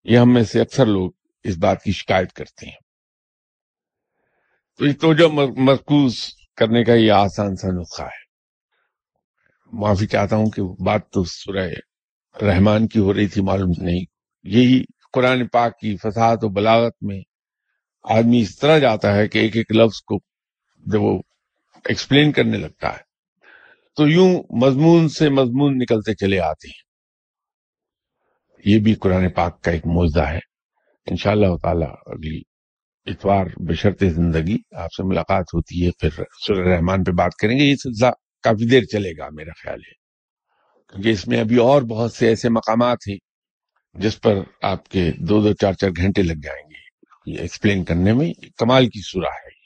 یہ 0.07 0.17
ہم 0.17 0.33
میں 0.33 0.43
سے 0.43 0.61
اکثر 0.61 0.85
لوگ 0.85 1.11
اس 1.43 1.57
بات 1.57 1.83
کی 1.83 1.91
شکایت 1.91 2.33
کرتے 2.33 2.65
ہیں۔ 2.65 2.75
تو 4.77 4.85
یہ 4.85 4.93
توجہ 5.01 5.27
مرکوز 5.57 6.15
کرنے 6.55 6.83
کا 6.83 6.93
یہ 6.93 7.11
آسان 7.11 7.55
سا 7.55 7.67
نسخہ 7.67 8.03
ہے۔ 8.03 8.27
معافی 9.73 10.07
چاہتا 10.07 10.35
ہوں 10.35 10.45
کہ 10.45 10.83
بات 10.83 11.09
تو 11.09 11.23
سورہ 11.23 11.69
رحمان 12.41 12.87
کی 12.87 12.99
ہو 12.99 13.13
رہی 13.13 13.27
تھی، 13.27 13.41
معلوم 13.41 13.71
نہیں۔ 13.77 14.05
یہی 14.43 14.83
قرآن 15.13 15.47
پاک 15.47 15.79
کی 15.79 15.97
فساد 15.97 16.37
و 16.41 16.49
بلاغت 16.49 16.93
میں 17.01 17.21
آدمی 18.03 18.41
اس 18.41 18.59
طرح 18.59 18.79
جاتا 18.79 19.15
ہے 19.15 19.27
کہ 19.27 19.39
ایک 19.39 19.55
ایک 19.55 19.71
لفظ 19.71 20.01
کو 20.01 20.19
جب 20.77 21.01
وہ 21.01 21.21
ایکسپلین 21.85 22.31
کرنے 22.31 22.57
لگتا 22.57 22.93
ہے، 22.93 23.01
تو 23.95 24.07
یوں 24.07 24.43
مضمون 24.61 25.09
سے 25.09 25.29
مضمون 25.29 25.77
نکلتے 25.77 26.13
چلے 26.15 26.39
آتے 26.39 26.67
ہیں۔ 26.67 26.86
یہ 28.65 28.79
بھی 28.79 28.93
قرآن 28.93 29.29
پاک 29.29 29.61
کا 29.61 29.71
ایک 29.71 29.85
موضوع 29.85 30.23
ہے۔ 30.23 30.39
انشاءاللہ 31.05 31.45
اللہ 31.45 31.57
تعالی 31.57 31.85
اگلی 32.05 32.41
اتوار 33.05 33.45
بشرط 33.55 34.03
زندگی 34.03 34.57
آپ 34.71 34.93
سے 34.93 35.03
ملاقات 35.03 35.45
ہوتی 35.53 35.85
ہے۔ 35.85 35.91
پھر 35.99 36.23
سر 36.47 36.55
رحمان 36.55 37.03
پہ 37.03 37.11
بات 37.11 37.31
کریں 37.35 37.59
گے۔ 37.59 37.63
یہ 37.63 37.75
سلسلہ 37.75 38.09
کافی 38.43 38.67
دیر 38.67 38.83
چلے 38.83 39.11
گا 39.17 39.27
میرا 39.31 39.51
خیال 39.63 39.79
ہے۔ 39.79 39.97
کیونکہ 40.91 41.09
اس 41.09 41.27
میں 41.27 41.39
ابھی 41.39 41.55
اور 41.55 41.81
بہت 41.81 42.13
سے 42.13 42.27
ایسے 42.27 42.49
مقامات 42.49 42.97
ہیں 43.09 43.17
جس 43.93 44.21
پر 44.21 44.35
آپ 44.61 44.89
کے 44.89 45.11
دو 45.17 45.41
دو 45.41 45.53
چار 45.53 45.73
چار 45.73 45.89
گھنٹے 45.97 46.21
لگ 46.21 46.41
جائیں 46.43 46.63
گے۔ 46.69 46.87
یہ 47.25 47.39
ایکسپلین 47.39 47.83
کرنے 47.83 48.13
میں 48.13 48.33
کمال 48.57 48.89
کی 48.89 49.01
سورہ 49.01 49.31
ہے۔ 49.33 49.56